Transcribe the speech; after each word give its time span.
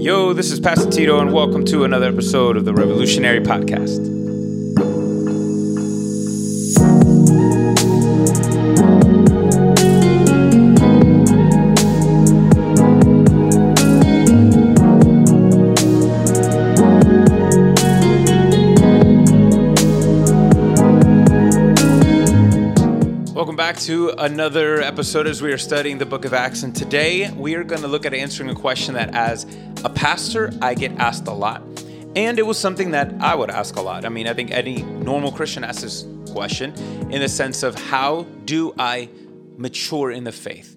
Yo, 0.00 0.32
this 0.32 0.52
is 0.52 0.60
Pastor 0.60 0.88
Tito, 0.88 1.18
and 1.18 1.32
welcome 1.32 1.64
to 1.64 1.82
another 1.82 2.06
episode 2.06 2.56
of 2.56 2.64
the 2.64 2.72
Revolutionary 2.72 3.40
Podcast. 3.40 3.98
Welcome 23.34 23.56
back 23.56 23.78
to 23.78 24.10
another 24.18 24.80
episode 24.80 25.26
as 25.26 25.42
we 25.42 25.52
are 25.52 25.58
studying 25.58 25.98
the 25.98 26.06
book 26.06 26.24
of 26.24 26.32
Acts. 26.32 26.62
And 26.62 26.74
today 26.74 27.30
we 27.32 27.54
are 27.54 27.64
going 27.64 27.82
to 27.82 27.88
look 27.88 28.06
at 28.06 28.14
answering 28.14 28.50
a 28.50 28.54
question 28.54 28.94
that, 28.94 29.14
as 29.14 29.46
a 29.84 29.90
pastor, 29.90 30.52
I 30.60 30.74
get 30.74 30.92
asked 30.98 31.26
a 31.26 31.32
lot. 31.32 31.62
And 32.16 32.38
it 32.38 32.46
was 32.46 32.58
something 32.58 32.90
that 32.92 33.14
I 33.20 33.34
would 33.34 33.50
ask 33.50 33.76
a 33.76 33.80
lot. 33.80 34.04
I 34.04 34.08
mean, 34.08 34.26
I 34.26 34.34
think 34.34 34.50
any 34.50 34.82
normal 34.82 35.30
Christian 35.30 35.62
asks 35.62 35.82
this 35.82 36.06
question 36.32 36.72
in 37.10 37.20
the 37.20 37.28
sense 37.28 37.62
of 37.62 37.74
how 37.76 38.22
do 38.44 38.74
I 38.78 39.08
mature 39.56 40.10
in 40.10 40.24
the 40.24 40.32
faith? 40.32 40.76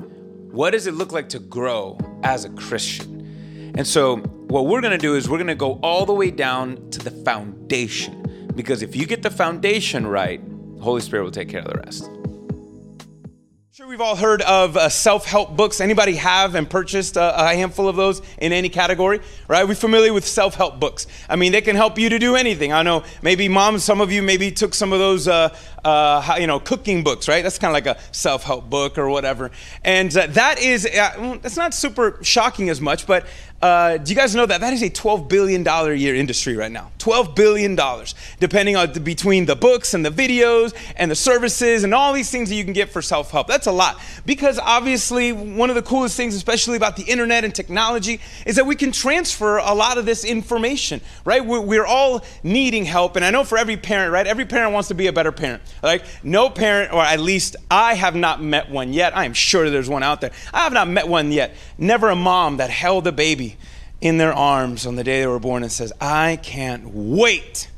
What 0.51 0.71
does 0.71 0.87
it 0.87 0.93
look 0.93 1.11
like 1.11 1.29
to 1.29 1.39
grow 1.39 1.97
as 2.23 2.45
a 2.45 2.49
Christian? 2.49 3.73
And 3.75 3.87
so, 3.87 4.17
what 4.17 4.67
we're 4.67 4.81
to 4.81 4.97
do 4.97 5.15
is 5.15 5.29
we're 5.29 5.37
to 5.47 5.55
go 5.55 5.79
all 5.81 6.05
the 6.05 6.13
way 6.13 6.29
down 6.29 6.89
to 6.91 6.99
the 6.99 7.11
foundation. 7.11 8.49
Because 8.53 8.81
if 8.81 8.95
you 8.95 9.05
get 9.05 9.23
the 9.23 9.29
foundation 9.29 10.05
right, 10.05 10.41
the 10.75 10.83
Holy 10.83 10.99
Spirit 10.99 11.23
will 11.23 11.31
take 11.31 11.47
care 11.47 11.61
of 11.61 11.67
the 11.67 11.79
rest. 11.79 12.09
We've 13.91 13.99
all 13.99 14.15
heard 14.15 14.41
of 14.43 14.77
uh, 14.77 14.87
self-help 14.87 15.57
books. 15.57 15.81
Anybody 15.81 16.15
have 16.15 16.55
and 16.55 16.69
purchased 16.69 17.17
a, 17.17 17.43
a, 17.43 17.53
handful 17.53 17.89
of 17.89 17.97
those 17.97 18.21
in 18.37 18.53
any 18.53 18.69
category? 18.69 19.19
Right? 19.49 19.67
We're 19.67 19.75
familiar 19.75 20.13
with 20.13 20.25
self-help 20.25 20.79
books. 20.79 21.07
I 21.27 21.35
mean, 21.35 21.51
they 21.51 21.59
can 21.59 21.75
help 21.75 21.99
you 21.99 22.07
to 22.07 22.17
do 22.17 22.37
anything. 22.37 22.71
I 22.71 22.83
know 22.83 23.03
maybe 23.21 23.49
moms, 23.49 23.83
some 23.83 23.99
of 23.99 24.09
you 24.09 24.21
maybe 24.21 24.49
took 24.49 24.73
some 24.75 24.93
of 24.93 24.99
those, 24.99 25.27
uh, 25.27 25.53
uh, 25.83 26.35
you 26.39 26.47
know, 26.47 26.59
cooking 26.59 27.03
books. 27.03 27.27
Right? 27.27 27.43
That's 27.43 27.57
kind 27.57 27.69
of 27.69 27.73
like 27.73 27.97
a 27.97 27.99
self-help 28.11 28.69
book 28.69 28.97
or 28.97 29.09
whatever. 29.09 29.51
And 29.83 30.15
uh, 30.15 30.27
that 30.27 30.59
is, 30.59 30.85
uh, 30.85 31.37
that's 31.41 31.57
not 31.57 31.73
super 31.73 32.19
shocking 32.21 32.69
as 32.69 32.81
much, 32.81 33.07
but 33.07 33.25
uh, 33.61 33.97
do 33.97 34.09
you 34.11 34.15
guys 34.15 34.33
know 34.33 34.45
that 34.45 34.59
that 34.61 34.73
is 34.73 34.81
a 34.81 34.89
$12 34.89 35.29
billion 35.29 35.67
a 35.67 35.93
year 35.93 36.15
industry 36.15 36.55
right 36.55 36.71
now? 36.71 36.91
$12 36.97 37.35
billion, 37.35 37.77
depending 38.39 38.75
on 38.75 38.91
the, 38.91 38.99
between 38.99 39.45
the 39.45 39.55
books 39.55 39.93
and 39.93 40.03
the 40.03 40.09
videos 40.09 40.73
and 40.95 41.11
the 41.11 41.15
services 41.15 41.83
and 41.83 41.93
all 41.93 42.11
these 42.11 42.31
things 42.31 42.49
that 42.49 42.55
you 42.55 42.63
can 42.63 42.73
get 42.73 42.89
for 42.89 43.03
self 43.03 43.29
help. 43.29 43.47
That's 43.47 43.67
a 43.67 43.71
lot. 43.71 43.99
Because 44.25 44.57
obviously, 44.57 45.31
one 45.31 45.69
of 45.69 45.75
the 45.75 45.83
coolest 45.83 46.17
things, 46.17 46.33
especially 46.33 46.75
about 46.75 46.95
the 46.95 47.03
internet 47.03 47.43
and 47.43 47.53
technology, 47.53 48.19
is 48.47 48.55
that 48.55 48.65
we 48.65 48.75
can 48.75 48.91
transfer 48.91 49.57
a 49.59 49.73
lot 49.75 49.99
of 49.99 50.05
this 50.05 50.25
information, 50.25 50.99
right? 51.23 51.45
We're, 51.45 51.61
we're 51.61 51.85
all 51.85 52.23
needing 52.41 52.85
help. 52.85 53.15
And 53.15 53.23
I 53.23 53.29
know 53.29 53.43
for 53.43 53.59
every 53.59 53.77
parent, 53.77 54.11
right? 54.11 54.25
Every 54.25 54.45
parent 54.45 54.73
wants 54.73 54.87
to 54.87 54.95
be 54.95 55.05
a 55.05 55.13
better 55.13 55.31
parent. 55.31 55.61
Like, 55.81 56.03
no 56.23 56.49
parent, 56.49 56.93
or 56.93 57.01
at 57.01 57.19
least 57.19 57.55
I 57.69 57.95
have 57.95 58.15
not 58.15 58.41
met 58.41 58.69
one 58.69 58.93
yet. 58.93 59.15
I 59.15 59.25
am 59.25 59.33
sure 59.33 59.69
there's 59.69 59.89
one 59.89 60.03
out 60.03 60.21
there. 60.21 60.31
I 60.53 60.63
have 60.63 60.73
not 60.73 60.87
met 60.87 61.07
one 61.07 61.31
yet. 61.31 61.55
Never 61.77 62.09
a 62.09 62.15
mom 62.15 62.57
that 62.57 62.69
held 62.69 63.07
a 63.07 63.11
baby 63.11 63.57
in 63.99 64.17
their 64.17 64.33
arms 64.33 64.85
on 64.85 64.95
the 64.95 65.03
day 65.03 65.21
they 65.21 65.27
were 65.27 65.39
born 65.39 65.63
and 65.63 65.71
says, 65.71 65.93
I 66.01 66.39
can't 66.41 66.89
wait 66.93 67.69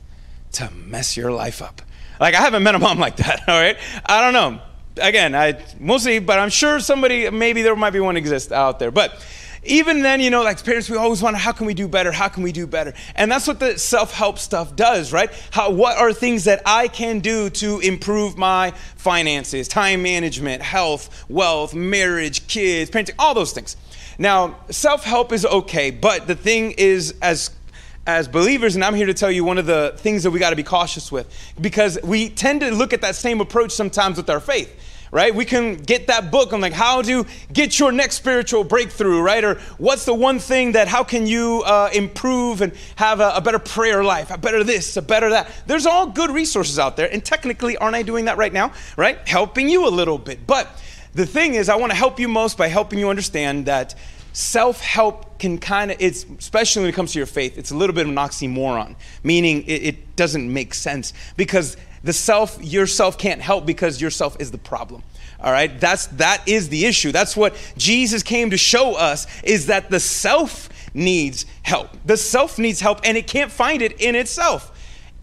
to 0.54 0.72
mess 0.72 1.18
your 1.18 1.32
life 1.32 1.62
up. 1.62 1.82
Like, 2.20 2.36
I 2.36 2.42
haven't 2.42 2.64
met 2.64 2.76
a 2.76 2.80
mom 2.80 3.00
like 3.08 3.18
that, 3.18 3.48
all 3.48 3.60
right? 3.60 3.78
I 4.06 4.22
don't 4.22 4.34
know. 4.34 4.62
Again, 5.02 5.34
I 5.34 5.64
mostly, 5.80 6.20
but 6.20 6.40
I'm 6.40 6.50
sure 6.50 6.80
somebody, 6.80 7.30
maybe 7.30 7.64
there 7.64 7.76
might 7.76 7.92
be 7.92 8.00
one 8.00 8.16
exist 8.16 8.52
out 8.52 8.80
there. 8.80 8.92
But 8.92 9.26
even 9.66 10.02
then, 10.02 10.20
you 10.20 10.30
know, 10.30 10.44
like 10.44 10.64
parents, 10.64 10.90
we 10.90 10.98
always 10.98 11.22
wonder, 11.22 11.40
how 11.40 11.52
can 11.52 11.66
we 11.66 11.74
do 11.74 11.88
better? 11.88 12.12
How 12.12 12.28
can 12.28 12.44
we 12.44 12.52
do 12.52 12.68
better? 12.68 12.94
And 13.16 13.32
that's 13.32 13.48
what 13.48 13.60
the 13.60 13.78
self-help 13.78 14.40
stuff 14.40 14.76
does, 14.76 15.14
right? 15.14 15.32
How, 15.52 15.72
what 15.72 15.98
are 15.98 16.14
things 16.14 16.44
that 16.46 16.62
I 16.66 16.88
can 16.88 17.20
do 17.20 17.50
to 17.52 17.80
improve 17.80 18.38
my 18.38 18.72
finances, 18.96 19.68
time 19.68 20.04
management, 20.04 20.62
health, 20.62 21.26
wealth, 21.30 21.74
marriage, 21.74 22.48
kids, 22.48 22.90
parenting, 22.92 23.16
all 23.20 23.34
those 23.34 23.54
things. 23.54 23.78
Now, 24.18 24.58
self 24.70 25.04
help 25.04 25.32
is 25.32 25.46
okay, 25.46 25.92
but 25.92 26.28
the 26.28 26.36
thing 26.36 26.72
is, 26.78 27.16
as 27.22 27.52
as 28.06 28.28
believers, 28.28 28.76
and 28.76 28.84
I'm 28.84 28.96
here 28.96 29.06
to 29.06 29.14
tell 29.14 29.32
you 29.32 29.46
one 29.46 29.58
of 29.58 29.66
the 29.66 29.94
things 29.96 30.24
that 30.24 30.32
we 30.32 30.38
got 30.38 30.50
to 30.50 30.58
be 30.58 30.64
cautious 30.64 31.10
with 31.10 31.34
because 31.62 31.98
we 32.04 32.30
tend 32.30 32.60
to 32.60 32.70
look 32.72 32.92
at 32.92 33.00
that 33.00 33.16
same 33.16 33.40
approach 33.40 33.72
sometimes 33.72 34.18
with 34.18 34.30
our 34.30 34.42
faith 34.42 34.78
right? 35.14 35.34
We 35.34 35.46
can 35.46 35.76
get 35.76 36.08
that 36.08 36.32
book 36.32 36.54
on 36.54 36.60
like 36.60 36.74
how 36.74 37.04
to 37.04 37.26
get 37.54 37.78
your 37.78 37.92
next 37.92 38.16
spiritual 38.16 38.64
breakthrough, 38.64 39.22
right? 39.22 39.44
Or 39.44 39.60
what's 39.78 40.06
the 40.06 40.14
one 40.14 40.40
thing 40.40 40.72
that 40.72 40.88
how 40.88 41.04
can 41.04 41.28
you 41.28 41.62
uh, 41.68 41.92
improve 41.94 42.62
and 42.62 42.74
have 42.96 43.20
a, 43.20 43.34
a, 43.36 43.42
better 43.42 43.60
prayer 43.60 44.04
life, 44.04 44.32
a 44.32 44.40
better 44.40 44.64
this, 44.64 44.98
a 44.98 45.04
better 45.04 45.30
that. 45.30 45.52
There's 45.68 45.86
all 45.86 46.08
good 46.08 46.32
resources 46.32 46.80
out 46.80 46.98
there, 46.98 47.14
and 47.14 47.24
technically, 47.24 47.78
aren't 47.78 47.96
I 47.96 48.02
doing 48.02 48.26
that 48.26 48.38
right 48.38 48.52
now, 48.52 48.74
right? 48.98 49.20
Helping 49.28 49.70
you 49.70 49.88
a 49.88 49.92
little 49.92 50.18
bit, 50.18 50.48
but 50.48 50.68
the 51.14 51.28
thing 51.28 51.54
is, 51.54 51.70
I 51.70 51.76
want 51.76 51.92
to 51.92 51.98
help 51.98 52.20
you 52.20 52.28
most 52.28 52.58
by 52.58 52.68
helping 52.68 52.98
you 52.98 53.10
understand 53.10 53.68
that 53.68 53.94
self 54.32 54.82
help 54.82 55.38
can 55.38 55.60
kind 55.60 55.92
of, 55.92 55.98
it's 56.00 56.26
especially 56.40 56.82
when 56.82 56.90
it 56.90 56.96
comes 56.96 57.14
to 57.14 57.20
your 57.20 57.28
faith, 57.28 57.60
it's 57.60 57.70
a 57.70 57.76
little 57.76 57.94
bit 57.94 58.08
of 58.08 58.10
an 58.10 58.18
oxymoron, 58.18 58.96
meaning 59.22 59.62
it, 59.66 59.84
it 59.84 60.16
doesn't 60.16 60.52
make 60.52 60.74
sense 60.74 61.14
because 61.38 61.78
the 62.04 62.14
self, 62.14 62.62
yourself 62.64 63.18
can't 63.18 63.42
help 63.42 63.66
because 63.66 64.02
yourself 64.02 64.38
is 64.40 64.52
the 64.52 64.58
problem. 64.58 65.04
All 65.40 65.52
right, 65.52 65.80
that's 65.80 66.08
that 66.08 66.48
is 66.48 66.70
the 66.70 66.86
issue. 66.86 67.12
That's 67.12 67.36
what 67.36 67.54
Jesus 67.78 68.24
came 68.24 68.52
to 68.52 68.58
show 68.58 68.96
us 68.96 69.28
is 69.44 69.68
that 69.68 69.90
the 69.90 70.00
self 70.00 70.70
needs 70.94 71.46
help. 71.64 71.90
The 72.06 72.18
self 72.18 72.58
needs 72.60 72.80
help 72.80 73.02
and 73.04 73.18
it 73.18 73.28
can't 73.28 73.52
find 73.52 73.82
it 73.82 74.00
in 74.00 74.16
itself. 74.16 74.70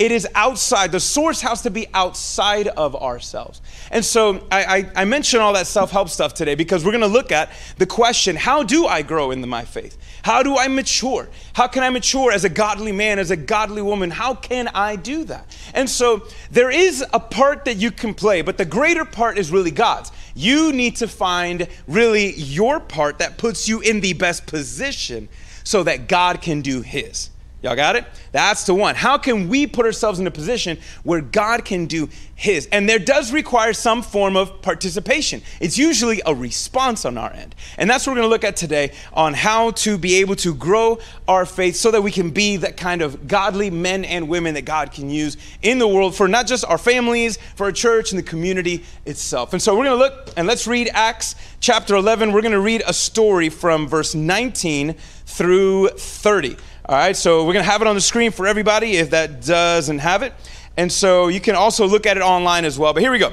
It 0.00 0.12
is 0.12 0.26
outside. 0.34 0.92
The 0.92 1.00
source 1.00 1.42
has 1.42 1.60
to 1.62 1.70
be 1.70 1.86
outside 1.92 2.68
of 2.68 2.96
ourselves. 2.96 3.60
And 3.90 4.02
so 4.02 4.46
I, 4.50 4.64
I, 4.64 5.02
I 5.02 5.04
mention 5.04 5.40
all 5.40 5.52
that 5.52 5.66
self 5.66 5.90
help 5.90 6.08
stuff 6.08 6.32
today 6.32 6.54
because 6.54 6.84
we're 6.84 6.92
going 6.92 7.02
to 7.02 7.06
look 7.06 7.32
at 7.32 7.50
the 7.76 7.86
question 7.86 8.36
how 8.36 8.62
do 8.62 8.86
I 8.86 9.02
grow 9.02 9.30
in 9.30 9.46
my 9.46 9.64
faith? 9.64 9.98
How 10.22 10.42
do 10.42 10.56
I 10.56 10.68
mature? 10.68 11.28
How 11.54 11.66
can 11.66 11.82
I 11.82 11.90
mature 11.90 12.32
as 12.32 12.44
a 12.44 12.48
godly 12.48 12.92
man, 12.92 13.18
as 13.18 13.30
a 13.30 13.36
godly 13.36 13.82
woman? 13.82 14.10
How 14.10 14.34
can 14.34 14.68
I 14.68 14.96
do 14.96 15.24
that? 15.24 15.56
And 15.74 15.88
so 15.88 16.26
there 16.50 16.70
is 16.70 17.04
a 17.12 17.20
part 17.20 17.64
that 17.64 17.76
you 17.76 17.90
can 17.90 18.14
play, 18.14 18.42
but 18.42 18.58
the 18.58 18.64
greater 18.64 19.04
part 19.04 19.38
is 19.38 19.50
really 19.50 19.70
God's. 19.70 20.12
You 20.34 20.72
need 20.72 20.96
to 20.96 21.08
find 21.08 21.68
really 21.86 22.34
your 22.34 22.80
part 22.80 23.18
that 23.18 23.38
puts 23.38 23.68
you 23.68 23.80
in 23.80 24.00
the 24.00 24.12
best 24.12 24.46
position 24.46 25.28
so 25.64 25.82
that 25.82 26.08
God 26.08 26.40
can 26.40 26.60
do 26.60 26.82
His. 26.82 27.30
Y'all 27.62 27.76
got 27.76 27.94
it? 27.94 28.06
That's 28.32 28.64
the 28.64 28.74
one. 28.74 28.94
How 28.94 29.18
can 29.18 29.50
we 29.50 29.66
put 29.66 29.84
ourselves 29.84 30.18
in 30.18 30.26
a 30.26 30.30
position 30.30 30.78
where 31.02 31.20
God 31.20 31.62
can 31.62 31.84
do 31.84 32.08
His? 32.34 32.66
And 32.72 32.88
there 32.88 32.98
does 32.98 33.32
require 33.32 33.74
some 33.74 34.00
form 34.02 34.34
of 34.34 34.62
participation. 34.62 35.42
It's 35.60 35.76
usually 35.76 36.22
a 36.24 36.34
response 36.34 37.04
on 37.04 37.18
our 37.18 37.30
end. 37.30 37.54
And 37.76 37.90
that's 37.90 38.06
what 38.06 38.12
we're 38.12 38.20
going 38.20 38.28
to 38.28 38.30
look 38.30 38.44
at 38.44 38.56
today 38.56 38.92
on 39.12 39.34
how 39.34 39.72
to 39.72 39.98
be 39.98 40.16
able 40.16 40.36
to 40.36 40.54
grow 40.54 41.00
our 41.28 41.44
faith 41.44 41.76
so 41.76 41.90
that 41.90 42.00
we 42.02 42.10
can 42.10 42.30
be 42.30 42.56
that 42.56 42.78
kind 42.78 43.02
of 43.02 43.28
godly 43.28 43.68
men 43.68 44.06
and 44.06 44.26
women 44.26 44.54
that 44.54 44.64
God 44.64 44.90
can 44.90 45.10
use 45.10 45.36
in 45.60 45.78
the 45.78 45.88
world 45.88 46.14
for 46.14 46.28
not 46.28 46.46
just 46.46 46.64
our 46.64 46.78
families, 46.78 47.38
for 47.56 47.64
our 47.64 47.72
church 47.72 48.10
and 48.10 48.18
the 48.18 48.22
community 48.22 48.84
itself. 49.04 49.52
And 49.52 49.60
so 49.60 49.76
we're 49.76 49.84
going 49.84 49.98
to 49.98 50.02
look 50.02 50.30
and 50.38 50.46
let's 50.46 50.66
read 50.66 50.88
Acts 50.94 51.34
chapter 51.60 51.94
11. 51.94 52.32
We're 52.32 52.40
going 52.40 52.52
to 52.52 52.60
read 52.60 52.82
a 52.86 52.94
story 52.94 53.50
from 53.50 53.86
verse 53.86 54.14
19 54.14 54.94
through 55.26 55.88
30. 55.88 56.56
All 56.90 56.96
right, 56.96 57.16
so 57.16 57.46
we're 57.46 57.52
going 57.52 57.64
to 57.64 57.70
have 57.70 57.82
it 57.82 57.86
on 57.86 57.94
the 57.94 58.00
screen 58.00 58.32
for 58.32 58.48
everybody 58.48 58.96
if 58.96 59.10
that 59.10 59.46
doesn't 59.46 60.00
have 60.00 60.24
it. 60.24 60.32
And 60.76 60.90
so 60.90 61.28
you 61.28 61.40
can 61.40 61.54
also 61.54 61.86
look 61.86 62.04
at 62.04 62.16
it 62.16 62.20
online 62.20 62.64
as 62.64 62.80
well. 62.80 62.92
But 62.92 63.00
here 63.00 63.12
we 63.12 63.20
go. 63.20 63.32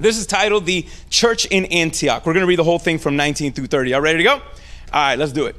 This 0.00 0.16
is 0.16 0.26
titled 0.26 0.64
The 0.64 0.86
Church 1.10 1.44
in 1.44 1.66
Antioch. 1.66 2.24
We're 2.24 2.32
going 2.32 2.44
to 2.44 2.46
read 2.46 2.58
the 2.58 2.64
whole 2.64 2.78
thing 2.78 2.98
from 2.98 3.14
19 3.14 3.52
through 3.52 3.66
30. 3.66 3.92
All 3.92 4.00
ready 4.00 4.16
to 4.16 4.24
go? 4.24 4.36
All 4.36 4.40
right, 4.94 5.18
let's 5.18 5.32
do 5.32 5.44
it. 5.44 5.56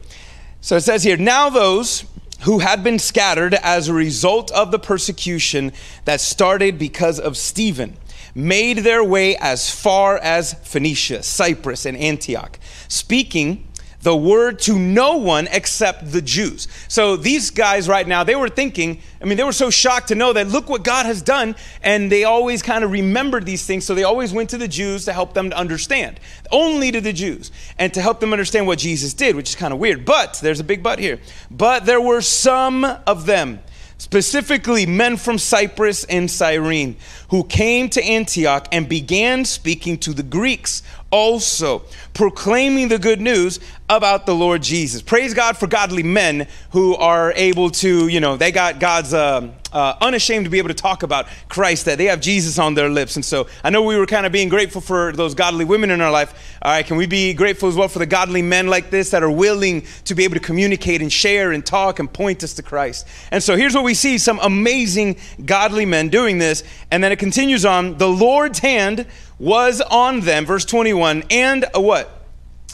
So 0.61 0.77
it 0.77 0.81
says 0.81 1.03
here 1.03 1.17
Now 1.17 1.51
those 1.51 2.03
who 2.41 2.57
had 2.57 2.83
been 2.83 2.97
scattered 2.97 3.53
as 3.53 3.89
a 3.89 3.93
result 3.93 4.49
of 4.49 4.71
the 4.71 4.79
persecution 4.79 5.71
that 6.05 6.21
started 6.21 6.79
because 6.79 7.19
of 7.19 7.37
Stephen 7.37 7.95
made 8.33 8.79
their 8.79 9.03
way 9.03 9.37
as 9.37 9.69
far 9.69 10.17
as 10.17 10.55
Phoenicia, 10.63 11.21
Cyprus, 11.21 11.85
and 11.85 11.95
Antioch, 11.95 12.57
speaking 12.87 13.67
the 14.01 14.15
word 14.15 14.59
to 14.59 14.77
no 14.77 15.17
one 15.17 15.47
except 15.51 16.11
the 16.11 16.21
Jews. 16.21 16.67
So 16.87 17.15
these 17.15 17.49
guys 17.49 17.89
right 17.89 18.07
now, 18.07 18.23
they 18.23 18.35
were 18.35 18.49
thinking, 18.49 19.01
I 19.21 19.25
mean, 19.25 19.37
they 19.37 19.43
were 19.43 19.51
so 19.51 19.69
shocked 19.69 20.07
to 20.09 20.15
know 20.15 20.31
that 20.33 20.47
look 20.47 20.69
what 20.69 20.83
God 20.83 21.05
has 21.05 21.21
done. 21.21 21.55
And 21.83 22.11
they 22.11 22.23
always 22.23 22.61
kind 22.61 22.83
of 22.83 22.91
remembered 22.91 23.45
these 23.45 23.65
things. 23.65 23.85
So 23.85 23.95
they 23.95 24.03
always 24.03 24.31
went 24.31 24.51
to 24.51 24.57
the 24.57 24.67
Jews 24.67 25.05
to 25.05 25.13
help 25.13 25.33
them 25.33 25.49
to 25.49 25.57
understand, 25.57 26.19
only 26.51 26.91
to 26.91 27.01
the 27.01 27.13
Jews, 27.13 27.51
and 27.77 27.93
to 27.93 28.01
help 28.01 28.19
them 28.19 28.31
understand 28.31 28.67
what 28.67 28.79
Jesus 28.79 29.13
did, 29.13 29.35
which 29.35 29.49
is 29.49 29.55
kind 29.55 29.73
of 29.73 29.79
weird. 29.79 30.05
But 30.05 30.39
there's 30.41 30.59
a 30.59 30.63
big 30.63 30.81
but 30.81 30.99
here. 30.99 31.19
But 31.51 31.85
there 31.85 32.01
were 32.01 32.21
some 32.21 32.85
of 32.85 33.25
them 33.25 33.59
specifically 33.99 34.85
men 34.85 35.17
from 35.17 35.37
Cyprus 35.37 36.05
and 36.05 36.31
Cyrene, 36.31 36.95
who 37.29 37.43
came 37.43 37.89
to 37.89 38.03
Antioch 38.03 38.67
and 38.71 38.87
began 38.87 39.45
speaking 39.45 39.97
to 39.99 40.13
the 40.13 40.23
Greeks 40.23 40.81
also, 41.11 41.83
proclaiming 42.13 42.87
the 42.87 42.99
good 42.99 43.19
news 43.19 43.59
about 43.89 44.25
the 44.25 44.35
Lord 44.35 44.61
Jesus. 44.61 45.01
Praise 45.01 45.33
God 45.33 45.57
for 45.57 45.65
godly 45.65 46.03
men 46.03 46.47
who 46.71 46.95
are 46.95 47.33
able 47.35 47.71
to, 47.71 48.07
you 48.07 48.19
know, 48.19 48.37
they 48.37 48.51
got 48.51 48.79
God's 48.79 49.13
uh, 49.13 49.49
uh, 49.73 49.95
unashamed 50.01 50.45
to 50.45 50.51
be 50.51 50.59
able 50.59 50.67
to 50.67 50.75
talk 50.75 51.03
about 51.03 51.27
Christ, 51.47 51.85
that 51.85 51.97
they 51.97 52.05
have 52.05 52.21
Jesus 52.21 52.59
on 52.59 52.75
their 52.75 52.89
lips. 52.89 53.15
And 53.15 53.25
so 53.25 53.47
I 53.63 53.69
know 53.69 53.81
we 53.81 53.97
were 53.97 54.05
kind 54.05 54.25
of 54.25 54.31
being 54.31 54.49
grateful 54.49 54.81
for 54.81 55.11
those 55.11 55.33
godly 55.33 55.65
women 55.65 55.91
in 55.91 56.01
our 56.01 56.11
life. 56.11 56.57
All 56.61 56.71
right, 56.71 56.85
can 56.85 56.97
we 56.97 57.07
be 57.07 57.33
grateful 57.33 57.69
as 57.69 57.75
well 57.75 57.87
for 57.87 57.99
the 57.99 58.05
godly 58.05 58.41
men 58.41 58.67
like 58.67 58.89
this 58.89 59.11
that 59.11 59.23
are 59.23 59.31
willing 59.31 59.85
to 60.05 60.15
be 60.15 60.23
able 60.23 60.35
to 60.35 60.39
communicate 60.39 61.01
and 61.01 61.11
share 61.11 61.51
and 61.51 61.65
talk 61.65 61.99
and 61.99 62.11
point 62.11 62.43
us 62.43 62.53
to 62.55 62.63
Christ? 62.63 63.07
And 63.31 63.41
so 63.41 63.55
here's 63.55 63.73
what 63.73 63.83
we 63.83 63.93
see 63.93 64.17
some 64.17 64.39
amazing 64.41 65.17
godly 65.45 65.85
men 65.85 66.09
doing 66.09 66.37
this. 66.37 66.63
And 66.91 67.03
then 67.03 67.11
it 67.11 67.19
continues 67.19 67.65
on 67.65 67.97
the 67.97 68.09
Lord's 68.09 68.59
hand 68.59 69.07
was 69.39 69.81
on 69.81 70.19
them, 70.21 70.45
verse 70.45 70.65
21, 70.65 71.23
and 71.31 71.65
a 71.73 71.81
what? 71.81 72.07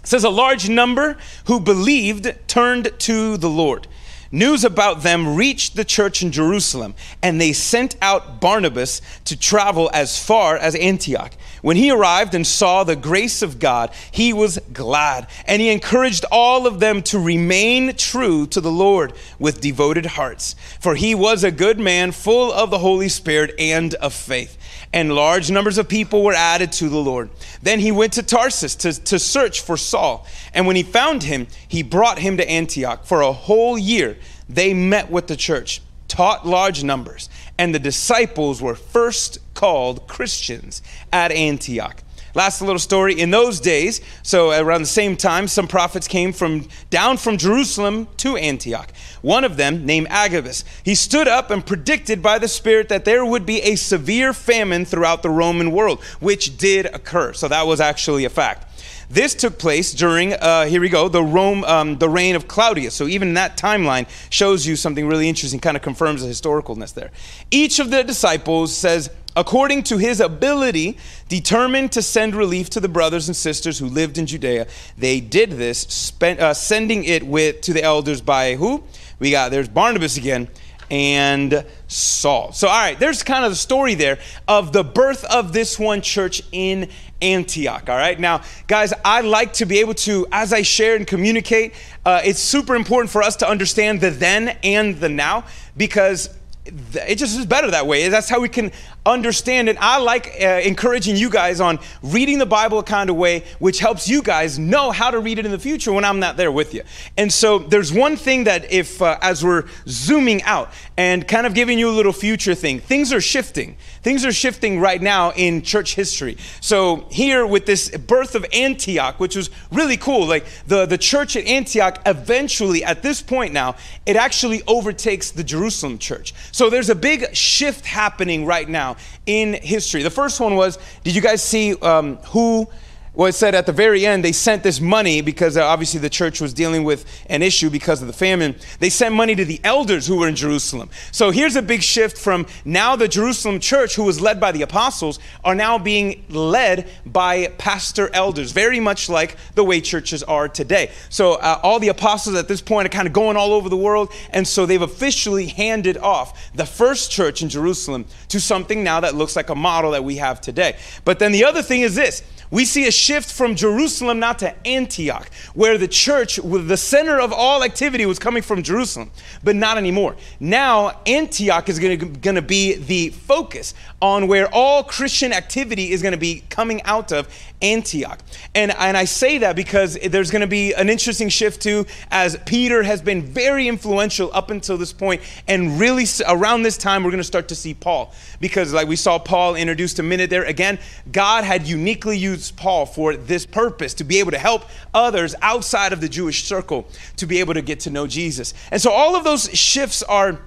It 0.03 0.07
says 0.07 0.23
a 0.23 0.29
large 0.29 0.67
number 0.67 1.17
who 1.45 1.59
believed 1.59 2.33
turned 2.47 2.91
to 2.99 3.37
the 3.37 3.49
Lord. 3.49 3.87
News 4.31 4.65
about 4.65 5.03
them 5.03 5.35
reached 5.35 5.75
the 5.75 5.85
church 5.85 6.21
in 6.21 6.31
Jerusalem, 6.31 6.95
and 7.21 7.39
they 7.39 7.53
sent 7.53 7.95
out 8.01 8.41
Barnabas 8.41 9.01
to 9.25 9.37
travel 9.37 9.89
as 9.93 10.21
far 10.21 10.57
as 10.57 10.75
Antioch. 10.75 11.33
When 11.61 11.77
he 11.77 11.91
arrived 11.91 12.33
and 12.33 12.45
saw 12.45 12.83
the 12.83 12.95
grace 12.95 13.41
of 13.41 13.59
God, 13.59 13.91
he 14.11 14.33
was 14.33 14.59
glad, 14.73 15.27
and 15.47 15.61
he 15.61 15.69
encouraged 15.69 16.25
all 16.31 16.67
of 16.67 16.79
them 16.79 17.01
to 17.03 17.19
remain 17.19 17.95
true 17.95 18.45
to 18.47 18.59
the 18.59 18.71
Lord 18.71 19.13
with 19.39 19.61
devoted 19.61 20.05
hearts. 20.05 20.55
For 20.79 20.95
he 20.95 21.15
was 21.15 21.43
a 21.43 21.51
good 21.51 21.79
man, 21.79 22.11
full 22.11 22.51
of 22.51 22.71
the 22.71 22.79
Holy 22.79 23.09
Spirit 23.09 23.53
and 23.57 23.93
of 23.95 24.13
faith 24.13 24.57
and 24.95 25.13
large 25.13 25.51
numbers 25.51 25.77
of 25.77 25.89
people 25.89 26.23
were 26.23 26.33
added 26.33 26.71
to 26.71 26.87
the 26.87 26.97
Lord. 26.97 27.29
Then 27.61 27.81
he 27.81 27.91
went 27.91 28.13
to 28.13 28.23
Tarsus 28.23 28.75
to, 28.75 28.93
to 29.03 29.19
search 29.19 29.59
for 29.59 29.75
Saul. 29.75 30.25
And 30.53 30.65
when 30.65 30.77
he 30.77 30.83
found 30.83 31.23
him, 31.23 31.47
he 31.67 31.83
brought 31.83 32.17
him 32.17 32.37
to 32.37 32.49
Antioch. 32.49 33.05
For 33.05 33.19
a 33.19 33.33
whole 33.33 33.77
year, 33.77 34.15
they 34.47 34.73
met 34.73 35.11
with 35.11 35.27
the 35.27 35.35
church, 35.35 35.81
taught 36.07 36.47
large 36.47 36.85
numbers, 36.85 37.29
and 37.57 37.75
the 37.75 37.79
disciples 37.79 38.61
were 38.61 38.73
first 38.73 39.39
called 39.53 40.07
Christians 40.07 40.81
at 41.11 41.29
Antioch. 41.33 42.01
Last 42.35 42.61
little 42.61 42.79
story. 42.79 43.19
In 43.19 43.31
those 43.31 43.61
days, 43.61 44.01
so 44.21 44.51
around 44.51 44.81
the 44.81 44.87
same 44.87 45.15
time, 45.15 45.47
some 45.47 45.67
prophets 45.67 46.05
came 46.07 46.33
from 46.33 46.67
down 46.89 47.15
from 47.15 47.37
Jerusalem 47.37 48.09
to 48.17 48.35
Antioch. 48.35 48.91
One 49.21 49.45
of 49.45 49.55
them, 49.55 49.85
named 49.85 50.07
Agabus, 50.09 50.65
he 50.83 50.95
stood 50.95 51.29
up 51.29 51.49
and 51.49 51.65
predicted 51.65 52.21
by 52.21 52.37
the 52.37 52.49
Spirit 52.49 52.89
that 52.89 53.05
there 53.05 53.25
would 53.25 53.45
be 53.45 53.61
a 53.61 53.75
severe 53.75 54.33
famine 54.33 54.83
throughout 54.83 55.23
the 55.23 55.29
Roman 55.29 55.71
world, 55.71 56.03
which 56.19 56.57
did 56.57 56.87
occur. 56.87 57.31
So 57.31 57.47
that 57.47 57.65
was 57.65 57.79
actually 57.79 58.25
a 58.25 58.29
fact. 58.29 58.74
This 59.09 59.35
took 59.35 59.59
place 59.59 59.93
during, 59.93 60.33
uh, 60.33 60.65
here 60.65 60.81
we 60.81 60.89
go, 60.89 61.07
the 61.07 61.23
Rome, 61.23 61.63
um, 61.63 61.97
the 61.97 62.09
reign 62.09 62.35
of 62.35 62.47
Claudius. 62.47 62.93
So 62.93 63.07
even 63.07 63.33
that 63.35 63.57
timeline 63.57 64.07
shows 64.29 64.65
you 64.65 64.75
something 64.75 65.07
really 65.07 65.29
interesting, 65.29 65.59
kind 65.59 65.77
of 65.77 65.83
confirms 65.83 66.21
the 66.21 66.27
historicalness 66.27 66.93
there. 66.93 67.11
Each 67.51 67.79
of 67.79 67.91
the 67.91 68.03
disciples 68.03 68.75
says, 68.75 69.09
according 69.35 69.83
to 69.83 69.97
his 69.97 70.19
ability, 70.19 70.97
determined 71.27 71.91
to 71.91 72.01
send 72.01 72.35
relief 72.35 72.69
to 72.71 72.79
the 72.79 72.89
brothers 72.89 73.27
and 73.27 73.35
sisters 73.35 73.77
who 73.77 73.87
lived 73.87 74.17
in 74.17 74.25
Judea. 74.25 74.67
They 74.97 75.19
did 75.19 75.51
this, 75.51 76.13
uh, 76.21 76.53
sending 76.53 77.03
it 77.03 77.23
with 77.23 77.61
to 77.61 77.73
the 77.73 77.83
elders 77.83 78.21
by 78.21 78.55
who? 78.55 78.83
We 79.19 79.31
got 79.31 79.51
there's 79.51 79.69
Barnabas 79.69 80.17
again 80.17 80.49
and 80.91 81.65
Saul. 81.87 82.51
So, 82.51 82.67
all 82.67 82.79
right, 82.79 82.99
there's 82.99 83.23
kind 83.23 83.43
of 83.43 83.51
the 83.51 83.55
story 83.55 83.95
there 83.95 84.19
of 84.47 84.71
the 84.71 84.83
birth 84.83 85.23
of 85.25 85.53
this 85.53 85.79
one 85.79 86.01
church 86.01 86.41
in 86.51 86.89
Antioch. 87.25 87.89
All 87.89 87.97
right, 87.97 88.19
now, 88.19 88.41
guys, 88.67 88.93
I 89.03 89.21
like 89.21 89.53
to 89.53 89.65
be 89.65 89.79
able 89.79 89.95
to, 89.95 90.27
as 90.31 90.53
I 90.53 90.61
share 90.61 90.95
and 90.95 91.07
communicate, 91.07 91.73
uh, 92.05 92.21
it's 92.23 92.39
super 92.39 92.75
important 92.75 93.09
for 93.11 93.23
us 93.23 93.35
to 93.37 93.49
understand 93.49 93.99
the 94.01 94.11
then 94.11 94.57
and 94.63 94.99
the 94.99 95.09
now 95.09 95.45
because 95.75 96.29
it 96.65 97.15
just 97.15 97.37
is 97.37 97.45
better 97.45 97.71
that 97.71 97.87
way. 97.87 98.07
That's 98.09 98.29
how 98.29 98.39
we 98.39 98.49
can 98.49 98.71
understand 99.05 99.69
it. 99.69 99.77
I 99.79 99.99
like 99.99 100.35
uh, 100.41 100.45
encouraging 100.63 101.15
you 101.15 101.29
guys 101.29 101.59
on 101.59 101.79
reading 102.01 102.39
the 102.39 102.45
Bible 102.45 102.79
a 102.79 102.83
kind 102.83 103.09
of 103.09 103.15
way 103.15 103.43
which 103.59 103.79
helps 103.79 104.07
you 104.07 104.21
guys 104.21 104.57
know 104.57 104.91
how 104.91 105.11
to 105.11 105.19
read 105.19 105.39
it 105.39 105.45
in 105.45 105.51
the 105.51 105.59
future 105.59 105.93
when 105.93 106.03
I'm 106.03 106.19
not 106.19 106.37
there 106.37 106.51
with 106.51 106.73
you. 106.73 106.83
And 107.17 107.31
so 107.31 107.59
there's 107.59 107.93
one 107.93 108.15
thing 108.15 108.45
that 108.45 108.71
if 108.71 109.01
uh, 109.01 109.17
as 109.21 109.43
we're 109.43 109.65
zooming 109.87 110.41
out 110.43 110.71
and 110.97 111.27
kind 111.27 111.45
of 111.45 111.53
giving 111.53 111.77
you 111.77 111.89
a 111.89 111.91
little 111.91 112.13
future 112.13 112.55
thing, 112.55 112.79
things 112.79 113.13
are 113.13 113.21
shifting. 113.21 113.77
Things 114.01 114.25
are 114.25 114.31
shifting 114.31 114.79
right 114.79 115.01
now 115.01 115.31
in 115.31 115.61
church 115.61 115.95
history. 115.95 116.37
So 116.61 117.07
here 117.11 117.45
with 117.45 117.65
this 117.65 117.95
birth 117.97 118.35
of 118.35 118.45
Antioch, 118.53 119.19
which 119.19 119.35
was 119.35 119.49
really 119.71 119.97
cool, 119.97 120.25
like 120.25 120.45
the, 120.67 120.85
the 120.85 120.97
church 120.97 121.35
at 121.35 121.45
Antioch 121.45 122.01
eventually 122.05 122.83
at 122.83 123.03
this 123.03 123.21
point 123.21 123.53
now, 123.53 123.75
it 124.05 124.15
actually 124.15 124.63
overtakes 124.67 125.31
the 125.31 125.43
Jerusalem 125.43 125.97
church. 125.97 126.33
So 126.51 126.69
there's 126.69 126.89
a 126.89 126.95
big 126.95 127.35
shift 127.35 127.85
happening 127.85 128.45
right 128.45 128.67
now 128.67 128.94
in 129.25 129.53
history. 129.53 130.03
The 130.03 130.09
first 130.09 130.39
one 130.39 130.55
was 130.55 130.77
did 131.03 131.15
you 131.15 131.21
guys 131.21 131.41
see 131.41 131.75
um, 131.75 132.17
who 132.27 132.67
well, 133.15 133.27
it 133.27 133.33
said 133.33 133.55
at 133.55 133.65
the 133.65 133.71
very 133.71 134.05
end, 134.05 134.23
they 134.23 134.31
sent 134.31 134.63
this 134.63 134.81
money 134.81 135.21
because 135.21 135.55
uh, 135.55 135.63
obviously 135.63 135.99
the 135.99 136.09
church 136.09 136.41
was 136.41 136.53
dealing 136.53 136.83
with 136.83 137.05
an 137.29 137.41
issue 137.41 137.69
because 137.69 138.01
of 138.01 138.07
the 138.07 138.13
famine. 138.13 138.55
They 138.79 138.89
sent 138.89 139.15
money 139.15 139.35
to 139.35 139.45
the 139.45 139.61
elders 139.63 140.05
who 140.05 140.17
were 140.17 140.27
in 140.27 140.35
Jerusalem. 140.35 140.89
So 141.11 141.31
here's 141.31 141.55
a 141.55 141.61
big 141.61 141.81
shift 141.81 142.17
from 142.17 142.45
now 142.65 142.95
the 142.95 143.07
Jerusalem 143.07 143.59
church, 143.59 143.95
who 143.95 144.03
was 144.03 144.19
led 144.19 144.39
by 144.39 144.51
the 144.51 144.63
apostles, 144.63 145.19
are 145.43 145.55
now 145.55 145.77
being 145.77 146.25
led 146.29 146.89
by 147.05 147.47
pastor 147.57 148.09
elders, 148.13 148.51
very 148.51 148.79
much 148.81 149.07
like 149.07 149.37
the 149.55 149.63
way 149.63 149.79
churches 149.79 150.21
are 150.23 150.49
today. 150.49 150.91
So 151.09 151.33
uh, 151.35 151.59
all 151.63 151.79
the 151.79 151.89
apostles 151.89 152.35
at 152.35 152.49
this 152.49 152.61
point 152.61 152.85
are 152.87 152.89
kind 152.89 153.07
of 153.07 153.13
going 153.13 153.37
all 153.37 153.53
over 153.53 153.69
the 153.69 153.77
world. 153.77 154.11
And 154.31 154.45
so 154.45 154.65
they've 154.65 154.81
officially 154.81 155.47
handed 155.47 155.97
off 155.97 156.53
the 156.53 156.65
first 156.65 157.11
church 157.11 157.41
in 157.41 157.47
Jerusalem 157.47 158.05
to 158.29 158.41
something 158.41 158.83
now 158.83 158.99
that 158.99 159.15
looks 159.15 159.35
like 159.35 159.49
a 159.49 159.55
model 159.55 159.91
that 159.91 160.03
we 160.03 160.17
have 160.17 160.41
today. 160.41 160.77
But 161.05 161.19
then 161.19 161.31
the 161.31 161.45
other 161.45 161.61
thing 161.61 161.81
is 161.81 161.95
this 161.95 162.21
we 162.55 162.63
see 162.63 162.87
a 162.87 162.91
shift 162.91 163.33
from 163.33 163.53
Jerusalem 163.53 164.19
now 164.19 164.31
to 164.31 164.55
Antioch, 164.65 165.29
where 165.55 165.77
the 165.77 165.89
church, 165.89 166.39
with 166.39 166.69
the 166.69 166.77
center 166.77 167.19
of 167.19 167.33
all 167.33 167.65
activity, 167.65 168.05
was 168.05 168.17
coming 168.17 168.41
from 168.41 168.63
Jerusalem, 168.63 169.11
but 169.43 169.57
not 169.57 169.77
anymore. 169.77 170.15
Now, 170.39 171.01
Antioch 171.05 171.67
is 171.67 171.79
going 171.79 171.99
to 172.21 172.41
be 172.41 172.75
the 172.75 173.09
focus 173.09 173.73
on 174.01 174.29
where 174.29 174.47
all 174.53 174.85
Christian 174.85 175.33
activity 175.33 175.91
is 175.91 176.01
going 176.01 176.13
to 176.13 176.17
be 176.17 176.45
coming 176.49 176.81
out 176.83 177.11
of 177.11 177.27
Antioch. 177.61 178.19
And, 178.53 178.71
and 178.77 178.95
I 178.95 179.03
say 179.03 179.39
that 179.39 179.57
because 179.57 179.95
there's 179.95 180.31
going 180.31 180.41
to 180.41 180.47
be 180.47 180.73
an 180.73 180.89
interesting 180.89 181.27
shift 181.27 181.61
too, 181.61 181.85
as 182.09 182.37
Peter 182.45 182.83
has 182.83 183.01
been 183.01 183.21
very 183.21 183.67
influential 183.67 184.29
up 184.33 184.49
until 184.49 184.77
this 184.77 184.93
point, 184.93 185.21
and 185.49 185.77
really 185.77 186.05
around 186.25 186.63
this 186.63 186.77
time, 186.77 187.03
we're 187.03 187.11
going 187.11 187.17
to 187.17 187.23
start 187.25 187.49
to 187.49 187.55
see 187.55 187.73
Paul. 187.73 188.13
Because, 188.39 188.71
like 188.71 188.87
we 188.87 188.95
saw 188.95 189.19
Paul 189.19 189.55
introduced 189.55 189.99
a 189.99 190.03
minute 190.03 190.29
there, 190.29 190.45
again, 190.45 190.79
God 191.11 191.43
had 191.43 191.67
uniquely 191.67 192.17
used 192.17 192.44
Paul 192.51 192.85
for 192.85 193.15
this 193.15 193.45
purpose 193.45 193.93
to 193.95 194.03
be 194.03 194.19
able 194.19 194.31
to 194.31 194.37
help 194.37 194.63
others 194.93 195.35
outside 195.41 195.93
of 195.93 196.01
the 196.01 196.09
Jewish 196.09 196.43
circle 196.43 196.87
to 197.17 197.25
be 197.25 197.39
able 197.39 197.53
to 197.53 197.61
get 197.61 197.81
to 197.81 197.89
know 197.89 198.07
Jesus. 198.07 198.53
And 198.71 198.81
so 198.81 198.91
all 198.91 199.15
of 199.15 199.23
those 199.23 199.49
shifts 199.57 200.03
are 200.03 200.39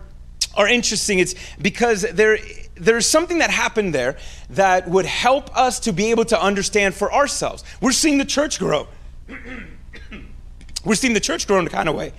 are 0.57 0.67
interesting. 0.67 1.19
It's 1.19 1.35
because 1.61 2.03
there 2.03 2.39
there's 2.75 3.07
something 3.07 3.39
that 3.39 3.51
happened 3.51 3.95
there 3.95 4.17
that 4.51 4.89
would 4.89 5.07
help 5.07 5.57
us 5.57 5.81
to 5.81 5.93
be 5.93 6.11
able 6.11 6.25
to 6.27 6.41
understand 6.41 6.95
for 6.95 7.13
ourselves. 7.13 7.65
We're 7.81 7.93
seeing 7.93 8.19
the 8.19 8.25
church 8.25 8.59
grow. 8.59 8.87
We're 10.85 10.95
seeing 10.95 11.13
the 11.13 11.21
church 11.21 11.47
grow 11.47 11.59
in 11.59 11.67
a 11.67 11.71
kind 11.71 11.89
of 11.89 11.95
way. 11.95 12.13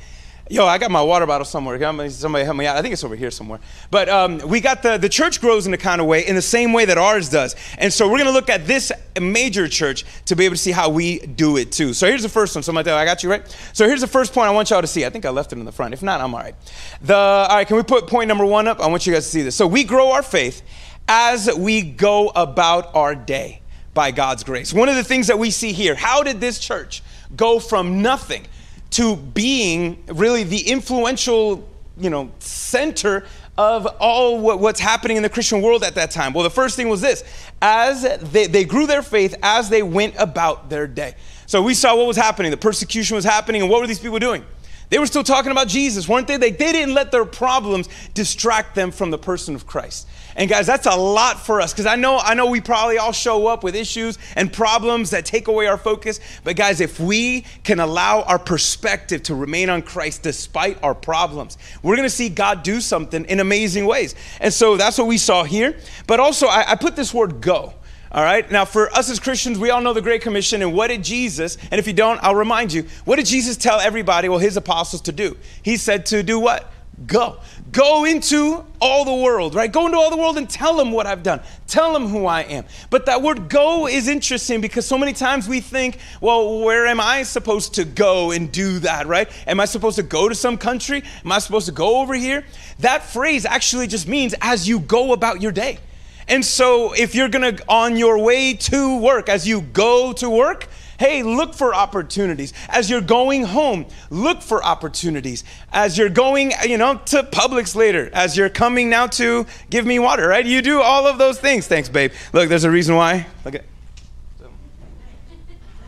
Yo, 0.52 0.66
I 0.66 0.80
got 0.80 0.90
my 0.90 1.02
water 1.04 1.28
bottle 1.28 1.46
somewhere. 1.46 1.78
Somebody 2.10 2.44
help 2.44 2.58
me 2.58 2.66
out. 2.66 2.76
I 2.76 2.82
think 2.82 2.94
it's 2.94 3.04
over 3.04 3.16
here 3.16 3.30
somewhere. 3.30 3.60
But 3.92 4.10
um, 4.10 4.40
we 4.40 4.60
got 4.62 4.82
the, 4.82 4.98
the 4.98 5.08
church 5.08 5.42
grows 5.42 5.68
in 5.68 5.74
a 5.76 5.78
kind 5.78 6.02
of 6.02 6.08
way, 6.08 6.26
in 6.26 6.34
the 6.34 6.42
same 6.42 6.74
way 6.74 6.86
that 6.86 6.98
ours 6.98 7.30
does. 7.30 7.56
And 7.78 7.94
so 7.94 8.08
we're 8.08 8.18
going 8.18 8.26
to 8.26 8.34
look 8.34 8.50
at 8.50 8.66
this 8.66 8.92
major 9.22 9.68
church 9.68 10.06
to 10.26 10.36
be 10.36 10.46
able 10.46 10.56
to 10.56 10.62
see 10.62 10.72
how 10.72 10.90
we 10.90 11.20
do 11.20 11.58
it 11.58 11.72
too. 11.72 11.94
So 11.94 12.08
here's 12.08 12.24
the 12.24 12.30
first 12.30 12.56
one. 12.56 12.64
Somebody, 12.64 12.90
I 12.90 13.06
got 13.06 13.22
you 13.22 13.30
right. 13.30 13.48
So 13.74 13.86
here's 13.88 14.02
the 14.02 14.08
first 14.08 14.34
point 14.34 14.48
I 14.48 14.52
want 14.52 14.72
y'all 14.72 14.82
to 14.82 14.88
see. 14.88 15.06
I 15.06 15.12
think 15.12 15.24
I 15.24 15.30
left 15.30 15.54
it 15.54 15.60
in 15.60 15.66
the 15.66 15.72
front. 15.72 15.94
If 15.94 16.02
not, 16.02 16.20
I'm 16.20 16.34
all 16.34 16.40
right. 16.40 16.56
The 17.04 17.16
all 17.16 17.48
right. 17.48 17.68
Can 17.68 17.78
we 17.78 17.84
put 17.84 18.08
point 18.08 18.28
number 18.28 18.46
one 18.46 18.68
up? 18.68 18.80
I 18.80 18.88
want 18.88 19.06
you 19.06 19.14
guys 19.14 19.26
to 19.26 19.30
see 19.30 19.44
this. 19.44 19.56
So 19.56 19.68
we 19.68 19.84
grow 19.84 20.14
our 20.14 20.24
faith 20.24 20.64
as 21.08 21.48
we 21.56 21.84
go 21.84 22.30
about 22.30 22.96
our 22.96 23.14
day 23.14 23.62
by 23.94 24.10
God's 24.10 24.44
grace. 24.44 24.74
One 24.74 24.90
of 24.90 24.96
the 24.96 25.04
things 25.04 25.28
that 25.28 25.38
we 25.38 25.52
see 25.52 25.74
here. 25.74 25.94
How 25.94 26.24
did 26.24 26.42
this 26.42 26.58
church 26.58 27.04
go 27.36 27.60
from 27.60 28.02
nothing? 28.02 28.48
To 28.92 29.16
being 29.16 30.04
really 30.08 30.44
the 30.44 30.68
influential, 30.70 31.68
you 31.98 32.10
know, 32.10 32.32
center 32.40 33.26
of 33.58 33.86
all 34.00 34.40
what, 34.40 34.60
what's 34.60 34.80
happening 34.80 35.18
in 35.18 35.24
the 35.24 35.30
Christian 35.30 35.62
world 35.62 35.84
at 35.84 35.96
that 35.96 36.12
time? 36.12 36.34
Well, 36.34 36.44
the 36.44 36.50
first 36.50 36.76
thing 36.76 36.88
was 36.88 37.02
this 37.02 37.24
as 37.62 38.04
they, 38.32 38.48
they 38.48 38.64
grew 38.64 38.88
their 38.88 39.02
faith 39.02 39.36
as 39.44 39.70
they 39.70 39.84
went 39.84 40.16
about 40.18 40.70
their 40.70 40.88
day. 40.88 41.16
So 41.46 41.62
we 41.62 41.74
saw 41.74 41.96
what 41.96 42.08
was 42.08 42.16
happening. 42.16 42.52
The 42.52 42.58
persecution 42.58 43.16
was 43.16 43.26
happening, 43.26 43.62
and 43.62 43.70
what 43.70 43.82
were 43.82 43.88
these 43.88 44.00
people 44.00 44.20
doing? 44.20 44.46
They 44.90 44.98
were 44.98 45.08
still 45.08 45.24
talking 45.24 45.52
about 45.52 45.68
Jesus, 45.68 46.08
weren't 46.08 46.28
they? 46.28 46.38
They, 46.38 46.52
they 46.52 46.72
didn't 46.72 46.94
let 46.94 47.12
their 47.12 47.26
problems 47.26 47.90
distract 48.14 48.76
them 48.76 48.92
from 48.92 49.12
the 49.12 49.18
person 49.18 49.56
of 49.56 49.68
Christ. 49.68 50.08
And 50.40 50.50
guys, 50.50 50.66
that's 50.66 50.86
a 50.86 50.96
lot 50.96 51.46
for 51.46 51.60
us 51.60 51.74
because 51.74 51.86
I 51.86 51.98
know 51.98 52.18
I 52.18 52.34
know 52.34 52.46
we 52.46 52.62
probably 52.62 52.98
all 52.98 53.12
show 53.12 53.48
up 53.48 53.62
with 53.62 53.76
issues 53.76 54.18
and 54.38 54.52
problems 54.52 55.10
that 55.10 55.26
take 55.26 55.50
away 55.50 55.68
our 55.68 55.78
focus. 55.78 56.22
But 56.46 56.56
guys, 56.56 56.80
if 56.80 56.98
we 56.98 57.42
can 57.66 57.82
allow 57.82 58.22
our 58.22 58.40
perspective 58.40 59.22
to 59.24 59.36
remain 59.36 59.70
on 59.70 59.82
Christ 59.82 60.24
despite 60.24 60.82
our 60.82 60.96
problems, 60.96 61.58
we're 61.84 61.98
to 61.98 62.10
see 62.10 62.30
God 62.30 62.64
do 62.64 62.80
something 62.80 63.26
in 63.26 63.42
amazing 63.42 63.86
ways. 63.86 64.16
And 64.40 64.54
so 64.54 64.78
that's 64.78 64.98
what 64.98 65.08
we 65.08 65.18
saw 65.18 65.44
here. 65.44 65.78
But 66.08 66.22
also, 66.22 66.48
I, 66.48 66.72
I 66.72 66.76
put 66.76 66.96
this 66.96 67.14
word 67.14 67.42
"go." 67.42 67.74
All 68.10 68.24
right. 68.24 68.50
Now, 68.50 68.64
for 68.64 68.90
us 68.94 69.10
as 69.10 69.20
Christians, 69.20 69.60
we 69.60 69.72
all 69.72 69.82
know 69.82 69.92
the 69.92 70.02
Great 70.02 70.22
Commission. 70.22 70.62
And 70.62 70.74
what 70.74 70.88
did 70.88 71.04
Jesus, 71.04 71.58
and 71.70 71.80
if 71.80 71.86
you 71.86 71.94
don't, 71.94 72.18
I'll 72.24 72.34
remind 72.34 72.72
you, 72.72 72.86
what 73.04 73.18
did 73.18 73.26
Jesus 73.26 73.58
tell 73.58 73.80
everybody, 73.80 74.30
well, 74.30 74.40
his 74.40 74.56
apostles 74.56 75.02
to 75.02 75.12
do? 75.12 75.38
He 75.62 75.76
said 75.76 76.06
to 76.08 76.24
do 76.24 76.40
what? 76.40 76.72
Go. 77.06 77.40
Go 77.72 78.04
into 78.06 78.66
all 78.82 79.06
the 79.06 79.24
world, 79.24 79.56
right? 79.56 79.72
Go 79.72 79.86
into 79.86 79.98
all 79.98 80.10
the 80.10 80.18
world 80.18 80.38
and 80.38 80.50
tell 80.50 80.76
them 80.76 80.92
what 80.92 81.06
I've 81.06 81.24
done. 81.24 81.40
Tell 81.68 81.94
them 81.94 82.08
who 82.08 82.26
I 82.26 82.42
am. 82.42 82.66
But 82.90 83.06
that 83.06 83.22
word 83.22 83.50
go 83.50 83.88
is 83.88 84.08
interesting 84.08 84.60
because 84.60 84.86
so 84.86 84.98
many 84.98 85.14
times 85.14 85.48
we 85.48 85.62
think, 85.62 85.98
well, 86.20 86.60
where 86.60 86.88
am 86.88 87.00
I 87.00 87.24
supposed 87.24 87.76
to 87.76 87.86
go 87.86 88.32
and 88.32 88.52
do 88.52 88.80
that, 88.80 89.08
right? 89.08 89.30
Am 89.48 89.60
I 89.60 89.66
supposed 89.66 89.96
to 89.98 90.04
go 90.04 90.28
to 90.28 90.36
some 90.36 90.58
country? 90.58 91.04
Am 91.24 91.32
I 91.32 91.40
supposed 91.40 91.68
to 91.68 91.72
go 91.72 92.02
over 92.02 92.16
here? 92.16 92.44
That 92.80 93.04
phrase 93.04 93.46
actually 93.46 93.88
just 93.88 94.08
means 94.08 94.36
as 94.42 94.68
you 94.68 94.80
go 94.80 95.14
about 95.14 95.42
your 95.42 95.52
day. 95.52 95.80
And 96.28 96.46
so 96.46 96.94
if 96.94 97.16
you're 97.16 97.30
going 97.30 97.56
to, 97.56 97.64
on 97.68 97.98
your 97.98 98.20
way 98.20 98.54
to 98.54 99.00
work, 99.00 99.30
as 99.30 99.48
you 99.48 99.62
go 99.62 100.14
to 100.14 100.30
work, 100.30 100.68
hey, 101.00 101.24
look 101.24 101.54
for 101.56 101.74
opportunities. 101.74 102.54
As 102.68 102.90
you're 102.90 103.02
going 103.02 103.44
home, 103.44 103.88
look 104.10 104.42
for 104.42 104.64
opportunities. 104.64 105.44
As 105.72 105.98
you're 105.98 106.10
going, 106.10 106.52
you 106.68 106.78
know, 106.78 107.02
to 107.06 107.24
Publix 107.24 107.76
later, 107.76 108.10
as 108.14 108.38
you're 108.38 108.50
coming 108.50 108.90
now 108.90 109.08
to 109.08 109.48
give 109.70 109.86
me 109.86 109.98
water, 109.98 110.28
right? 110.28 110.46
You 110.46 110.62
do 110.62 110.82
all 110.82 111.08
of 111.08 111.18
those 111.18 111.40
things. 111.40 111.68
Thanks, 111.68 111.90
babe. 111.90 112.12
Look, 112.34 112.50
there's 112.50 112.66
a 112.66 112.72
reason 112.72 112.96
why. 112.96 113.26
Look 113.46 113.56
at. 113.56 113.64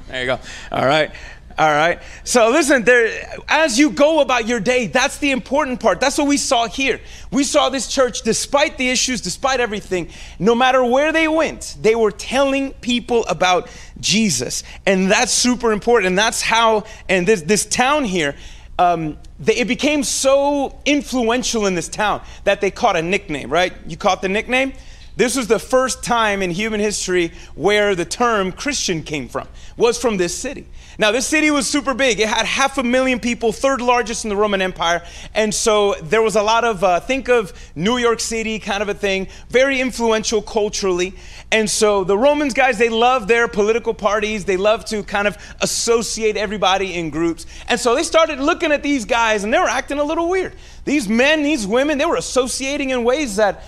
There 0.08 0.22
you 0.22 0.25
go. 0.25 0.39
All 0.72 0.86
right. 0.86 1.12
All 1.58 1.72
right. 1.72 2.01
So 2.24 2.50
listen, 2.50 2.84
there 2.84 3.41
as 3.48 3.77
you 3.77 3.91
go 3.91 4.22
about 4.22 4.48
your 4.48 4.60
day, 4.60 4.88
that's 4.88 5.17
the 5.17 5.31
important 5.31 5.79
part. 5.79 6.00
That's 6.00 6.17
what 6.17 6.27
we 6.27 6.38
saw 6.38 6.67
here. 6.67 7.00
We 7.31 7.43
saw 7.43 7.70
this 7.70 7.88
church 7.88 8.22
despite 8.22 8.77
the 8.77 8.89
issues, 8.89 9.22
despite 9.22 9.60
everything, 9.60 10.10
no 10.39 10.55
matter 10.55 10.84
where 10.84 11.12
they 11.12 11.27
went, 11.27 11.77
they 11.81 11.96
were 11.96 12.12
telling 12.12 12.74
people 12.74 13.25
about 13.27 13.70
Jesus. 14.00 14.63
And 14.86 15.12
that's 15.12 15.31
super 15.31 15.72
important. 15.72 16.08
And 16.08 16.17
that's 16.17 16.41
how 16.41 16.86
and 17.10 17.27
this 17.27 17.41
this 17.41 17.65
town 17.65 18.05
here 18.05 18.36
um, 18.79 19.17
they, 19.39 19.58
it 19.58 19.67
became 19.67 20.03
so 20.03 20.79
influential 20.86 21.65
in 21.67 21.75
this 21.75 21.88
town 21.88 22.22
that 22.46 22.62
they 22.62 22.72
caught 22.72 22.96
a 22.96 23.01
nickname, 23.01 23.50
right? 23.50 23.74
You 23.86 23.98
caught 23.98 24.22
the 24.22 24.29
nickname? 24.29 24.74
This 25.17 25.36
was 25.36 25.48
the 25.48 25.60
first 25.60 26.03
time 26.03 26.41
in 26.41 26.51
human 26.51 26.79
history 26.79 27.31
where 27.53 27.96
the 27.96 28.05
term 28.05 28.51
Christian 28.51 29.03
came 29.03 29.27
from, 29.27 29.48
was 29.77 30.00
from 30.00 30.17
this 30.17 30.36
city. 30.36 30.67
Now, 30.98 31.12
this 31.12 31.25
city 31.25 31.51
was 31.51 31.67
super 31.67 31.93
big. 31.93 32.19
It 32.19 32.27
had 32.27 32.45
half 32.45 32.77
a 32.77 32.83
million 32.83 33.19
people, 33.19 33.51
third 33.51 33.81
largest 33.81 34.25
in 34.25 34.29
the 34.29 34.36
Roman 34.36 34.62
Empire. 34.62 35.03
And 35.33 35.53
so 35.53 35.93
there 36.03 36.21
was 36.21 36.36
a 36.36 36.43
lot 36.43 36.63
of, 36.63 36.83
uh, 36.83 37.00
think 37.00 37.29
of 37.29 37.53
New 37.75 37.98
York 37.98 38.19
City 38.19 38.60
kind 38.60 38.83
of 38.83 38.89
a 38.89 38.93
thing, 38.93 39.27
very 39.50 39.79
influential 39.79 40.41
culturally. 40.41 41.13
And 41.51 41.69
so 41.69 42.03
the 42.03 42.17
Romans, 42.17 42.53
guys, 42.53 42.77
they 42.77 42.89
love 42.89 43.27
their 43.27 43.48
political 43.48 43.93
parties. 43.93 44.45
They 44.45 44.57
love 44.57 44.86
to 44.86 45.03
kind 45.03 45.27
of 45.27 45.38
associate 45.62 46.38
everybody 46.38 46.95
in 46.95 47.10
groups. 47.10 47.45
And 47.67 47.79
so 47.79 47.95
they 47.95 48.03
started 48.03 48.39
looking 48.39 48.71
at 48.71 48.83
these 48.83 49.05
guys 49.05 49.43
and 49.43 49.53
they 49.53 49.60
were 49.60 49.65
acting 49.65 50.00
a 50.00 50.03
little 50.03 50.29
weird. 50.29 50.55
These 50.86 51.07
men, 51.07 51.43
these 51.43 51.65
women, 51.65 51.98
they 51.98 52.05
were 52.05 52.15
associating 52.15 52.89
in 52.89 53.03
ways 53.03 53.38
that 53.38 53.63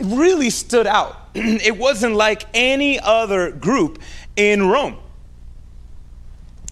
really 0.00 0.50
stood 0.50 0.86
out. 0.86 1.16
it 1.34 1.76
wasn't 1.76 2.14
like 2.14 2.44
any 2.54 2.98
other 3.00 3.50
group 3.50 4.00
in 4.36 4.68
Rome. 4.68 4.98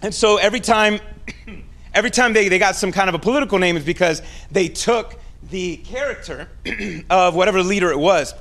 And 0.04 0.14
so 0.14 0.36
every 0.36 0.60
time, 0.60 1.00
every 1.94 2.10
time 2.10 2.34
they, 2.34 2.50
they 2.50 2.58
got 2.58 2.76
some 2.76 2.92
kind 2.92 3.08
of 3.08 3.14
a 3.14 3.18
political 3.18 3.58
name 3.58 3.78
is 3.78 3.84
because 3.84 4.20
they 4.50 4.68
took 4.68 5.18
the 5.50 5.78
character 5.78 6.50
of 7.10 7.34
whatever 7.34 7.62
leader 7.62 7.90
it 7.90 7.98
was. 7.98 8.34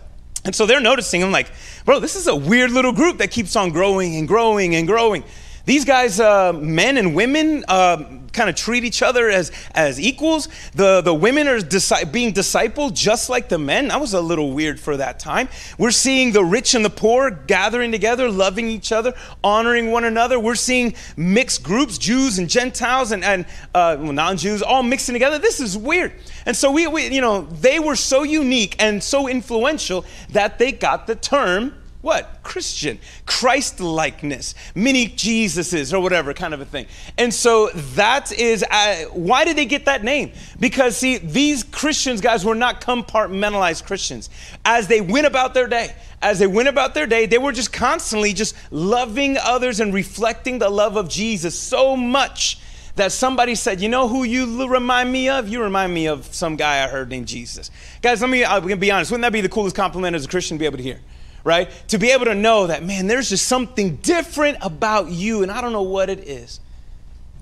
And 0.43 0.53
so 0.53 0.65
they're 0.65 0.81
noticing, 0.81 1.23
I'm 1.23 1.31
like, 1.31 1.49
bro, 1.85 2.01
this 2.01 2.17
is 2.17 2.27
a 2.27 2.35
weird 2.35 2.71
little 2.71 2.91
group 2.91 3.19
that 3.19 3.31
keeps 3.31 3.55
on 3.55 3.69
growing 3.69 4.17
and 4.17 4.27
growing 4.27 4.75
and 4.75 4.85
growing. 4.85 5.23
These 5.63 5.85
guys, 5.85 6.19
uh, 6.19 6.51
men 6.51 6.97
and 6.97 7.15
women, 7.15 7.63
uh, 7.69 8.03
kind 8.33 8.49
of 8.49 8.55
treat 8.55 8.83
each 8.83 9.01
other 9.01 9.29
as, 9.29 9.51
as 9.73 9.99
equals. 9.99 10.49
The, 10.73 11.01
the 11.01 11.13
women 11.13 11.47
are 11.47 11.59
disi- 11.59 12.11
being 12.11 12.33
discipled 12.33 12.93
just 12.93 13.29
like 13.29 13.47
the 13.47 13.59
men. 13.59 13.87
That 13.87 14.01
was 14.01 14.13
a 14.13 14.21
little 14.21 14.51
weird 14.51 14.79
for 14.79 14.97
that 14.97 15.19
time. 15.19 15.47
We're 15.77 15.91
seeing 15.91 16.33
the 16.33 16.43
rich 16.43 16.73
and 16.73 16.83
the 16.83 16.89
poor 16.89 17.29
gathering 17.29 17.91
together, 17.91 18.29
loving 18.29 18.67
each 18.67 18.91
other, 18.91 19.13
honoring 19.43 19.91
one 19.91 20.03
another. 20.03 20.39
We're 20.39 20.55
seeing 20.55 20.95
mixed 21.15 21.63
groups, 21.63 21.97
Jews 21.97 22.39
and 22.39 22.49
Gentiles 22.49 23.11
and, 23.11 23.23
and 23.23 23.45
uh, 23.73 23.97
non 23.99 24.37
Jews, 24.37 24.61
all 24.61 24.83
mixing 24.83 25.13
together. 25.13 25.37
This 25.37 25.59
is 25.59 25.77
weird. 25.77 26.13
And 26.45 26.57
so, 26.57 26.71
we, 26.71 26.87
we, 26.87 27.07
you 27.07 27.21
know, 27.21 27.41
they 27.41 27.79
were 27.79 27.95
so 27.95 28.23
unique 28.23 28.75
and 28.79 29.01
so 29.01 29.27
influential 29.27 30.05
that 30.31 30.57
they 30.57 30.71
got 30.71 31.07
the 31.07 31.15
term 31.15 31.75
what? 32.03 32.43
Christian. 32.43 32.99
Christ 33.25 33.79
likeness. 33.79 34.55
Many 34.75 35.07
Jesuses 35.07 35.93
or 35.93 36.01
whatever 36.01 36.33
kind 36.33 36.53
of 36.53 36.59
a 36.59 36.65
thing. 36.65 36.85
And 37.17 37.33
so 37.33 37.69
that 37.95 38.29
is, 38.33 38.61
uh, 38.69 39.05
why 39.13 39.45
did 39.45 39.55
they 39.55 39.63
get 39.63 39.85
that 39.85 40.03
name? 40.03 40.33
Because, 40.59 40.97
see, 40.97 41.17
these 41.17 41.63
Christians, 41.63 42.19
guys, 42.19 42.43
were 42.43 42.55
not 42.55 42.81
compartmentalized 42.81 43.85
Christians. 43.85 44.29
As 44.65 44.89
they 44.89 44.99
went 44.99 45.27
about 45.27 45.53
their 45.53 45.65
day, 45.65 45.95
as 46.21 46.39
they 46.39 46.47
went 46.47 46.67
about 46.67 46.93
their 46.93 47.07
day, 47.07 47.25
they 47.25 47.37
were 47.37 47.53
just 47.53 47.71
constantly 47.71 48.33
just 48.33 48.53
loving 48.69 49.37
others 49.37 49.79
and 49.79 49.93
reflecting 49.93 50.59
the 50.59 50.69
love 50.69 50.97
of 50.97 51.07
Jesus 51.07 51.57
so 51.57 51.95
much 51.95 52.59
that 52.97 53.13
somebody 53.13 53.55
said, 53.55 53.79
You 53.79 53.87
know 53.87 54.09
who 54.09 54.25
you 54.25 54.67
remind 54.67 55.09
me 55.09 55.29
of? 55.29 55.47
You 55.47 55.63
remind 55.63 55.93
me 55.93 56.09
of 56.09 56.25
some 56.35 56.57
guy 56.57 56.83
I 56.83 56.89
heard 56.89 57.07
named 57.07 57.29
Jesus. 57.29 57.71
Guys, 58.01 58.19
let 58.19 58.29
me, 58.29 58.43
I'm 58.43 58.67
to 58.67 58.75
be 58.75 58.91
honest. 58.91 59.09
Wouldn't 59.09 59.21
that 59.21 59.31
be 59.31 59.39
the 59.39 59.47
coolest 59.47 59.77
compliment 59.77 60.17
as 60.17 60.25
a 60.25 60.27
Christian 60.27 60.57
to 60.57 60.59
be 60.59 60.65
able 60.65 60.79
to 60.79 60.83
hear? 60.83 60.99
Right? 61.43 61.69
To 61.89 61.97
be 61.97 62.11
able 62.11 62.25
to 62.25 62.35
know 62.35 62.67
that, 62.67 62.83
man, 62.83 63.07
there's 63.07 63.29
just 63.29 63.47
something 63.47 63.97
different 63.97 64.57
about 64.61 65.09
you, 65.09 65.43
and 65.43 65.51
I 65.51 65.61
don't 65.61 65.73
know 65.73 65.81
what 65.81 66.09
it 66.09 66.19
is. 66.19 66.59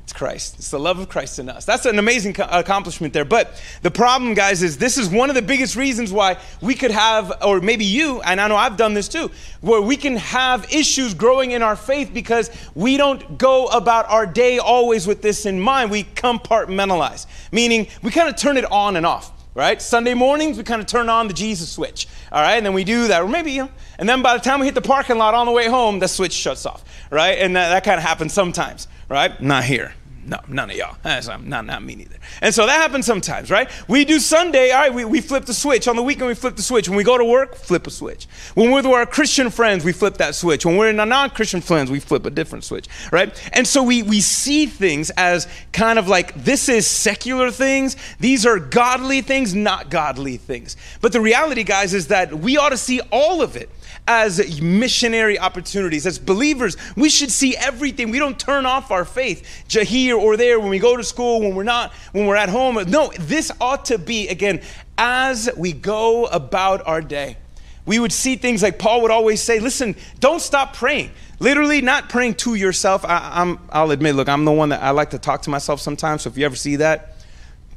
It's 0.04 0.14
Christ. 0.14 0.56
It's 0.58 0.72
the 0.72 0.80
love 0.80 1.00
of 1.00 1.08
Christ 1.08 1.40
in 1.40 1.48
us. 1.48 1.64
That's 1.64 1.86
an 1.86 1.98
amazing 1.98 2.36
accomplishment 2.38 3.14
there. 3.14 3.24
But 3.24 3.62
the 3.82 3.92
problem, 3.92 4.34
guys, 4.34 4.62
is 4.62 4.78
this 4.78 4.98
is 4.98 5.08
one 5.08 5.30
of 5.30 5.36
the 5.36 5.42
biggest 5.42 5.78
reasons 5.78 6.12
why 6.12 6.38
we 6.60 6.74
could 6.74 6.92
have, 6.92 7.32
or 7.42 7.62
maybe 7.62 7.86
you, 7.86 8.22
and 8.22 8.42
I 8.42 8.50
know 8.50 8.58
I've 8.58 8.76
done 8.76 8.94
this 8.94 9.08
too, 9.08 9.32
where 9.62 9.82
we 9.82 9.96
can 9.96 10.18
have 10.18 10.74
issues 10.74 11.14
growing 11.14 11.52
in 11.52 11.62
our 11.62 11.78
faith 11.78 12.12
because 12.14 12.52
we 12.76 12.98
don't 12.98 13.38
go 13.38 13.68
about 13.68 14.10
our 14.10 14.26
day 14.26 14.58
always 14.58 15.08
with 15.08 15.22
this 15.22 15.46
in 15.46 15.62
mind. 15.62 15.92
We 15.92 16.04
compartmentalize, 16.04 17.26
meaning 17.52 17.88
we 18.02 18.12
kind 18.12 18.28
of 18.28 18.36
turn 18.36 18.58
it 18.58 18.70
on 18.70 18.98
and 18.98 19.06
off 19.06 19.32
right? 19.54 19.82
Sunday 19.82 20.14
mornings, 20.14 20.58
we 20.58 20.64
kind 20.64 20.82
of 20.82 20.88
turn 20.88 21.10
on 21.10 21.28
the 21.28 21.34
Jesus 21.34 21.70
switch, 21.70 22.08
all 22.32 22.42
right? 22.42 22.56
And 22.56 22.66
then 22.66 22.74
we 22.74 22.84
do 22.84 23.08
that, 23.08 23.22
or 23.22 23.28
maybe, 23.28 23.52
you 23.52 23.64
know, 23.64 23.72
and 23.98 24.08
then 24.08 24.22
by 24.22 24.38
the 24.38 24.44
time 24.44 24.60
we 24.60 24.66
hit 24.66 24.76
the 24.76 24.82
parking 24.82 25.18
lot 25.18 25.34
on 25.34 25.46
the 25.46 25.52
way 25.52 25.68
home, 25.68 26.00
the 26.00 26.08
switch 26.08 26.34
shuts 26.34 26.66
off, 26.66 26.84
right? 27.10 27.38
And 27.38 27.56
that, 27.56 27.70
that 27.70 27.84
kind 27.84 27.98
of 27.98 28.04
happens 28.04 28.34
sometimes, 28.34 28.88
right? 29.10 29.40
Not 29.42 29.64
here. 29.64 29.94
No, 30.24 30.38
none 30.48 30.70
of 30.70 30.76
y'all. 30.76 30.98
That's 31.02 31.28
not, 31.28 31.66
not 31.66 31.84
me 31.84 31.96
neither. 31.96 32.18
And 32.42 32.54
so 32.54 32.68
that 32.68 32.80
happens 32.80 33.06
sometimes, 33.06 33.50
right? 33.50 33.70
We 33.88 34.06
do 34.06 34.20
Sunday, 34.20 34.72
all 34.72 34.82
right, 34.82 34.94
we, 34.94 35.04
we 35.04 35.20
flip 35.20 35.46
the 35.46 35.54
switch. 35.54 35.88
On 35.88 35.96
the 35.96 36.04
weekend, 36.04 36.28
we 36.28 36.36
flip 36.36 36.56
the 36.56 36.62
switch. 36.62 36.88
When 36.88 36.98
we 36.98 37.04
go 37.04 37.18
to 37.18 37.26
work, 37.26 37.56
flip 37.56 37.88
a 37.88 37.92
switch. 37.92 38.26
When 38.54 38.70
we're 38.70 38.82
with 38.84 38.86
our 38.86 39.06
Christian 39.06 39.50
friends, 39.50 39.84
we 39.84 39.94
flip 39.94 40.16
that 40.18 40.36
switch. 40.36 40.66
When 40.66 40.78
we're 40.78 40.90
in 40.90 41.00
our 41.00 41.06
non 41.06 41.32
Christian 41.32 41.62
friends, 41.62 41.90
we 41.90 42.00
flip 42.00 42.26
a 42.26 42.30
different 42.30 42.64
switch, 42.64 42.88
right? 43.12 43.32
And 43.54 43.68
so 43.68 43.82
we, 43.82 44.04
we 44.04 44.22
see 44.22 44.68
things 44.68 45.10
as 45.12 45.48
kind 45.74 45.98
of 45.98 46.08
like 46.08 46.36
this 46.44 46.70
is 46.70 46.86
secular 46.86 47.50
things, 47.50 47.96
these 48.20 48.46
are 48.46 48.60
godly 48.60 49.22
things, 49.22 49.56
not 49.56 49.90
godly 49.90 50.38
things. 50.38 50.78
But 51.02 51.14
the 51.14 51.22
reality, 51.22 51.64
guys, 51.64 51.94
is 51.94 52.08
that 52.08 52.34
we 52.34 52.58
ought 52.58 52.70
to 52.70 52.78
see 52.78 53.02
all 53.12 53.42
of 53.42 53.56
it 53.56 53.70
as 54.12 54.62
missionary 54.62 55.40
opportunities. 55.40 56.06
As 56.06 56.20
believers, 56.20 56.76
we 56.96 57.10
should 57.10 57.32
see 57.32 57.56
everything. 57.56 58.12
We 58.12 58.20
don't 58.20 58.38
turn 58.38 58.66
off 58.66 58.92
our 58.92 59.06
faith 59.06 59.64
here 59.70 60.18
or 60.18 60.36
there 60.36 60.60
when 60.60 60.70
we 60.70 60.80
go 60.80 60.98
to 60.98 61.04
school, 61.04 61.40
when 61.40 61.56
we're 61.56 61.64
not, 61.64 61.94
when 62.12 62.26
we're 62.28 62.36
at 62.36 62.50
home. 62.50 62.76
No, 62.90 63.12
this 63.20 63.52
ought 63.62 63.86
to 63.86 63.98
be, 63.98 64.28
again, 64.28 64.62
as 64.98 65.50
we 65.56 65.72
go 65.72 66.26
about 66.26 66.86
our 66.86 67.02
day. 67.02 67.38
We 67.86 68.00
would 68.00 68.12
see 68.12 68.36
things 68.36 68.62
like 68.62 68.78
Paul 68.78 69.02
would 69.02 69.12
always 69.12 69.42
say, 69.42 69.60
listen, 69.60 69.96
don't 70.20 70.42
stop 70.42 70.76
praying. 70.76 71.12
Literally, 71.40 71.82
not 71.82 72.10
praying 72.10 72.36
to 72.36 72.54
yourself. 72.54 73.04
I, 73.04 73.42
am 73.42 73.60
I'll 73.72 73.90
admit, 73.92 74.16
look, 74.16 74.30
I'm 74.30 74.46
the 74.46 74.52
one 74.52 74.70
that 74.70 74.84
I 74.84 74.92
like 74.92 75.10
to 75.12 75.20
talk 75.20 75.42
to 75.44 75.50
myself 75.50 75.80
sometimes. 75.80 76.24
So 76.24 76.30
if 76.30 76.38
you 76.38 76.46
ever 76.46 76.56
see 76.56 76.76
that, 76.76 77.16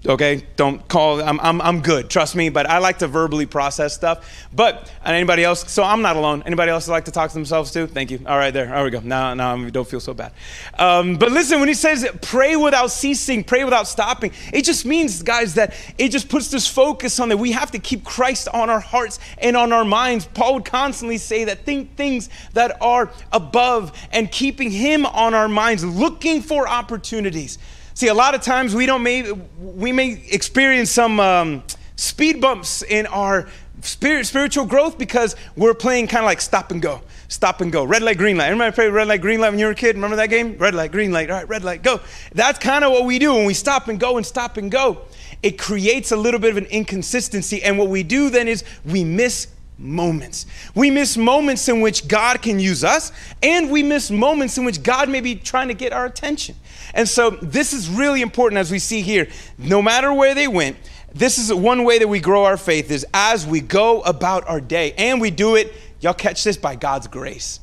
Okay, 0.06 0.44
don't 0.56 0.87
call. 0.87 1.23
I'm, 1.23 1.40
I'm, 1.40 1.62
I'm 1.62 1.80
good. 1.80 2.11
Trust 2.11 2.37
me. 2.37 2.50
But 2.50 2.68
I 2.68 2.76
like 2.76 2.99
to 2.99 3.08
verbally 3.08 3.46
process 3.46 3.94
stuff. 3.94 4.46
But 4.54 4.92
anybody 5.02 5.44
else? 5.44 5.70
So 5.70 5.82
I'm 5.82 6.02
not 6.02 6.16
alone. 6.16 6.42
Anybody 6.44 6.70
else 6.70 6.88
like 6.88 7.06
to 7.06 7.11
talk 7.11 7.30
to 7.30 7.34
themselves 7.34 7.70
too? 7.70 7.87
Thank 7.87 8.11
you. 8.11 8.20
All 8.26 8.37
right, 8.37 8.52
there. 8.52 8.66
There 8.66 8.84
we 8.84 8.90
go. 8.90 9.00
Now, 9.00 9.32
now 9.32 9.56
don't 9.70 9.88
feel 9.88 10.00
so 10.00 10.12
bad. 10.12 10.32
Um, 10.78 11.16
but 11.16 11.32
listen, 11.32 11.58
when 11.58 11.68
he 11.68 11.75
says 11.75 12.06
pray 12.20 12.54
without 12.54 12.90
ceasing, 12.90 13.44
pray 13.44 13.64
without 13.64 13.88
stopping, 13.88 14.32
it 14.52 14.62
just 14.62 14.84
means, 14.84 15.23
guys, 15.23 15.54
that 15.54 15.75
it 15.96 16.11
just 16.11 16.28
puts 16.28 16.50
this 16.50 16.68
focus 16.68 17.18
on 17.18 17.30
that 17.30 17.38
we 17.38 17.52
have 17.52 17.70
to 17.70 17.78
keep 17.78 18.04
Christ 18.04 18.46
on 18.49 18.68
our 18.68 18.80
hearts 18.80 19.18
and 19.38 19.56
on 19.56 19.73
our 19.73 19.87
minds. 19.87 20.26
Paul 20.26 20.54
would 20.54 20.66
constantly 20.66 21.16
say 21.16 21.44
that 21.44 21.64
think 21.64 21.96
things 21.96 22.28
that 22.52 22.76
are 22.82 23.11
above 23.32 23.90
and 24.12 24.30
keeping 24.30 24.70
Him 24.70 25.06
on 25.06 25.32
our 25.32 25.49
minds, 25.49 25.82
looking 25.82 26.42
for 26.42 26.68
opportunities. 26.68 27.58
See, 27.96 28.08
a 28.08 28.14
lot 28.14 28.34
of 28.34 28.40
times 28.42 28.74
we 28.74 28.86
don't 28.86 29.04
may 29.04 29.30
we 29.30 29.92
may 29.92 30.20
experience 30.32 30.90
some 30.90 31.20
um, 31.20 31.62
speed 31.94 32.40
bumps 32.40 32.82
in 32.82 33.06
our 33.06 33.46
spirit, 33.82 34.26
spiritual 34.26 34.66
growth 34.66 34.98
because 34.98 35.36
we're 35.56 35.74
playing 35.74 36.08
kind 36.08 36.24
of 36.24 36.26
like 36.26 36.40
stop 36.40 36.72
and 36.72 36.82
go, 36.82 37.02
stop 37.28 37.60
and 37.60 37.70
go, 37.70 37.84
red 37.84 38.02
light, 38.02 38.18
green 38.18 38.36
light. 38.36 38.46
Everybody 38.46 38.74
play 38.74 38.88
red 38.88 39.06
light, 39.06 39.20
green 39.20 39.40
light 39.40 39.50
when 39.50 39.60
you 39.60 39.66
were 39.66 39.72
a 39.72 39.76
kid? 39.76 39.94
Remember 39.94 40.16
that 40.16 40.28
game? 40.28 40.58
Red 40.58 40.74
light, 40.74 40.90
green 40.90 41.12
light. 41.12 41.30
All 41.30 41.36
right, 41.36 41.48
red 41.48 41.62
light, 41.62 41.84
go. 41.84 42.00
That's 42.32 42.58
kind 42.58 42.84
of 42.84 42.90
what 42.90 43.04
we 43.04 43.20
do 43.20 43.32
when 43.32 43.44
we 43.44 43.54
stop 43.54 43.86
and 43.86 44.00
go 44.00 44.16
and 44.16 44.26
stop 44.26 44.56
and 44.56 44.72
go. 44.72 45.02
It 45.44 45.56
creates 45.56 46.10
a 46.10 46.16
little 46.16 46.40
bit 46.40 46.50
of 46.50 46.56
an 46.56 46.66
inconsistency, 46.66 47.62
and 47.62 47.78
what 47.78 47.88
we 47.88 48.02
do 48.02 48.28
then 48.28 48.48
is 48.48 48.64
we 48.84 49.04
miss 49.04 49.53
moments. 49.78 50.47
We 50.75 50.90
miss 50.90 51.16
moments 51.16 51.69
in 51.69 51.81
which 51.81 52.07
God 52.09 52.43
can 52.43 52.59
use 52.61 52.85
us, 52.85 53.12
and 53.43 53.71
we 53.71 53.83
miss 53.83 54.11
moments 54.11 54.59
in 54.59 54.64
which 54.64 54.83
God 54.83 55.09
may 55.09 55.21
be 55.21 55.35
trying 55.35 55.69
to 55.69 55.75
get 55.75 55.93
our 55.93 56.07
attention. 56.07 56.57
And 56.95 57.09
so 57.09 57.31
this 57.31 57.73
is 57.73 57.88
really 57.88 58.23
important 58.23 58.59
as 58.59 58.71
we 58.71 58.78
see 58.78 59.02
here. 59.02 59.28
No 59.59 59.83
matter 59.83 60.12
where 60.12 60.35
they 60.35 60.49
went, 60.49 60.76
this 61.12 61.38
is 61.38 61.52
one 61.52 61.85
way 61.85 61.99
that 61.99 62.09
we 62.09 62.21
grow 62.21 62.45
our 62.45 62.57
faith 62.57 62.90
is 62.90 63.07
as 63.14 63.47
we 63.47 63.61
go 63.61 64.00
about 64.02 64.49
our 64.49 64.61
day. 64.61 64.93
And 64.99 65.21
we 65.21 65.31
do 65.31 65.54
it, 65.54 65.73
y'all 66.00 66.14
catch 66.14 66.43
this, 66.45 66.57
by 66.57 66.75
God's 66.75 67.07
grace. 67.07 67.61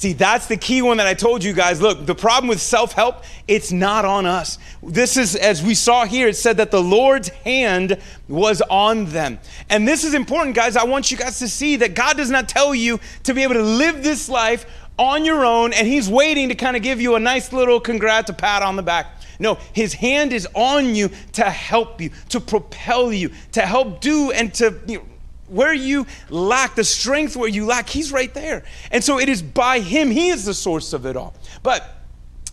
See, 0.00 0.14
that's 0.14 0.46
the 0.46 0.56
key 0.56 0.80
one 0.80 0.96
that 0.96 1.06
I 1.06 1.12
told 1.12 1.44
you 1.44 1.52
guys. 1.52 1.82
Look, 1.82 2.06
the 2.06 2.14
problem 2.14 2.48
with 2.48 2.62
self 2.62 2.92
help, 2.92 3.22
it's 3.46 3.70
not 3.70 4.06
on 4.06 4.24
us. 4.24 4.56
This 4.82 5.18
is, 5.18 5.36
as 5.36 5.62
we 5.62 5.74
saw 5.74 6.06
here, 6.06 6.26
it 6.26 6.36
said 6.36 6.56
that 6.56 6.70
the 6.70 6.82
Lord's 6.82 7.28
hand 7.28 8.00
was 8.26 8.62
on 8.62 9.04
them. 9.04 9.38
And 9.68 9.86
this 9.86 10.02
is 10.02 10.14
important, 10.14 10.56
guys. 10.56 10.74
I 10.74 10.84
want 10.84 11.10
you 11.10 11.18
guys 11.18 11.38
to 11.40 11.48
see 11.48 11.76
that 11.76 11.94
God 11.94 12.16
does 12.16 12.30
not 12.30 12.48
tell 12.48 12.74
you 12.74 12.98
to 13.24 13.34
be 13.34 13.42
able 13.42 13.56
to 13.56 13.62
live 13.62 14.02
this 14.02 14.30
life 14.30 14.64
on 14.98 15.26
your 15.26 15.44
own 15.44 15.74
and 15.74 15.86
he's 15.86 16.08
waiting 16.08 16.48
to 16.48 16.54
kind 16.54 16.78
of 16.78 16.82
give 16.82 16.98
you 16.98 17.16
a 17.16 17.20
nice 17.20 17.52
little 17.52 17.78
congrats, 17.78 18.30
a 18.30 18.32
pat 18.32 18.62
on 18.62 18.76
the 18.76 18.82
back. 18.82 19.20
No, 19.38 19.58
his 19.74 19.92
hand 19.92 20.32
is 20.32 20.48
on 20.54 20.94
you 20.94 21.10
to 21.32 21.44
help 21.44 22.00
you, 22.00 22.08
to 22.30 22.40
propel 22.40 23.12
you, 23.12 23.32
to 23.52 23.60
help 23.60 24.00
do 24.00 24.30
and 24.30 24.54
to 24.54 24.80
you 24.86 24.98
know, 24.98 25.04
where 25.50 25.74
you 25.74 26.06
lack, 26.28 26.74
the 26.74 26.84
strength 26.84 27.36
where 27.36 27.48
you 27.48 27.66
lack, 27.66 27.88
he's 27.88 28.12
right 28.12 28.32
there. 28.32 28.64
And 28.90 29.02
so 29.02 29.18
it 29.18 29.28
is 29.28 29.42
by 29.42 29.80
him, 29.80 30.10
he 30.10 30.28
is 30.28 30.44
the 30.44 30.54
source 30.54 30.92
of 30.92 31.06
it 31.06 31.16
all. 31.16 31.34
But 31.62 31.96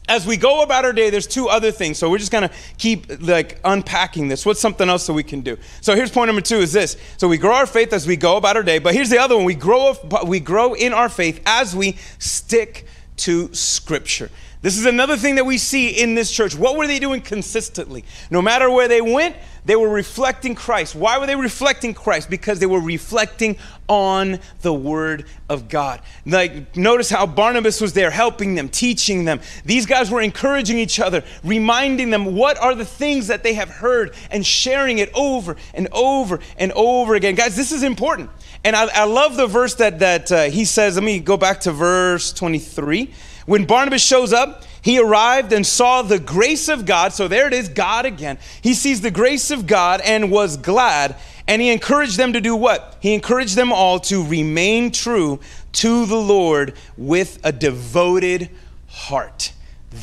as 0.09 0.25
we 0.25 0.37
go 0.37 0.63
about 0.63 0.85
our 0.85 0.93
day, 0.93 1.09
there's 1.09 1.27
two 1.27 1.49
other 1.49 1.71
things. 1.71 1.97
So 1.97 2.09
we're 2.09 2.17
just 2.17 2.31
gonna 2.31 2.51
keep 2.77 3.21
like 3.21 3.59
unpacking 3.63 4.27
this. 4.27 4.45
What's 4.45 4.59
something 4.59 4.87
else 4.87 5.05
that 5.07 5.13
we 5.13 5.23
can 5.23 5.41
do? 5.41 5.57
So 5.81 5.95
here's 5.95 6.11
point 6.11 6.29
number 6.29 6.41
two: 6.41 6.59
is 6.59 6.71
this. 6.71 6.97
So 7.17 7.27
we 7.27 7.37
grow 7.37 7.55
our 7.55 7.65
faith 7.65 7.91
as 7.93 8.07
we 8.07 8.15
go 8.15 8.37
about 8.37 8.55
our 8.55 8.63
day. 8.63 8.79
But 8.79 8.93
here's 8.93 9.09
the 9.09 9.19
other 9.19 9.35
one: 9.35 9.45
we 9.45 9.55
grow 9.55 9.95
we 10.25 10.39
grow 10.39 10.73
in 10.73 10.93
our 10.93 11.09
faith 11.09 11.41
as 11.45 11.75
we 11.75 11.97
stick 12.19 12.87
to 13.17 13.53
Scripture. 13.53 14.29
This 14.61 14.77
is 14.77 14.85
another 14.85 15.17
thing 15.17 15.35
that 15.35 15.45
we 15.45 15.59
see 15.59 15.89
in 15.89 16.15
this 16.15 16.31
church. 16.31 16.55
What 16.55 16.77
were 16.77 16.87
they 16.87 16.97
doing 16.97 17.21
consistently? 17.21 18.03
No 18.31 18.41
matter 18.41 18.71
where 18.71 18.87
they 18.87 19.01
went, 19.01 19.35
they 19.65 19.75
were 19.75 19.89
reflecting 19.89 20.55
Christ. 20.55 20.95
Why 20.95 21.19
were 21.19 21.27
they 21.27 21.35
reflecting 21.35 21.93
Christ? 21.93 22.29
Because 22.29 22.59
they 22.59 22.65
were 22.65 22.79
reflecting 22.79 23.57
on 23.87 24.39
the 24.61 24.73
Word 24.73 25.25
of 25.47 25.69
God. 25.69 26.01
Like, 26.25 26.75
notice 26.75 27.09
how 27.09 27.27
Barnabas 27.27 27.81
was 27.81 27.93
there 27.93 28.09
helping 28.09 28.55
them, 28.55 28.69
teaching 28.69 29.25
them. 29.25 29.41
These 29.63 29.85
guys 29.85 30.09
were 30.09 30.21
encouraging 30.21 30.79
each 30.79 30.99
other, 30.99 31.23
reminding 31.43 32.09
them 32.09 32.33
what 32.35 32.57
are 32.57 32.73
the 32.73 32.85
things 32.85 33.27
that 33.27 33.43
they 33.43 33.53
have 33.53 33.69
heard 33.69 34.15
and 34.31 34.45
sharing 34.45 34.97
it 34.97 35.11
over 35.13 35.55
and 35.73 35.87
over 35.91 36.39
and 36.57 36.71
over 36.71 37.13
again. 37.13 37.35
Guys, 37.35 37.55
this 37.55 37.71
is 37.71 37.83
important. 37.83 38.29
And 38.63 38.75
I, 38.75 38.87
I 39.01 39.03
love 39.03 39.37
the 39.37 39.47
verse 39.47 39.75
that, 39.75 39.99
that 39.99 40.31
uh, 40.31 40.43
he 40.45 40.65
says. 40.65 40.95
Let 40.95 41.03
me 41.03 41.19
go 41.19 41.37
back 41.37 41.59
to 41.61 41.71
verse 41.71 42.33
23. 42.33 43.13
When 43.47 43.65
Barnabas 43.65 44.01
shows 44.01 44.33
up, 44.33 44.63
he 44.81 44.99
arrived 44.99 45.53
and 45.53 45.65
saw 45.65 46.01
the 46.01 46.19
grace 46.19 46.67
of 46.67 46.85
God. 46.85 47.13
So 47.13 47.29
there 47.29 47.47
it 47.47 47.53
is, 47.53 47.69
God 47.69 48.05
again. 48.05 48.37
He 48.61 48.73
sees 48.73 48.99
the 48.99 49.09
grace 49.09 49.51
of 49.51 49.65
God 49.65 50.01
and 50.01 50.29
was 50.29 50.57
glad. 50.57 51.15
And 51.47 51.61
he 51.61 51.69
encouraged 51.71 52.17
them 52.17 52.33
to 52.33 52.41
do 52.41 52.57
what? 52.57 52.97
He 52.99 53.13
encouraged 53.13 53.55
them 53.55 53.71
all 53.71 53.99
to 54.01 54.21
remain 54.27 54.91
true 54.91 55.39
to 55.73 56.05
the 56.05 56.17
Lord 56.17 56.73
with 56.97 57.39
a 57.41 57.53
devoted 57.53 58.49
heart. 58.89 59.53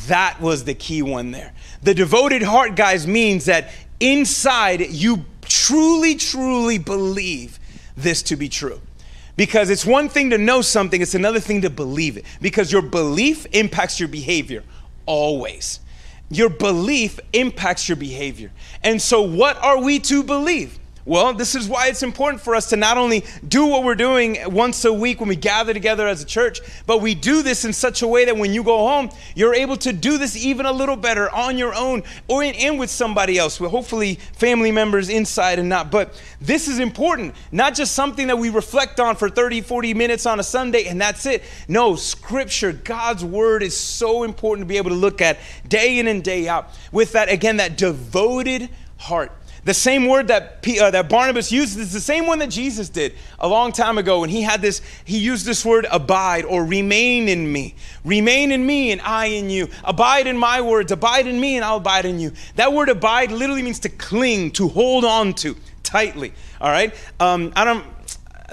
That 0.07 0.41
was 0.41 0.63
the 0.63 0.73
key 0.73 1.03
one 1.03 1.29
there. 1.29 1.53
The 1.83 1.93
devoted 1.93 2.41
heart, 2.41 2.75
guys, 2.75 3.05
means 3.05 3.45
that 3.45 3.69
inside 3.99 4.89
you 4.89 5.23
truly, 5.41 6.15
truly 6.15 6.79
believe 6.79 7.59
this 7.95 8.23
to 8.23 8.35
be 8.35 8.49
true. 8.49 8.81
Because 9.35 9.69
it's 9.69 9.85
one 9.85 10.07
thing 10.07 10.29
to 10.29 10.37
know 10.37 10.61
something, 10.61 11.01
it's 11.01 11.15
another 11.15 11.39
thing 11.39 11.61
to 11.61 11.69
believe 11.69 12.17
it. 12.17 12.25
Because 12.41 12.71
your 12.71 12.81
belief 12.81 13.45
impacts 13.51 13.99
your 13.99 14.09
behavior 14.09 14.63
always. 15.05 15.79
Your 16.29 16.49
belief 16.49 17.19
impacts 17.33 17.87
your 17.87 17.97
behavior. 17.97 18.51
And 18.83 19.01
so, 19.01 19.21
what 19.21 19.57
are 19.57 19.81
we 19.81 19.99
to 19.99 20.23
believe? 20.23 20.79
Well, 21.07 21.35
this 21.35 21.53
is 21.53 21.69
why 21.69 21.89
it's 21.89 22.01
important 22.01 22.41
for 22.41 22.55
us 22.55 22.69
to 22.69 22.77
not 22.77 22.97
only 22.97 23.23
do 23.47 23.67
what 23.67 23.83
we're 23.83 23.93
doing 23.93 24.39
once 24.47 24.83
a 24.85 24.91
week 24.91 25.19
when 25.19 25.29
we 25.29 25.35
gather 25.35 25.71
together 25.71 26.07
as 26.07 26.23
a 26.23 26.25
church, 26.25 26.61
but 26.87 26.99
we 26.99 27.13
do 27.13 27.43
this 27.43 27.63
in 27.63 27.73
such 27.73 28.01
a 28.01 28.07
way 28.07 28.25
that 28.25 28.35
when 28.35 28.51
you 28.55 28.63
go 28.63 28.79
home, 28.79 29.11
you're 29.35 29.53
able 29.53 29.77
to 29.77 29.93
do 29.93 30.17
this 30.17 30.35
even 30.35 30.65
a 30.65 30.71
little 30.71 30.95
better 30.95 31.29
on 31.29 31.59
your 31.59 31.75
own 31.75 32.01
or 32.27 32.43
in, 32.43 32.55
in 32.55 32.77
with 32.79 32.89
somebody 32.89 33.37
else, 33.37 33.59
with 33.59 33.69
hopefully 33.69 34.15
family 34.33 34.71
members 34.71 35.09
inside 35.09 35.59
and 35.59 35.69
not. 35.69 35.91
But 35.91 36.19
this 36.41 36.67
is 36.67 36.79
important, 36.79 37.35
not 37.51 37.75
just 37.75 37.93
something 37.93 38.25
that 38.25 38.39
we 38.39 38.49
reflect 38.49 38.99
on 38.99 39.15
for 39.15 39.29
30, 39.29 39.61
40 39.61 39.93
minutes 39.93 40.25
on 40.25 40.39
a 40.39 40.43
Sunday 40.43 40.85
and 40.85 40.99
that's 40.99 41.27
it. 41.27 41.43
No, 41.67 41.95
scripture, 41.95 42.73
God's 42.73 43.23
word 43.23 43.61
is 43.61 43.77
so 43.77 44.23
important 44.23 44.65
to 44.65 44.67
be 44.67 44.77
able 44.77 44.89
to 44.89 44.95
look 44.95 45.21
at 45.21 45.37
day 45.67 45.99
in 45.99 46.07
and 46.07 46.23
day 46.23 46.47
out 46.47 46.71
with 46.91 47.11
that, 47.11 47.29
again, 47.29 47.57
that 47.57 47.77
devoted 47.77 48.69
heart. 48.97 49.31
The 49.65 49.73
same 49.73 50.05
word 50.07 50.27
that, 50.27 50.63
uh, 50.79 50.91
that 50.91 51.09
Barnabas 51.09 51.51
used 51.51 51.77
is 51.79 51.91
the 51.91 51.99
same 51.99 52.27
one 52.27 52.37
that 52.39 52.51
Jesus 52.51 52.87
did 52.87 53.15
a 53.39 53.47
long 53.47 53.71
time 53.71 53.97
ago 53.97 54.21
when 54.21 54.29
he 54.29 54.43
had 54.43 54.61
this, 54.61 54.79
he 55.03 55.17
used 55.17 55.43
this 55.43 55.65
word 55.65 55.87
abide 55.91 56.45
or 56.45 56.63
remain 56.63 57.27
in 57.27 57.51
me. 57.51 57.73
Remain 58.03 58.51
in 58.51 58.63
me 58.63 58.91
and 58.91 59.01
I 59.01 59.25
in 59.25 59.49
you. 59.49 59.67
Abide 59.83 60.27
in 60.27 60.37
my 60.37 60.61
words, 60.61 60.91
abide 60.91 61.25
in 61.25 61.39
me 61.39 61.55
and 61.55 61.65
I'll 61.65 61.77
abide 61.77 62.05
in 62.05 62.19
you. 62.19 62.31
That 62.57 62.73
word 62.73 62.89
abide 62.89 63.31
literally 63.31 63.63
means 63.63 63.79
to 63.79 63.89
cling, 63.89 64.51
to 64.51 64.67
hold 64.67 65.03
on 65.03 65.33
to 65.33 65.55
tightly. 65.81 66.33
All 66.61 66.69
right? 66.69 66.93
Um, 67.19 67.51
I 67.55 67.65
don't, 67.65 67.83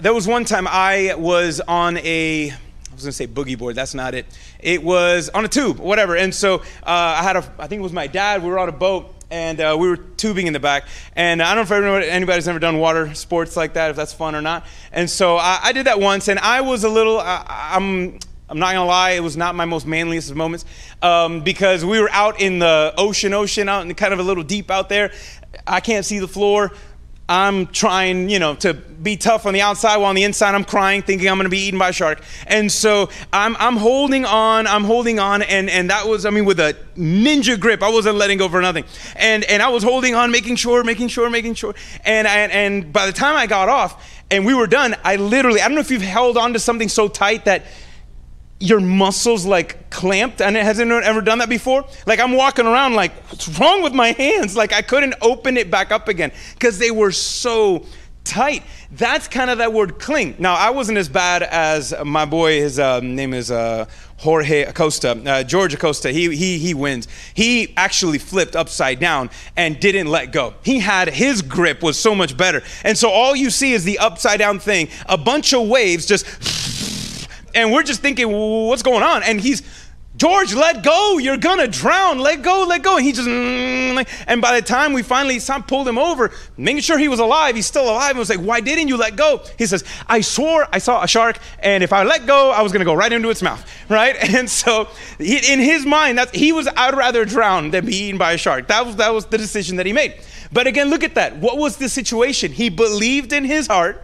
there 0.01 0.15
was 0.15 0.27
one 0.27 0.47
time 0.47 0.67
I 0.67 1.15
was 1.19 1.61
on 1.61 1.99
a, 1.99 2.51
I 2.51 2.95
was 2.95 3.03
gonna 3.03 3.13
say 3.13 3.27
boogie 3.27 3.59
board. 3.59 3.77
That's 3.77 3.95
not 3.95 4.15
it. 4.15 4.25
It 4.61 4.83
was 4.83 5.29
on 5.29 5.45
a 5.45 5.49
tube, 5.49 5.79
whatever. 5.79 6.17
And 6.17 6.35
so 6.35 6.57
uh, 6.57 6.61
I 6.87 7.23
had 7.23 7.37
a, 7.37 7.53
I 7.59 7.67
think 7.67 7.81
it 7.81 7.83
was 7.83 7.93
my 7.93 8.07
dad. 8.07 8.43
We 8.43 8.49
were 8.49 8.59
on 8.59 8.71
a 8.71 8.73
boat, 8.73 9.15
and 9.33 9.61
uh, 9.61 9.75
we 9.79 9.89
were 9.89 9.97
tubing 9.97 10.47
in 10.47 10.53
the 10.53 10.61
back. 10.61 10.87
And 11.17 11.43
I 11.43 11.55
don't 11.55 11.69
know 11.69 11.97
if 11.97 12.05
anybody's 12.05 12.47
ever 12.47 12.59
done 12.59 12.79
water 12.79 13.15
sports 13.15 13.57
like 13.57 13.73
that, 13.75 13.91
if 13.91 13.97
that's 13.97 14.13
fun 14.13 14.35
or 14.35 14.43
not. 14.43 14.67
And 14.93 15.09
so 15.09 15.39
I, 15.39 15.59
I 15.63 15.73
did 15.73 15.87
that 15.87 15.99
once, 15.99 16.29
and 16.29 16.39
I 16.39 16.61
was 16.61 16.85
a 16.85 16.89
little, 16.89 17.19
I, 17.19 17.45
I'm, 17.75 18.19
I'm 18.51 18.59
not 18.59 18.75
gonna 18.75 18.85
lie, 18.85 19.13
it 19.13 19.23
was 19.23 19.37
not 19.37 19.55
my 19.55 19.65
most 19.65 19.87
manliest 19.87 20.31
of 20.31 20.37
moments 20.37 20.67
um, 21.01 21.41
because 21.41 21.83
we 21.83 21.99
were 21.99 22.11
out 22.11 22.43
in 22.43 22.59
the 22.59 22.93
ocean, 22.99 23.33
ocean, 23.33 23.71
out 23.71 23.87
in 23.87 23.95
kind 23.95 24.13
of 24.13 24.21
a 24.21 24.23
little 24.23 24.45
deep 24.45 24.71
out 24.71 24.91
there. 24.91 25.13
I 25.67 25.81
can't 25.81 26.05
see 26.05 26.19
the 26.19 26.29
floor. 26.29 26.73
I'm 27.29 27.67
trying, 27.69 28.29
you 28.29 28.39
know, 28.39 28.55
to 28.57 28.75
be 28.75 29.17
tough 29.17 29.47
on 29.47 29.55
the 29.55 29.61
outside 29.61 29.97
while 29.97 30.11
on 30.11 30.15
the 30.15 30.25
inside 30.25 30.55
I'm 30.55 30.65
crying, 30.65 31.03
thinking 31.03 31.29
I'm 31.29 31.39
to 31.39 31.49
be 31.49 31.59
eaten 31.59 31.79
by 31.79 31.89
a 31.89 31.93
shark. 31.93 32.23
And 32.47 32.71
so 32.71 33.11
I'm, 33.33 33.57
I'm 33.59 33.77
holding 33.77 34.25
on, 34.25 34.67
I'm 34.67 34.85
holding 34.85 35.19
on, 35.19 35.43
and, 35.43 35.71
and 35.71 35.91
that 35.91 36.07
was, 36.07 36.27
I 36.27 36.31
mean, 36.31 36.45
with 36.45 36.61
a 36.61 36.77
ninja 36.97 37.59
grip. 37.59 37.83
I 37.83 37.91
wasn't 37.91 38.17
letting 38.17 38.39
go 38.39 38.49
for 38.49 38.61
nothing. 38.61 38.85
And, 39.17 39.45
and 39.45 39.63
I 39.63 39.69
was 39.69 39.83
holding 39.83 40.15
on, 40.15 40.31
making 40.31 40.57
sure, 40.57 40.85
making 40.85 41.09
sure, 41.09 41.31
making 41.31 41.55
sure. 41.55 41.75
And, 42.05 42.27
and, 42.27 42.53
and 42.53 42.93
by 42.93 43.07
the 43.07 43.13
time 43.13 43.37
I 43.37 43.47
got 43.47 43.69
off 43.69 44.23
and 44.31 44.45
we 44.45 44.55
were 44.55 44.67
done, 44.67 44.95
I 45.05 45.17
literally, 45.17 45.61
I 45.61 45.69
don't 45.69 45.75
know 45.75 45.81
if 45.81 45.91
you've 45.91 46.03
held 46.03 46.37
on 46.37 46.53
to 46.53 46.59
something 46.59 46.89
so 46.89 47.09
tight 47.09 47.45
that 47.47 47.65
your 48.63 48.81
muscles 48.81 49.45
like 49.45 49.91
clamped 49.91 50.41
and 50.41 50.55
has 50.57 50.79
anyone 50.79 51.03
ever 51.03 51.21
done 51.21 51.39
that 51.39 51.49
before 51.49 51.85
like 52.07 52.21
i'm 52.21 52.33
walking 52.33 52.65
around 52.65 52.95
like 52.95 53.13
what's 53.25 53.49
wrong 53.59 53.83
with 53.83 53.93
my 53.93 54.13
hands 54.13 54.57
like 54.57 54.73
i 54.73 54.81
couldn't 54.81 55.15
open 55.21 55.57
it 55.57 55.71
back 55.71 55.91
up 55.91 56.07
again 56.07 56.31
because 56.55 56.79
they 56.79 56.91
were 56.91 57.11
so 57.11 57.85
tight 58.23 58.63
that's 58.93 59.27
kind 59.27 59.51
of 59.51 59.59
that 59.59 59.73
word 59.73 59.99
cling 59.99 60.37
now 60.39 60.55
i 60.55 60.71
wasn't 60.71 60.97
as 60.97 61.09
bad 61.09 61.43
as 61.43 61.93
my 62.05 62.25
boy 62.25 62.61
his 62.61 62.79
uh, 62.79 63.01
name 63.01 63.35
is 63.35 63.51
uh, 63.51 63.85
Jorge 64.19 64.63
Acosta, 64.63 65.21
uh, 65.27 65.43
George 65.43 65.75
Acosta, 65.75 66.13
he, 66.13 66.37
he, 66.37 66.57
he 66.57 66.75
wins. 66.75 67.09
He 67.35 67.75
actually 67.77 68.19
flipped 68.19 68.55
upside 68.55 69.01
down 69.01 69.31
and 69.57 69.81
didn't 69.81 70.07
let 70.07 70.31
go. 70.31 70.55
He 70.63 70.79
had 70.79 71.09
his 71.09 71.43
grip 71.43 71.83
was 71.83 71.99
so 71.99 72.15
much 72.15 72.37
better. 72.37 72.63
And 72.85 72.97
so 72.97 73.11
all 73.11 73.35
you 73.35 73.51
see 73.51 73.73
is 73.73 73.83
the 73.83 73.99
upside 73.99 74.39
down 74.39 74.61
thing, 74.61 74.91
a 75.07 75.19
bunch 75.19 75.53
of 75.53 75.67
waves 75.67 76.07
just, 76.07 76.25
and 77.55 77.73
we're 77.73 77.83
just 77.83 78.01
thinking, 78.01 78.31
what's 78.31 78.83
going 78.83 79.03
on? 79.03 79.23
And 79.23 79.41
he's, 79.41 79.63
George, 80.17 80.55
let 80.55 80.83
go. 80.83 81.19
You're 81.19 81.39
gonna 81.39 81.67
drown. 81.67 82.19
Let 82.19 82.43
go, 82.43 82.65
let 82.69 82.83
go. 82.83 82.97
And 82.97 83.05
he 83.05 83.13
just, 83.13 83.27
mm, 83.27 84.25
and 84.27 84.43
by 84.43 84.61
the 84.61 84.67
time 84.67 84.93
we 84.93 85.03
finally 85.03 85.41
pulled 85.67 85.89
him 85.89 85.99
over, 85.99 86.31
making 86.57 86.83
sure 86.83 86.99
he 86.99 87.09
was 87.09 87.19
alive, 87.19 87.57
he's 87.57 87.67
still 87.67 87.85
alive. 87.85 88.11
And 88.11 88.19
was 88.19 88.29
like, 88.29 88.39
why 88.39 88.61
didn't 88.61 88.89
you 88.89 88.99
let 88.99 89.17
go? 89.17 89.43
He 89.59 89.65
says, 89.65 89.85
I 90.07 90.21
swore 90.21 90.69
I 90.71 90.79
saw 90.79 91.03
a 91.03 91.09
shark, 91.09 91.39
and 91.61 91.83
if 91.83 91.93
I 91.93 92.03
let 92.03 92.27
go, 92.27 92.51
I 92.51 92.61
was 92.61 92.73
gonna 92.73 92.85
go 92.85 92.95
right 92.95 93.11
into 93.11 93.31
its 93.31 93.43
mouth, 93.43 93.67
right? 93.89 94.17
And 94.43 94.49
so, 94.49 94.89
in 95.19 95.61
his 95.61 95.87
mind, 95.87 96.19
that 96.19 96.35
he 96.35 96.53
was, 96.53 96.67
I'd 96.77 96.95
rather 96.95 97.25
drown 97.25 97.71
than 97.71 97.87
be 97.87 97.95
eaten 97.95 98.19
by 98.19 98.33
a 98.33 98.39
shark. 98.39 98.69
That 98.69 98.85
was 98.85 98.97
that 98.97 99.15
was 99.15 99.27
the 99.27 99.39
decision 99.39 99.77
that 99.77 99.87
he 99.87 99.93
made. 99.93 100.21
But 100.53 100.67
again, 100.67 100.91
look 100.91 101.05
at 101.05 101.15
that. 101.15 101.37
What 101.37 101.57
was 101.57 101.77
the 101.77 101.89
situation? 101.89 102.53
He 102.53 102.69
believed 102.69 103.33
in 103.33 103.45
his 103.45 103.67
heart 103.67 104.03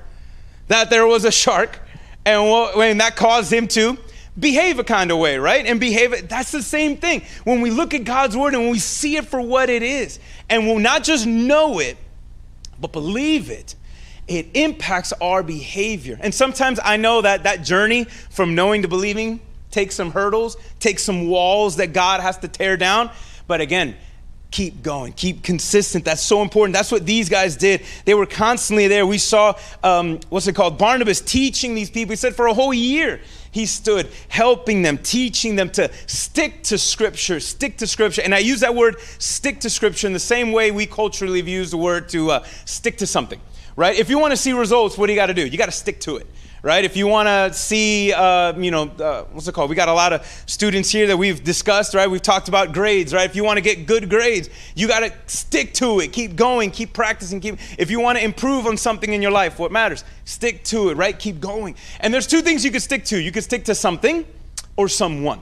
that 0.68 0.90
there 0.90 1.06
was 1.06 1.24
a 1.24 1.32
shark, 1.32 1.80
and 2.28 3.00
that 3.00 3.16
caused 3.16 3.52
him 3.52 3.68
to 3.68 3.98
behave 4.38 4.78
a 4.78 4.84
kind 4.84 5.10
of 5.10 5.18
way, 5.18 5.38
right? 5.38 5.66
And 5.66 5.80
behave, 5.80 6.28
that's 6.28 6.52
the 6.52 6.62
same 6.62 6.96
thing. 6.96 7.22
When 7.44 7.60
we 7.60 7.70
look 7.70 7.94
at 7.94 8.04
God's 8.04 8.36
word 8.36 8.54
and 8.54 8.70
we 8.70 8.78
see 8.78 9.16
it 9.16 9.26
for 9.26 9.40
what 9.40 9.68
it 9.70 9.82
is, 9.82 10.18
and 10.48 10.66
we'll 10.66 10.78
not 10.78 11.02
just 11.02 11.26
know 11.26 11.78
it, 11.80 11.96
but 12.80 12.92
believe 12.92 13.50
it, 13.50 13.74
it 14.28 14.48
impacts 14.54 15.12
our 15.20 15.42
behavior. 15.42 16.18
And 16.20 16.34
sometimes 16.34 16.78
I 16.82 16.98
know 16.98 17.22
that 17.22 17.44
that 17.44 17.62
journey 17.62 18.04
from 18.04 18.54
knowing 18.54 18.82
to 18.82 18.88
believing 18.88 19.40
takes 19.70 19.94
some 19.94 20.12
hurdles, 20.12 20.56
takes 20.78 21.02
some 21.02 21.28
walls 21.28 21.76
that 21.76 21.92
God 21.92 22.20
has 22.20 22.38
to 22.38 22.48
tear 22.48 22.76
down. 22.76 23.10
But 23.46 23.60
again, 23.60 23.96
keep 24.50 24.82
going, 24.82 25.12
keep 25.12 25.42
consistent. 25.42 26.04
That's 26.04 26.22
so 26.22 26.42
important. 26.42 26.74
That's 26.74 26.90
what 26.90 27.04
these 27.04 27.28
guys 27.28 27.56
did. 27.56 27.82
They 28.04 28.14
were 28.14 28.26
constantly 28.26 28.88
there. 28.88 29.06
We 29.06 29.18
saw, 29.18 29.54
um, 29.82 30.20
what's 30.30 30.46
it 30.46 30.54
called? 30.54 30.78
Barnabas 30.78 31.20
teaching 31.20 31.74
these 31.74 31.90
people. 31.90 32.12
He 32.12 32.16
said 32.16 32.34
for 32.34 32.46
a 32.46 32.54
whole 32.54 32.72
year, 32.72 33.20
he 33.50 33.66
stood 33.66 34.08
helping 34.28 34.82
them, 34.82 34.98
teaching 34.98 35.56
them 35.56 35.70
to 35.70 35.90
stick 36.06 36.62
to 36.64 36.78
Scripture, 36.78 37.40
stick 37.40 37.78
to 37.78 37.86
Scripture. 37.86 38.22
And 38.22 38.34
I 38.34 38.38
use 38.38 38.60
that 38.60 38.74
word 38.74 39.00
stick 39.18 39.60
to 39.60 39.70
Scripture 39.70 40.06
in 40.06 40.12
the 40.12 40.18
same 40.18 40.52
way 40.52 40.70
we 40.70 40.86
culturally 40.86 41.38
have 41.38 41.48
used 41.48 41.72
the 41.72 41.78
word 41.78 42.08
to 42.10 42.30
uh, 42.30 42.44
stick 42.64 42.98
to 42.98 43.06
something, 43.06 43.40
right? 43.76 43.98
If 43.98 44.08
you 44.08 44.18
want 44.18 44.32
to 44.32 44.36
see 44.36 44.52
results, 44.52 44.96
what 44.96 45.06
do 45.06 45.12
you 45.12 45.18
got 45.18 45.26
to 45.26 45.34
do? 45.34 45.46
You 45.46 45.58
got 45.58 45.66
to 45.66 45.72
stick 45.72 46.00
to 46.00 46.16
it 46.16 46.26
right? 46.62 46.84
If 46.84 46.96
you 46.96 47.06
want 47.06 47.28
to 47.28 47.56
see, 47.56 48.12
uh, 48.12 48.58
you 48.58 48.70
know, 48.70 48.88
uh, 48.88 49.24
what's 49.32 49.46
it 49.46 49.54
called? 49.54 49.70
We 49.70 49.76
got 49.76 49.88
a 49.88 49.92
lot 49.92 50.12
of 50.12 50.26
students 50.46 50.90
here 50.90 51.06
that 51.06 51.16
we've 51.16 51.42
discussed, 51.42 51.94
right? 51.94 52.10
We've 52.10 52.22
talked 52.22 52.48
about 52.48 52.72
grades, 52.72 53.14
right? 53.14 53.28
If 53.28 53.36
you 53.36 53.44
want 53.44 53.58
to 53.58 53.60
get 53.60 53.86
good 53.86 54.10
grades, 54.10 54.48
you 54.74 54.88
got 54.88 55.00
to 55.00 55.12
stick 55.26 55.74
to 55.74 56.00
it, 56.00 56.12
keep 56.12 56.36
going, 56.36 56.70
keep 56.70 56.92
practicing, 56.92 57.40
keep. 57.40 57.58
If 57.78 57.90
you 57.90 58.00
want 58.00 58.18
to 58.18 58.24
improve 58.24 58.66
on 58.66 58.76
something 58.76 59.12
in 59.12 59.22
your 59.22 59.30
life, 59.30 59.58
what 59.58 59.72
matters? 59.72 60.04
Stick 60.24 60.64
to 60.64 60.90
it, 60.90 60.96
right? 60.96 61.18
Keep 61.18 61.40
going. 61.40 61.76
And 62.00 62.12
there's 62.12 62.26
two 62.26 62.42
things 62.42 62.64
you 62.64 62.70
could 62.70 62.82
stick 62.82 63.04
to. 63.06 63.20
You 63.20 63.32
could 63.32 63.44
stick 63.44 63.64
to 63.66 63.74
something 63.74 64.26
or 64.76 64.88
someone, 64.88 65.40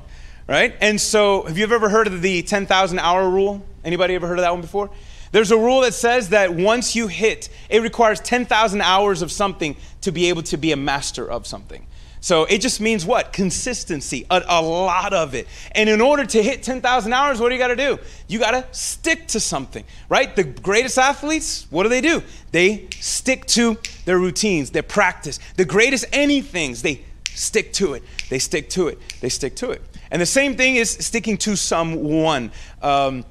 right? 0.49 0.75
And 0.81 1.01
so, 1.01 1.43
have 1.45 1.57
you 1.59 1.65
ever 1.65 1.89
heard 1.89 2.07
of 2.07 2.23
the 2.23 2.43
10,000 2.43 2.99
hour 2.99 3.29
rule? 3.29 3.65
Anybody 3.85 4.15
ever 4.15 4.27
heard 4.27 4.39
of 4.39 4.43
that 4.43 4.53
one 4.53 4.61
before? 4.61 4.91
There's 5.37 5.51
a 5.51 5.59
rule 5.59 5.83
that 5.83 5.93
says 5.93 6.31
that 6.31 6.55
once 6.55 6.97
you 6.97 7.09
hit, 7.09 7.51
it 7.69 7.83
requires 7.83 8.21
10,000 8.21 8.81
hours 8.81 9.21
of 9.21 9.31
something 9.31 9.77
to 10.01 10.11
be 10.11 10.31
able 10.31 10.43
to 10.45 10.57
be 10.57 10.73
a 10.73 10.79
master 10.79 11.31
of 11.31 11.47
something. 11.47 11.87
So 12.23 12.47
it 12.47 12.63
just 12.63 12.81
means 12.81 13.05
what? 13.05 13.35
Consistency, 13.35 14.25
a, 14.31 14.43
a 14.49 14.63
lot 14.63 15.13
of 15.13 15.35
it. 15.35 15.47
And 15.73 15.91
in 15.91 16.01
order 16.01 16.25
to 16.25 16.43
hit 16.43 16.63
10,000 16.63 17.13
hours, 17.13 17.39
what 17.39 17.51
do 17.51 17.55
you 17.55 17.59
got 17.59 17.69
to 17.69 17.77
do? 17.77 17.99
You 18.29 18.39
got 18.39 18.53
to 18.53 18.65
stick 18.73 19.27
to 19.29 19.39
something, 19.39 19.85
right? 20.09 20.35
The 20.35 20.45
greatest 20.45 20.97
athletes, 20.97 21.67
what 21.69 21.83
do 21.83 21.91
they 21.91 22.01
do? 22.01 22.23
They 22.53 22.89
stick 22.99 23.45
to 23.49 23.77
their 24.07 24.19
routines, 24.19 24.71
their 24.71 24.83
practice. 24.83 25.39
The 25.59 25.67
greatest 25.67 26.11
anythings, 26.13 26.81
they 26.81 27.03
stick 27.27 27.75
to 27.75 27.93
it. 27.93 28.05
They 28.31 28.39
stick 28.39 28.71
to 28.71 28.89
it. 28.89 28.99
They 29.21 29.29
stick 29.29 29.55
to 29.57 29.73
it. 29.73 29.83
And 30.11 30.23
the 30.23 30.25
same 30.25 30.57
thing 30.57 30.77
is 30.77 30.91
sticking 30.93 31.37
to 31.37 31.57
someone. 31.57 32.53
Um, 32.81 33.27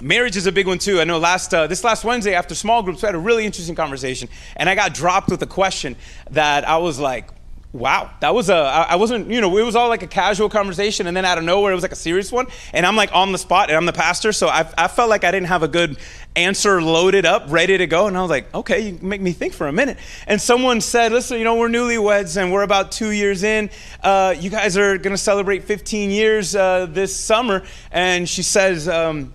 Marriage 0.00 0.36
is 0.36 0.46
a 0.46 0.52
big 0.52 0.66
one 0.66 0.78
too. 0.78 1.00
I 1.00 1.04
know 1.04 1.18
last 1.18 1.52
uh, 1.54 1.66
this 1.66 1.84
last 1.84 2.04
Wednesday 2.04 2.34
after 2.34 2.54
small 2.54 2.82
groups, 2.82 3.02
we 3.02 3.06
had 3.06 3.14
a 3.14 3.18
really 3.18 3.44
interesting 3.44 3.74
conversation, 3.74 4.28
and 4.56 4.68
I 4.68 4.74
got 4.74 4.94
dropped 4.94 5.28
with 5.28 5.42
a 5.42 5.46
question 5.46 5.96
that 6.30 6.66
I 6.66 6.78
was 6.78 6.98
like, 6.98 7.28
"Wow, 7.72 8.10
that 8.20 8.34
was 8.34 8.50
a, 8.50 8.54
I 8.54 8.96
wasn't, 8.96 9.30
you 9.30 9.40
know, 9.40 9.56
it 9.58 9.62
was 9.62 9.76
all 9.76 9.88
like 9.88 10.02
a 10.02 10.08
casual 10.08 10.48
conversation, 10.48 11.06
and 11.06 11.16
then 11.16 11.24
out 11.24 11.38
of 11.38 11.44
nowhere, 11.44 11.70
it 11.70 11.76
was 11.76 11.82
like 11.82 11.92
a 11.92 11.96
serious 11.96 12.32
one, 12.32 12.46
and 12.72 12.84
I'm 12.84 12.96
like 12.96 13.14
on 13.14 13.30
the 13.30 13.38
spot, 13.38 13.68
and 13.68 13.76
I'm 13.76 13.86
the 13.86 13.92
pastor, 13.92 14.32
so 14.32 14.48
I, 14.48 14.68
I 14.76 14.88
felt 14.88 15.08
like 15.08 15.22
I 15.22 15.30
didn't 15.30 15.48
have 15.48 15.62
a 15.62 15.68
good 15.68 15.96
answer 16.34 16.82
loaded 16.82 17.24
up, 17.24 17.44
ready 17.48 17.78
to 17.78 17.86
go, 17.86 18.08
and 18.08 18.16
I 18.16 18.22
was 18.22 18.30
like, 18.30 18.52
"Okay, 18.52 18.80
you 18.80 18.98
make 19.02 19.20
me 19.20 19.30
think 19.30 19.52
for 19.52 19.68
a 19.68 19.72
minute." 19.72 19.98
And 20.26 20.40
someone 20.40 20.80
said, 20.80 21.12
"Listen, 21.12 21.38
you 21.38 21.44
know, 21.44 21.54
we're 21.54 21.68
newlyweds, 21.68 22.36
and 22.42 22.52
we're 22.52 22.62
about 22.62 22.90
two 22.90 23.10
years 23.10 23.44
in. 23.44 23.70
Uh, 24.02 24.34
you 24.36 24.50
guys 24.50 24.76
are 24.76 24.98
going 24.98 25.14
to 25.14 25.22
celebrate 25.22 25.62
15 25.62 26.10
years 26.10 26.56
uh, 26.56 26.86
this 26.86 27.14
summer," 27.14 27.62
and 27.92 28.28
she 28.28 28.42
says. 28.42 28.88
Um, 28.88 29.32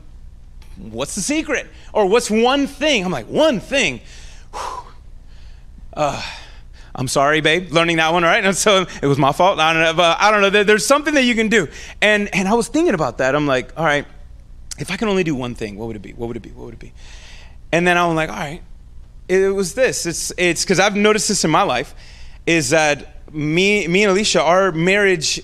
what's 0.78 1.16
the 1.16 1.22
secret? 1.22 1.68
Or 1.94 2.06
what's 2.06 2.30
one 2.30 2.68
thing? 2.68 3.04
I'm 3.06 3.12
like, 3.12 3.28
one 3.28 3.60
thing. 3.60 4.02
Uh, 5.94 6.22
I'm 6.94 7.08
sorry, 7.08 7.42
babe, 7.42 7.72
learning 7.72 7.98
that 7.98 8.14
one, 8.14 8.24
right? 8.24 8.44
And 8.44 8.56
so 8.66 8.86
it 9.02 9.08
was 9.08 9.18
my 9.18 9.32
fault. 9.32 9.60
I 9.60 9.74
don't 9.74 9.98
know. 9.98 10.16
I 10.20 10.32
don't 10.32 10.42
know. 10.42 10.64
There's 10.64 10.86
something 10.86 11.14
that 11.14 11.24
you 11.24 11.36
can 11.36 11.48
do. 11.48 11.68
And, 12.02 12.34
and 12.34 12.48
I 12.48 12.54
was 12.54 12.68
thinking 12.68 12.94
about 12.94 13.20
that. 13.20 13.36
I'm 13.36 13.48
like, 13.48 13.78
all 13.78 13.86
right, 13.86 14.06
if 14.80 14.92
I 14.92 14.98
can 14.98 15.08
only 15.08 15.24
do 15.24 15.36
one 15.36 15.56
thing, 15.56 15.78
what 15.78 15.88
would 15.88 15.96
it 15.96 16.02
be? 16.02 16.14
What 16.14 16.28
would 16.28 16.38
it 16.38 16.42
be? 16.44 16.52
What 16.52 16.66
would 16.66 16.74
it 16.76 16.80
be? 16.80 16.94
And 17.72 17.86
then 17.86 17.98
I'm 17.98 18.16
like, 18.16 18.30
all 18.30 18.36
right, 18.36 18.62
it 19.28 19.54
was 19.54 19.74
this. 19.74 20.06
It's 20.06 20.32
it's 20.38 20.64
because 20.64 20.80
I've 20.80 20.96
noticed 20.96 21.28
this 21.28 21.44
in 21.44 21.52
my 21.52 21.64
life, 21.64 21.94
is 22.46 22.70
that 22.70 23.34
me 23.34 23.88
me 23.88 24.04
and 24.04 24.12
Alicia, 24.12 24.42
our 24.42 24.72
marriage 24.72 25.42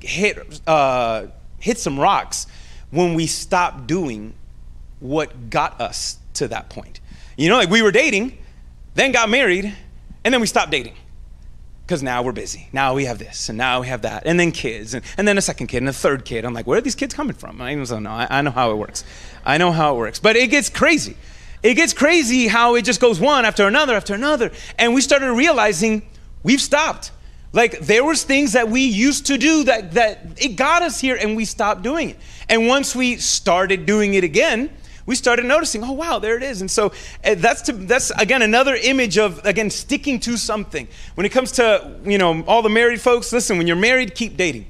hit 0.00 0.60
uh, 0.68 1.26
hit 1.58 1.78
some 1.78 1.98
rocks 1.98 2.46
when 2.90 3.14
we 3.14 3.26
stopped 3.26 3.86
doing 3.86 4.34
what 5.04 5.50
got 5.50 5.78
us 5.82 6.18
to 6.32 6.48
that 6.48 6.70
point. 6.70 6.98
You 7.36 7.50
know, 7.50 7.56
like 7.56 7.68
we 7.68 7.82
were 7.82 7.92
dating, 7.92 8.38
then 8.94 9.12
got 9.12 9.28
married, 9.28 9.70
and 10.24 10.32
then 10.32 10.40
we 10.40 10.46
stopped 10.46 10.70
dating. 10.70 10.94
Because 11.84 12.02
now 12.02 12.22
we're 12.22 12.32
busy. 12.32 12.70
Now 12.72 12.94
we 12.94 13.04
have 13.04 13.18
this, 13.18 13.50
and 13.50 13.58
now 13.58 13.82
we 13.82 13.88
have 13.88 14.00
that, 14.02 14.22
and 14.24 14.40
then 14.40 14.50
kids, 14.50 14.94
and, 14.94 15.04
and 15.18 15.28
then 15.28 15.36
a 15.36 15.42
second 15.42 15.66
kid, 15.66 15.78
and 15.78 15.88
a 15.90 15.92
third 15.92 16.24
kid. 16.24 16.46
I'm 16.46 16.54
like, 16.54 16.66
where 16.66 16.78
are 16.78 16.80
these 16.80 16.94
kids 16.94 17.12
coming 17.12 17.34
from? 17.34 17.60
I 17.60 17.74
don't 17.74 18.02
know. 18.02 18.10
I, 18.10 18.26
I 18.30 18.40
know 18.40 18.50
how 18.50 18.70
it 18.70 18.76
works. 18.76 19.04
I 19.44 19.58
know 19.58 19.72
how 19.72 19.94
it 19.94 19.98
works. 19.98 20.18
But 20.18 20.36
it 20.36 20.48
gets 20.48 20.70
crazy. 20.70 21.18
It 21.62 21.74
gets 21.74 21.92
crazy 21.92 22.46
how 22.46 22.74
it 22.74 22.86
just 22.86 22.98
goes 22.98 23.20
one 23.20 23.44
after 23.44 23.66
another 23.66 23.94
after 23.94 24.14
another. 24.14 24.52
And 24.78 24.94
we 24.94 25.02
started 25.02 25.30
realizing 25.34 26.08
we've 26.42 26.62
stopped. 26.62 27.10
Like 27.52 27.80
there 27.80 28.04
was 28.04 28.22
things 28.22 28.52
that 28.52 28.70
we 28.70 28.80
used 28.80 29.26
to 29.26 29.36
do 29.36 29.64
that 29.64 29.92
that 29.92 30.26
it 30.36 30.56
got 30.56 30.82
us 30.82 30.98
here 30.98 31.16
and 31.16 31.36
we 31.36 31.44
stopped 31.44 31.82
doing 31.82 32.10
it. 32.10 32.18
And 32.48 32.68
once 32.68 32.96
we 32.96 33.16
started 33.16 33.84
doing 33.84 34.14
it 34.14 34.24
again, 34.24 34.70
we 35.06 35.16
started 35.16 35.44
noticing, 35.44 35.84
oh 35.84 35.92
wow, 35.92 36.18
there 36.18 36.36
it 36.36 36.42
is. 36.42 36.60
And 36.60 36.70
so 36.70 36.92
uh, 37.24 37.34
that's 37.36 37.62
to, 37.62 37.72
that's 37.72 38.10
again 38.12 38.42
another 38.42 38.74
image 38.74 39.18
of 39.18 39.44
again 39.44 39.70
sticking 39.70 40.18
to 40.20 40.36
something. 40.36 40.88
When 41.14 41.26
it 41.26 41.30
comes 41.30 41.52
to 41.52 41.96
you 42.04 42.18
know 42.18 42.42
all 42.46 42.62
the 42.62 42.70
married 42.70 43.00
folks, 43.00 43.32
listen, 43.32 43.58
when 43.58 43.66
you're 43.66 43.76
married, 43.76 44.14
keep 44.14 44.36
dating 44.36 44.66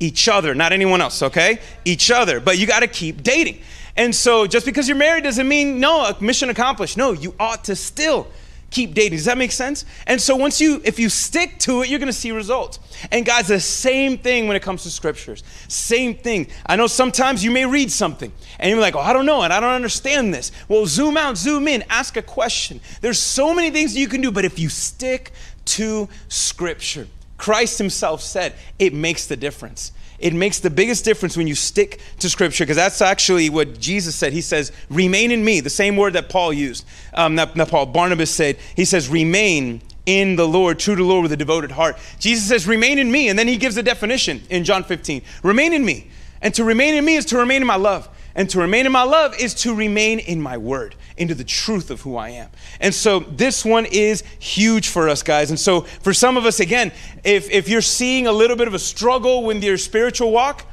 each 0.00 0.28
other, 0.28 0.54
not 0.54 0.72
anyone 0.72 1.00
else, 1.00 1.22
okay? 1.22 1.60
Each 1.84 2.10
other, 2.10 2.40
but 2.40 2.58
you 2.58 2.66
got 2.66 2.80
to 2.80 2.88
keep 2.88 3.22
dating. 3.22 3.60
And 3.96 4.14
so 4.14 4.46
just 4.46 4.64
because 4.64 4.88
you're 4.88 4.96
married 4.96 5.24
doesn't 5.24 5.46
mean 5.46 5.78
no, 5.78 6.10
mission 6.20 6.48
accomplished. 6.48 6.96
No, 6.96 7.12
you 7.12 7.34
ought 7.38 7.64
to 7.64 7.76
still 7.76 8.26
keep 8.70 8.94
dating. 8.94 9.18
Does 9.18 9.24
that 9.26 9.36
make 9.36 9.52
sense? 9.52 9.84
And 10.06 10.20
so 10.20 10.36
once 10.36 10.60
you, 10.60 10.80
if 10.84 10.98
you 10.98 11.08
stick 11.08 11.58
to 11.60 11.82
it, 11.82 11.88
you're 11.88 11.98
to 11.98 12.12
see 12.12 12.30
results. 12.30 12.78
And 13.10 13.26
guys, 13.26 13.48
the 13.48 13.60
same 13.60 14.18
thing 14.18 14.46
when 14.46 14.56
it 14.56 14.62
comes 14.62 14.84
to 14.84 14.90
scriptures. 14.90 15.42
Same 15.68 16.14
thing. 16.14 16.48
I 16.66 16.76
know 16.76 16.86
sometimes 16.86 17.44
you 17.44 17.50
may 17.50 17.66
read 17.66 17.90
something 17.90 18.32
and 18.58 18.70
you're 18.70 18.80
like, 18.80 18.96
oh, 18.96 19.00
I 19.00 19.12
don't 19.12 19.26
know 19.26 19.42
and 19.42 19.52
I 19.52 19.60
don't 19.60 19.72
understand 19.72 20.32
this. 20.32 20.52
Well, 20.68 20.86
zoom 20.86 21.16
out, 21.16 21.36
zoom 21.36 21.68
in, 21.68 21.84
ask 21.90 22.16
a 22.16 22.22
question. 22.22 22.80
There's 23.00 23.18
so 23.18 23.54
many 23.54 23.70
things 23.70 23.94
that 23.94 24.00
you 24.00 24.08
can 24.08 24.20
do, 24.20 24.30
but 24.30 24.44
if 24.44 24.58
you 24.58 24.68
stick 24.68 25.32
to 25.66 26.08
scripture, 26.28 27.06
Christ 27.38 27.78
himself 27.78 28.22
said 28.22 28.54
it 28.78 28.92
makes 28.92 29.26
the 29.26 29.36
difference. 29.36 29.92
It 30.20 30.34
makes 30.34 30.60
the 30.60 30.70
biggest 30.70 31.04
difference 31.04 31.36
when 31.36 31.46
you 31.46 31.54
stick 31.54 32.00
to 32.18 32.28
Scripture, 32.28 32.64
because 32.64 32.76
that's 32.76 33.00
actually 33.00 33.50
what 33.50 33.80
Jesus 33.80 34.14
said. 34.14 34.32
He 34.32 34.42
says, 34.42 34.70
remain 34.90 35.30
in 35.30 35.44
me, 35.44 35.60
the 35.60 35.70
same 35.70 35.96
word 35.96 36.12
that 36.12 36.28
Paul 36.28 36.52
used, 36.52 36.86
um, 37.14 37.34
not, 37.34 37.56
not 37.56 37.68
Paul, 37.68 37.86
Barnabas 37.86 38.30
said. 38.30 38.58
He 38.76 38.84
says, 38.84 39.08
remain 39.08 39.80
in 40.06 40.36
the 40.36 40.46
Lord, 40.46 40.78
true 40.78 40.94
to 40.94 41.02
the 41.02 41.08
Lord 41.08 41.22
with 41.22 41.32
a 41.32 41.36
devoted 41.36 41.70
heart. 41.70 41.96
Jesus 42.18 42.46
says, 42.48 42.66
remain 42.66 42.98
in 42.98 43.10
me. 43.10 43.28
And 43.28 43.38
then 43.38 43.48
he 43.48 43.56
gives 43.56 43.76
a 43.76 43.82
definition 43.82 44.42
in 44.50 44.64
John 44.64 44.84
15 44.84 45.22
remain 45.42 45.72
in 45.72 45.84
me. 45.84 46.10
And 46.42 46.54
to 46.54 46.64
remain 46.64 46.94
in 46.94 47.04
me 47.04 47.16
is 47.16 47.24
to 47.26 47.38
remain 47.38 47.62
in 47.62 47.66
my 47.66 47.76
love. 47.76 48.08
And 48.34 48.48
to 48.50 48.60
remain 48.60 48.86
in 48.86 48.92
my 48.92 49.02
love 49.02 49.38
is 49.38 49.54
to 49.54 49.74
remain 49.74 50.18
in 50.18 50.40
my 50.40 50.56
word, 50.56 50.94
into 51.16 51.34
the 51.34 51.44
truth 51.44 51.90
of 51.90 52.00
who 52.02 52.16
I 52.16 52.30
am. 52.30 52.48
And 52.80 52.94
so 52.94 53.20
this 53.20 53.64
one 53.64 53.86
is 53.86 54.22
huge 54.38 54.88
for 54.88 55.08
us, 55.08 55.22
guys. 55.22 55.50
And 55.50 55.58
so 55.58 55.80
for 55.80 56.14
some 56.14 56.36
of 56.36 56.46
us, 56.46 56.60
again, 56.60 56.92
if, 57.24 57.50
if 57.50 57.68
you're 57.68 57.82
seeing 57.82 58.26
a 58.26 58.32
little 58.32 58.56
bit 58.56 58.68
of 58.68 58.74
a 58.74 58.78
struggle 58.78 59.44
with 59.44 59.62
your 59.64 59.78
spiritual 59.78 60.30
walk, 60.30 60.64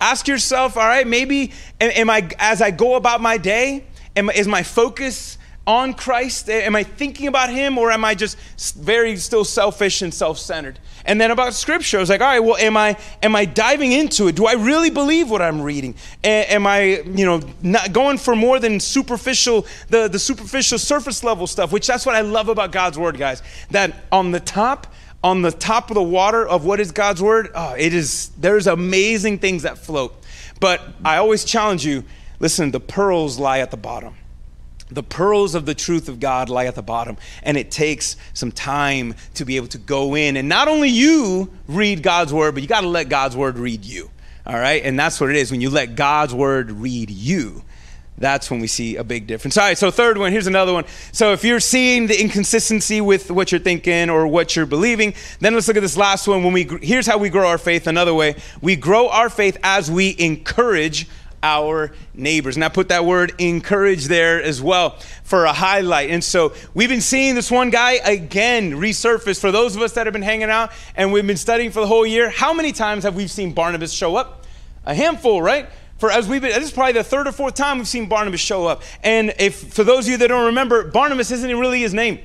ask 0.00 0.26
yourself, 0.26 0.76
all 0.76 0.86
right, 0.86 1.06
maybe 1.06 1.52
am, 1.80 1.90
am 1.94 2.10
I, 2.10 2.28
as 2.38 2.60
I 2.60 2.70
go 2.70 2.96
about 2.96 3.20
my 3.20 3.38
day, 3.38 3.84
am, 4.16 4.28
is 4.30 4.48
my 4.48 4.62
focus 4.62 5.38
on 5.66 5.94
Christ? 5.94 6.48
Am 6.48 6.76
I 6.76 6.82
thinking 6.82 7.26
about 7.26 7.50
Him 7.50 7.78
or 7.78 7.90
am 7.90 8.04
I 8.04 8.14
just 8.14 8.36
very 8.74 9.16
still 9.16 9.44
selfish 9.44 10.02
and 10.02 10.12
self 10.12 10.38
centered? 10.38 10.78
And 11.06 11.20
then 11.20 11.30
about 11.30 11.54
Scripture, 11.54 11.98
I 11.98 12.00
was 12.00 12.10
like, 12.10 12.20
all 12.20 12.26
right, 12.26 12.40
well, 12.40 12.56
am 12.56 12.76
I 12.76 12.96
am 13.22 13.34
I 13.34 13.44
diving 13.44 13.92
into 13.92 14.28
it? 14.28 14.36
Do 14.36 14.46
I 14.46 14.54
really 14.54 14.90
believe 14.90 15.30
what 15.30 15.42
I'm 15.42 15.60
reading? 15.60 15.94
am 16.22 16.66
I, 16.66 17.02
you 17.04 17.24
know, 17.24 17.40
not 17.62 17.92
going 17.92 18.18
for 18.18 18.36
more 18.36 18.58
than 18.58 18.80
superficial, 18.80 19.66
the 19.88 20.08
the 20.08 20.18
superficial 20.18 20.78
surface 20.78 21.24
level 21.24 21.46
stuff? 21.46 21.72
Which 21.72 21.86
that's 21.86 22.04
what 22.06 22.14
I 22.14 22.20
love 22.20 22.48
about 22.48 22.72
God's 22.72 22.98
Word, 22.98 23.18
guys. 23.18 23.42
That 23.70 23.94
on 24.12 24.32
the 24.32 24.40
top. 24.40 24.88
On 25.22 25.40
the 25.40 25.50
top 25.50 25.90
of 25.90 25.94
the 25.94 26.02
water 26.02 26.46
of 26.46 26.66
what 26.66 26.80
is 26.80 26.92
God's 26.92 27.22
word, 27.22 27.50
oh, 27.54 27.72
it 27.78 27.94
is 27.94 28.28
there's 28.38 28.66
amazing 28.66 29.38
things 29.38 29.62
that 29.62 29.78
float. 29.78 30.14
But 30.60 30.82
I 31.02 31.16
always 31.16 31.44
challenge 31.44 31.86
you, 31.86 32.04
listen, 32.40 32.72
the 32.72 32.80
pearls 32.80 33.38
lie 33.38 33.60
at 33.60 33.70
the 33.70 33.78
bottom 33.78 34.16
the 34.94 35.02
pearls 35.02 35.54
of 35.54 35.66
the 35.66 35.74
truth 35.74 36.08
of 36.08 36.20
God 36.20 36.48
lie 36.48 36.66
at 36.66 36.74
the 36.74 36.82
bottom, 36.82 37.16
and 37.42 37.56
it 37.56 37.70
takes 37.70 38.16
some 38.32 38.52
time 38.52 39.14
to 39.34 39.44
be 39.44 39.56
able 39.56 39.68
to 39.68 39.78
go 39.78 40.14
in 40.14 40.36
and 40.36 40.48
not 40.48 40.68
only 40.68 40.88
you 40.88 41.50
read 41.66 42.02
God's 42.02 42.32
word, 42.32 42.54
but 42.54 42.62
you 42.62 42.68
got 42.68 42.82
to 42.82 42.88
let 42.88 43.08
God's 43.08 43.36
word 43.36 43.58
read 43.58 43.84
you. 43.84 44.10
All 44.46 44.54
right? 44.54 44.82
And 44.84 44.98
that's 44.98 45.20
what 45.20 45.30
it 45.30 45.36
is. 45.36 45.50
When 45.50 45.60
you 45.60 45.70
let 45.70 45.96
God's 45.96 46.34
word 46.34 46.70
read 46.70 47.10
you, 47.10 47.62
that's 48.16 48.50
when 48.50 48.60
we 48.60 48.68
see 48.68 48.96
a 48.96 49.02
big 49.02 49.26
difference. 49.26 49.56
All 49.56 49.64
right, 49.64 49.76
so 49.76 49.90
third 49.90 50.18
one, 50.18 50.30
here's 50.30 50.46
another 50.46 50.72
one. 50.72 50.84
So 51.10 51.32
if 51.32 51.42
you're 51.42 51.60
seeing 51.60 52.06
the 52.06 52.20
inconsistency 52.20 53.00
with 53.00 53.30
what 53.30 53.50
you're 53.50 53.60
thinking 53.60 54.08
or 54.08 54.26
what 54.28 54.54
you're 54.54 54.66
believing, 54.66 55.14
then 55.40 55.54
let's 55.54 55.66
look 55.66 55.76
at 55.76 55.80
this 55.80 55.96
last 55.96 56.28
one. 56.28 56.44
When 56.44 56.52
we 56.52 56.68
here's 56.80 57.06
how 57.06 57.18
we 57.18 57.28
grow 57.28 57.48
our 57.48 57.58
faith 57.58 57.88
another 57.88 58.14
way. 58.14 58.36
We 58.60 58.76
grow 58.76 59.08
our 59.08 59.28
faith 59.28 59.58
as 59.64 59.90
we 59.90 60.14
encourage 60.18 61.08
our 61.44 61.92
neighbors. 62.14 62.56
And 62.56 62.64
I 62.64 62.70
put 62.70 62.88
that 62.88 63.04
word 63.04 63.34
encourage 63.38 64.06
there 64.06 64.42
as 64.42 64.62
well 64.62 64.98
for 65.22 65.44
a 65.44 65.52
highlight. 65.52 66.08
And 66.08 66.24
so 66.24 66.54
we've 66.72 66.88
been 66.88 67.02
seeing 67.02 67.34
this 67.34 67.50
one 67.50 67.68
guy 67.68 67.92
again 67.92 68.72
resurface 68.72 69.38
for 69.38 69.52
those 69.52 69.76
of 69.76 69.82
us 69.82 69.92
that 69.92 70.06
have 70.06 70.14
been 70.14 70.22
hanging 70.22 70.48
out 70.48 70.72
and 70.96 71.12
we've 71.12 71.26
been 71.26 71.36
studying 71.36 71.70
for 71.70 71.80
the 71.80 71.86
whole 71.86 72.06
year. 72.06 72.30
How 72.30 72.54
many 72.54 72.72
times 72.72 73.04
have 73.04 73.14
we 73.14 73.26
seen 73.28 73.52
Barnabas 73.52 73.92
show 73.92 74.16
up? 74.16 74.46
A 74.86 74.94
handful, 74.94 75.42
right? 75.42 75.68
For 75.98 76.10
as 76.10 76.26
we've 76.26 76.40
been, 76.40 76.52
this 76.52 76.64
is 76.64 76.72
probably 76.72 76.94
the 76.94 77.04
third 77.04 77.28
or 77.28 77.32
fourth 77.32 77.54
time 77.54 77.76
we've 77.78 77.86
seen 77.86 78.08
Barnabas 78.08 78.40
show 78.40 78.66
up. 78.66 78.82
And 79.02 79.34
if 79.38 79.74
for 79.74 79.84
those 79.84 80.06
of 80.06 80.12
you 80.12 80.16
that 80.18 80.28
don't 80.28 80.46
remember, 80.46 80.90
Barnabas 80.90 81.30
isn't 81.30 81.58
really 81.58 81.80
his 81.80 81.92
name. 81.92 82.20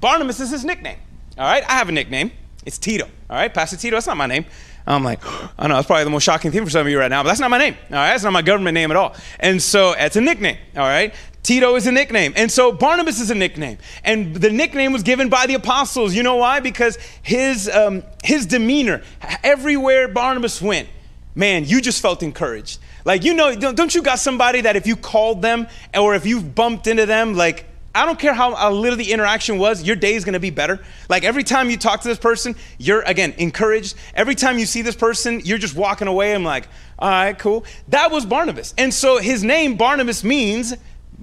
Barnabas 0.00 0.38
is 0.38 0.50
his 0.50 0.64
nickname. 0.64 0.98
All 1.36 1.44
right, 1.44 1.64
I 1.68 1.72
have 1.72 1.88
a 1.88 1.92
nickname. 1.92 2.30
It's 2.64 2.78
Tito. 2.78 3.04
All 3.04 3.36
right, 3.36 3.52
Pastor 3.52 3.76
Tito. 3.76 3.96
That's 3.96 4.06
not 4.06 4.16
my 4.16 4.26
name. 4.26 4.44
I'm 4.90 5.04
like, 5.04 5.20
I 5.58 5.66
know, 5.66 5.74
that's 5.74 5.86
probably 5.86 6.04
the 6.04 6.10
most 6.10 6.24
shocking 6.24 6.50
thing 6.50 6.64
for 6.64 6.70
some 6.70 6.82
of 6.82 6.88
you 6.88 6.98
right 6.98 7.08
now, 7.08 7.22
but 7.22 7.28
that's 7.28 7.40
not 7.40 7.50
my 7.50 7.58
name. 7.58 7.76
All 7.90 7.96
right, 7.96 8.10
that's 8.10 8.24
not 8.24 8.32
my 8.32 8.42
government 8.42 8.74
name 8.74 8.90
at 8.90 8.96
all. 8.96 9.14
And 9.38 9.60
so 9.62 9.94
it's 9.96 10.16
a 10.16 10.20
nickname. 10.20 10.58
All 10.76 10.82
right, 10.82 11.14
Tito 11.42 11.74
is 11.76 11.86
a 11.86 11.92
nickname. 11.92 12.32
And 12.36 12.50
so 12.50 12.72
Barnabas 12.72 13.20
is 13.20 13.30
a 13.30 13.34
nickname. 13.34 13.78
And 14.04 14.36
the 14.36 14.50
nickname 14.50 14.92
was 14.92 15.02
given 15.02 15.28
by 15.28 15.46
the 15.46 15.54
apostles. 15.54 16.14
You 16.14 16.22
know 16.22 16.36
why? 16.36 16.60
Because 16.60 16.98
his, 17.22 17.68
um, 17.68 18.02
his 18.22 18.46
demeanor, 18.46 19.02
everywhere 19.42 20.08
Barnabas 20.08 20.60
went, 20.60 20.88
man, 21.34 21.64
you 21.64 21.80
just 21.80 22.02
felt 22.02 22.22
encouraged. 22.22 22.78
Like, 23.04 23.24
you 23.24 23.32
know, 23.34 23.54
don't 23.56 23.94
you 23.94 24.02
got 24.02 24.18
somebody 24.18 24.60
that 24.62 24.76
if 24.76 24.86
you 24.86 24.96
called 24.96 25.40
them 25.40 25.68
or 25.96 26.14
if 26.14 26.26
you 26.26 26.42
bumped 26.42 26.86
into 26.86 27.06
them, 27.06 27.34
like, 27.34 27.64
I 27.94 28.06
don't 28.06 28.18
care 28.18 28.34
how, 28.34 28.70
little 28.72 28.96
the 28.96 29.12
interaction 29.12 29.58
was, 29.58 29.82
your 29.82 29.96
day 29.96 30.14
is 30.14 30.24
to 30.34 30.40
be 30.40 30.50
better. 30.50 30.78
Like 31.08 31.24
every 31.24 31.42
time 31.42 31.70
you 31.70 31.76
talk 31.76 32.02
to 32.02 32.08
this 32.08 32.18
person, 32.18 32.54
you're 32.78 33.02
again 33.02 33.34
encouraged. 33.38 33.96
Every 34.14 34.36
time 34.36 34.58
you 34.58 34.66
see 34.66 34.82
this 34.82 34.94
person, 34.94 35.40
you're 35.44 35.58
just 35.58 35.74
walking 35.74 36.06
away. 36.06 36.34
I'm 36.34 36.44
like, 36.44 36.68
all 36.98 37.10
right, 37.10 37.36
cool. 37.36 37.64
That 37.88 38.12
was 38.12 38.24
Barnabas. 38.24 38.74
And 38.78 38.94
so 38.94 39.18
his 39.18 39.42
name, 39.42 39.76
Barnabas, 39.76 40.22
means 40.22 40.74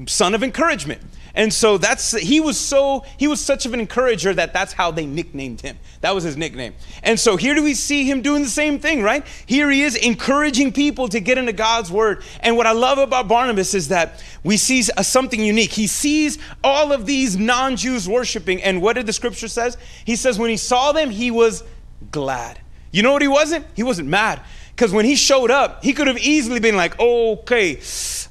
son 0.07 0.35
of 0.35 0.43
encouragement. 0.43 1.01
And 1.37 1.53
so 1.53 1.77
that's 1.77 2.17
he 2.17 2.39
was 2.39 2.57
so 2.57 3.05
he 3.15 3.27
was 3.27 3.39
such 3.39 3.67
of 3.67 3.73
an 3.75 3.79
encourager 3.79 4.33
that 4.33 4.53
that's 4.53 4.73
how 4.73 4.89
they 4.89 5.05
nicknamed 5.05 5.61
him. 5.61 5.77
That 6.01 6.15
was 6.15 6.23
his 6.23 6.35
nickname. 6.35 6.73
And 7.03 7.19
so 7.19 7.37
here 7.37 7.53
do 7.53 7.61
we 7.61 7.75
see 7.75 8.05
him 8.05 8.23
doing 8.23 8.41
the 8.41 8.49
same 8.49 8.79
thing, 8.79 9.03
right? 9.03 9.23
Here 9.45 9.69
he 9.69 9.83
is 9.83 9.95
encouraging 9.95 10.73
people 10.73 11.07
to 11.09 11.19
get 11.19 11.37
into 11.37 11.53
God's 11.53 11.91
word. 11.91 12.23
And 12.39 12.57
what 12.57 12.65
I 12.65 12.71
love 12.71 12.97
about 12.97 13.27
Barnabas 13.27 13.75
is 13.75 13.89
that 13.89 14.23
we 14.43 14.57
see 14.57 14.81
something 14.81 15.39
unique. 15.39 15.71
He 15.71 15.85
sees 15.85 16.39
all 16.63 16.91
of 16.91 17.05
these 17.05 17.37
non-Jews 17.37 18.09
worshiping 18.09 18.63
and 18.63 18.81
what 18.81 18.93
did 18.93 19.05
the 19.05 19.13
scripture 19.13 19.47
says? 19.47 19.77
He 20.05 20.15
says 20.15 20.39
when 20.39 20.49
he 20.49 20.57
saw 20.57 20.91
them 20.91 21.11
he 21.11 21.29
was 21.29 21.63
glad. 22.09 22.59
You 22.89 23.03
know 23.03 23.13
what 23.13 23.21
he 23.21 23.27
wasn't? 23.27 23.67
He 23.75 23.83
wasn't 23.83 24.09
mad. 24.09 24.41
Because 24.75 24.91
when 24.91 25.05
he 25.05 25.15
showed 25.15 25.51
up, 25.51 25.83
he 25.83 25.93
could 25.93 26.07
have 26.07 26.17
easily 26.17 26.59
been 26.59 26.75
like, 26.75 26.99
okay, 26.99 27.79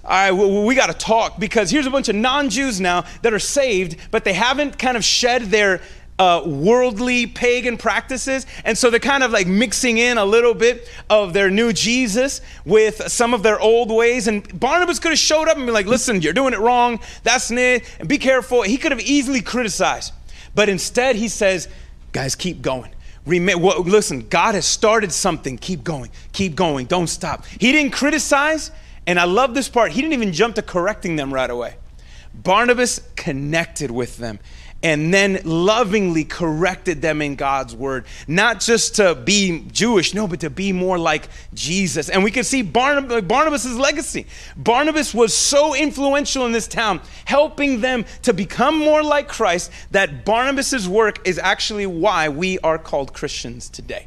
all 0.07 0.13
right, 0.13 0.31
well, 0.31 0.65
we 0.65 0.77
got 0.77 0.87
to 0.87 0.95
talk 0.95 1.41
because 1.41 1.69
here's 1.69 1.87
a 1.87 1.91
bunch 1.91 2.09
of 2.09 2.15
non 2.15 2.49
Jews 2.49 2.81
now 2.81 3.05
that 3.23 3.35
are 3.35 3.41
saved, 3.41 3.97
but 4.13 4.23
they 4.23 4.35
haven't 4.35 4.79
kind 4.79 4.97
of 4.97 5.05
shed 5.05 5.43
their 5.43 5.81
uh, 6.19 6.43
worldly 6.47 7.27
pagan 7.27 7.77
practices. 7.77 8.47
And 8.65 8.79
so 8.79 8.89
they're 8.89 9.01
kind 9.01 9.25
of 9.25 9.33
like 9.33 9.49
mixing 9.49 9.99
in 9.99 10.17
a 10.17 10.25
little 10.25 10.55
bit 10.55 10.89
of 11.11 11.33
their 11.33 11.51
new 11.51 11.73
Jesus 11.73 12.41
with 12.65 13.09
some 13.09 13.35
of 13.35 13.43
their 13.43 13.59
old 13.59 13.91
ways. 13.91 14.29
And 14.29 14.59
Barnabas 14.61 15.01
could 15.01 15.11
have 15.11 15.19
showed 15.19 15.49
up 15.49 15.57
and 15.57 15.67
been 15.67 15.75
like, 15.75 15.87
listen, 15.87 16.23
you're 16.23 16.33
doing 16.33 16.55
it 16.55 16.61
wrong. 16.61 17.01
That's 17.25 17.51
it. 17.51 17.83
And 17.99 18.09
be 18.09 18.19
careful. 18.19 18.63
He 18.63 18.77
could 18.77 18.93
have 18.93 19.01
easily 19.01 19.43
criticized. 19.43 20.13
But 20.55 20.69
instead, 20.69 21.17
he 21.17 21.27
says, 21.27 21.69
guys, 22.13 22.37
keep 22.37 22.63
going. 22.63 22.93
Well, 23.27 23.83
listen, 23.83 24.29
God 24.29 24.55
has 24.55 24.65
started 24.67 25.11
something. 25.11 25.59
Keep 25.59 25.83
going. 25.83 26.13
Keep 26.33 26.55
going. 26.55 26.87
Don't 26.87 27.09
stop. 27.09 27.45
He 27.45 27.73
didn't 27.73 27.91
criticize. 27.91 28.71
And 29.07 29.21
I 29.21 29.25
love 29.25 29.55
this 29.55 29.69
part. 29.69 29.93
He 29.93 30.01
didn't 30.01 30.15
even 30.15 30.33
jump 30.33 30.57
to 30.57 30.63
correcting 30.63 31.17
them 31.17 31.33
right 31.33 31.51
away. 31.51 31.77
Barnabas 32.35 33.01
connected 33.17 33.91
with 33.91 34.19
them 34.19 34.39
and 34.83 35.13
then 35.13 35.41
lovingly 35.45 36.25
corrected 36.25 37.01
them 37.01 37.23
in 37.23 37.35
God's 37.35 37.75
word. 37.75 38.05
Not 38.29 38.61
just 38.61 38.97
to 38.97 39.15
be 39.15 39.65
Jewish, 39.73 40.13
no, 40.13 40.29
but 40.29 40.41
to 40.41 40.51
be 40.51 40.73
more 40.73 40.99
like 40.99 41.29
Jesus. 41.55 42.09
And 42.09 42.23
we 42.23 42.31
can 42.31 42.45
see 42.45 42.63
Barnabas, 42.63 43.23
Barnabas' 43.23 43.75
legacy. 43.75 44.27
Barnabas 44.57 45.15
was 45.15 45.33
so 45.33 45.75
influential 45.75 46.45
in 46.47 46.53
this 46.53 46.69
town, 46.69 47.01
helping 47.25 47.81
them 47.81 48.05
to 48.23 48.33
become 48.33 48.79
more 48.79 49.03
like 49.03 49.29
Christ, 49.29 49.71
that 49.93 50.25
Barnabas' 50.25 50.87
work 50.87 51.27
is 51.27 51.39
actually 51.39 51.87
why 51.87 52.29
we 52.29 52.59
are 52.59 52.79
called 52.79 53.13
Christians 53.15 53.69
today 53.69 54.07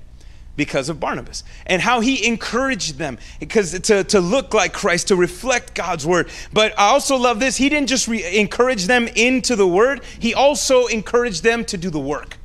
because 0.60 0.90
of 0.90 1.00
Barnabas 1.00 1.46
and 1.66 1.82
how 1.82 2.02
he 2.02 2.28
encouraged 2.28 2.98
them 2.98 3.18
because 3.40 3.80
to, 3.80 4.04
to 4.04 4.20
look 4.20 4.54
like 4.54 4.74
Christ, 4.74 5.08
to 5.08 5.16
reflect 5.16 5.74
God's 5.74 6.06
word. 6.06 6.28
But 6.52 6.78
I 6.78 6.90
also 6.90 7.16
love 7.16 7.40
this. 7.40 7.56
He 7.56 7.70
didn't 7.70 7.88
just 7.88 8.10
re- 8.10 8.38
encourage 8.38 8.84
them 8.86 9.08
into 9.16 9.56
the 9.56 9.66
word, 9.66 10.04
he 10.20 10.34
also 10.34 10.88
encouraged 10.88 11.44
them 11.44 11.64
to 11.64 11.78
do 11.78 11.90
the 11.90 12.00
work. 12.00 12.38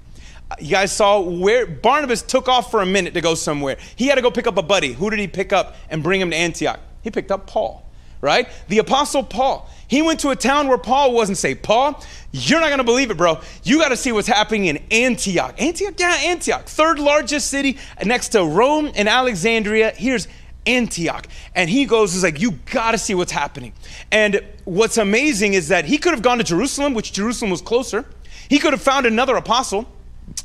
You 0.61 0.71
guys 0.71 0.93
saw 0.93 1.21
where 1.21 1.67
Barnabas 1.67 2.23
took 2.23 2.49
off 2.49 2.71
for 2.71 2.83
a 2.83 2.87
minute 2.87 3.15
to 3.15 3.21
go 3.21 3.35
somewhere. 3.35 3.79
He 3.97 4.07
had 4.07 4.15
to 4.15 4.23
go 4.23 4.31
pick 4.31 4.47
up 4.47 4.57
a 4.59 4.63
buddy. 4.63 4.93
Who 4.93 5.11
did 5.11 5.19
he 5.19 5.27
pick 5.27 5.53
up 5.53 5.75
and 5.91 6.01
bring 6.01 6.21
him 6.21 6.31
to 6.31 6.37
Antioch? 6.37 6.79
He 7.03 7.11
picked 7.11 7.33
up 7.33 7.49
Paul, 7.49 7.85
right? 8.21 8.49
The 8.69 8.79
apostle 8.79 9.23
Paul. 9.23 9.69
He 9.87 10.03
went 10.03 10.21
to 10.21 10.31
a 10.31 10.37
town 10.37 10.69
where 10.69 10.79
Paul 10.79 11.13
wasn't 11.13 11.39
saved. 11.39 11.63
Paul, 11.63 12.03
you're 12.33 12.61
not 12.61 12.71
gonna 12.71 12.85
believe 12.85 13.11
it, 13.11 13.17
bro. 13.17 13.41
You 13.63 13.79
gotta 13.79 13.97
see 13.97 14.13
what's 14.13 14.29
happening 14.29 14.67
in 14.67 14.83
Antioch. 14.91 15.61
Antioch, 15.61 15.95
yeah, 15.99 16.19
Antioch. 16.25 16.67
Third 16.67 16.99
largest 16.99 17.49
city 17.49 17.79
next 18.05 18.31
to 18.31 18.45
Rome 18.45 18.91
and 18.95 19.09
Alexandria. 19.09 19.93
Here's 19.97 20.27
Antioch. 20.67 21.27
And 21.55 21.69
he 21.69 21.85
goes, 21.85 22.15
is 22.15 22.23
like, 22.23 22.41
you 22.41 22.53
gotta 22.71 22.99
see 22.99 23.15
what's 23.15 23.33
happening. 23.33 23.73
And 24.11 24.41
what's 24.65 24.97
amazing 24.97 25.55
is 25.55 25.69
that 25.69 25.85
he 25.85 25.99
could 25.99 26.13
have 26.13 26.23
gone 26.23 26.39
to 26.39 26.45
Jerusalem, 26.45 26.95
which 26.95 27.13
Jerusalem 27.13 27.51
was 27.51 27.61
closer. 27.61 28.05
He 28.49 28.59
could 28.59 28.73
have 28.73 28.83
found 28.83 29.07
another 29.07 29.37
apostle 29.37 29.87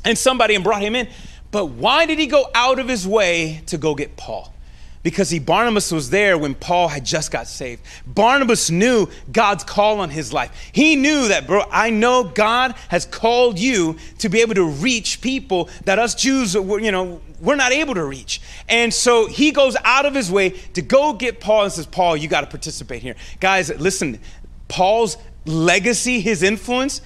and 0.04 0.16
somebody 0.16 0.54
and 0.54 0.64
brought 0.64 0.82
him 0.82 0.94
in. 0.94 1.08
But 1.50 1.66
why 1.66 2.06
did 2.06 2.18
he 2.18 2.26
go 2.26 2.46
out 2.54 2.78
of 2.78 2.88
his 2.88 3.06
way 3.06 3.62
to 3.66 3.78
go 3.78 3.94
get 3.94 4.16
Paul? 4.16 4.54
Because 5.02 5.30
he 5.30 5.38
Barnabas 5.38 5.90
was 5.92 6.10
there 6.10 6.36
when 6.36 6.54
Paul 6.54 6.88
had 6.88 7.04
just 7.04 7.30
got 7.30 7.46
saved. 7.46 7.82
Barnabas 8.06 8.70
knew 8.70 9.08
God's 9.32 9.64
call 9.64 10.00
on 10.00 10.10
his 10.10 10.32
life. 10.32 10.70
He 10.72 10.96
knew 10.96 11.28
that, 11.28 11.46
bro, 11.46 11.62
I 11.70 11.90
know 11.90 12.24
God 12.24 12.74
has 12.88 13.06
called 13.06 13.58
you 13.58 13.96
to 14.18 14.28
be 14.28 14.40
able 14.40 14.54
to 14.54 14.64
reach 14.64 15.20
people 15.20 15.70
that 15.84 15.98
us 15.98 16.14
Jews, 16.14 16.54
you 16.54 16.92
know, 16.92 17.20
we're 17.40 17.56
not 17.56 17.72
able 17.72 17.94
to 17.94 18.04
reach. 18.04 18.42
And 18.68 18.92
so 18.92 19.26
he 19.26 19.52
goes 19.52 19.76
out 19.84 20.04
of 20.04 20.14
his 20.14 20.30
way 20.30 20.50
to 20.50 20.82
go 20.82 21.14
get 21.14 21.40
Paul 21.40 21.64
and 21.64 21.72
says, 21.72 21.86
Paul, 21.86 22.16
you 22.16 22.28
got 22.28 22.42
to 22.42 22.46
participate 22.46 23.02
here. 23.02 23.16
Guys, 23.40 23.70
listen, 23.80 24.20
Paul's 24.68 25.16
legacy, 25.46 26.20
his 26.20 26.42
influence, 26.42 27.00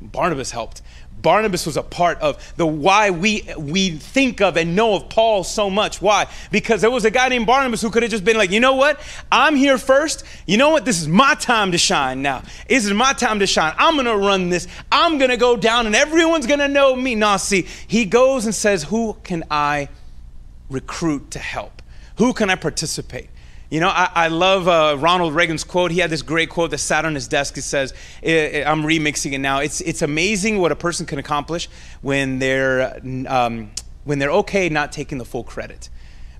Barnabas 0.00 0.50
helped. 0.50 0.82
Barnabas 1.24 1.66
was 1.66 1.76
a 1.76 1.82
part 1.82 2.20
of 2.20 2.54
the 2.56 2.66
why 2.66 3.10
we 3.10 3.48
we 3.58 3.90
think 3.90 4.40
of 4.40 4.56
and 4.56 4.76
know 4.76 4.94
of 4.94 5.08
Paul 5.08 5.42
so 5.42 5.68
much. 5.68 6.00
Why? 6.00 6.28
Because 6.52 6.82
there 6.82 6.90
was 6.90 7.04
a 7.04 7.10
guy 7.10 7.28
named 7.28 7.46
Barnabas 7.46 7.82
who 7.82 7.90
could 7.90 8.02
have 8.04 8.12
just 8.12 8.24
been 8.24 8.36
like, 8.36 8.52
you 8.52 8.60
know 8.60 8.74
what? 8.74 9.00
I'm 9.32 9.56
here 9.56 9.78
first. 9.78 10.22
You 10.46 10.58
know 10.58 10.70
what? 10.70 10.84
This 10.84 11.00
is 11.00 11.08
my 11.08 11.34
time 11.34 11.72
to 11.72 11.78
shine 11.78 12.22
now. 12.22 12.42
This 12.68 12.84
is 12.84 12.92
my 12.92 13.14
time 13.14 13.40
to 13.40 13.46
shine. 13.46 13.74
I'm 13.78 13.96
gonna 13.96 14.16
run 14.16 14.50
this. 14.50 14.68
I'm 14.92 15.18
gonna 15.18 15.38
go 15.38 15.56
down 15.56 15.86
and 15.86 15.96
everyone's 15.96 16.46
gonna 16.46 16.68
know 16.68 16.94
me. 16.94 17.14
Nah, 17.14 17.38
see, 17.38 17.66
he 17.88 18.04
goes 18.04 18.44
and 18.44 18.54
says, 18.54 18.84
Who 18.84 19.16
can 19.24 19.44
I 19.50 19.88
recruit 20.68 21.30
to 21.32 21.38
help? 21.38 21.82
Who 22.18 22.34
can 22.34 22.50
I 22.50 22.54
participate? 22.54 23.30
You 23.74 23.80
know, 23.80 23.88
I, 23.88 24.08
I 24.14 24.28
love 24.28 24.68
uh, 24.68 24.96
Ronald 25.00 25.34
Reagan's 25.34 25.64
quote. 25.64 25.90
He 25.90 25.98
had 25.98 26.08
this 26.08 26.22
great 26.22 26.48
quote 26.48 26.70
that 26.70 26.78
sat 26.78 27.04
on 27.04 27.16
his 27.16 27.26
desk. 27.26 27.58
It 27.58 27.62
says, 27.62 27.92
I'm 28.22 28.84
remixing 28.84 29.32
it 29.32 29.38
now. 29.38 29.58
It's, 29.58 29.80
it's 29.80 30.00
amazing 30.00 30.60
what 30.60 30.70
a 30.70 30.76
person 30.76 31.06
can 31.06 31.18
accomplish 31.18 31.68
when 32.00 32.38
they're, 32.38 33.00
um, 33.26 33.72
when 34.04 34.20
they're 34.20 34.30
okay 34.30 34.68
not 34.68 34.92
taking 34.92 35.18
the 35.18 35.24
full 35.24 35.42
credit 35.42 35.88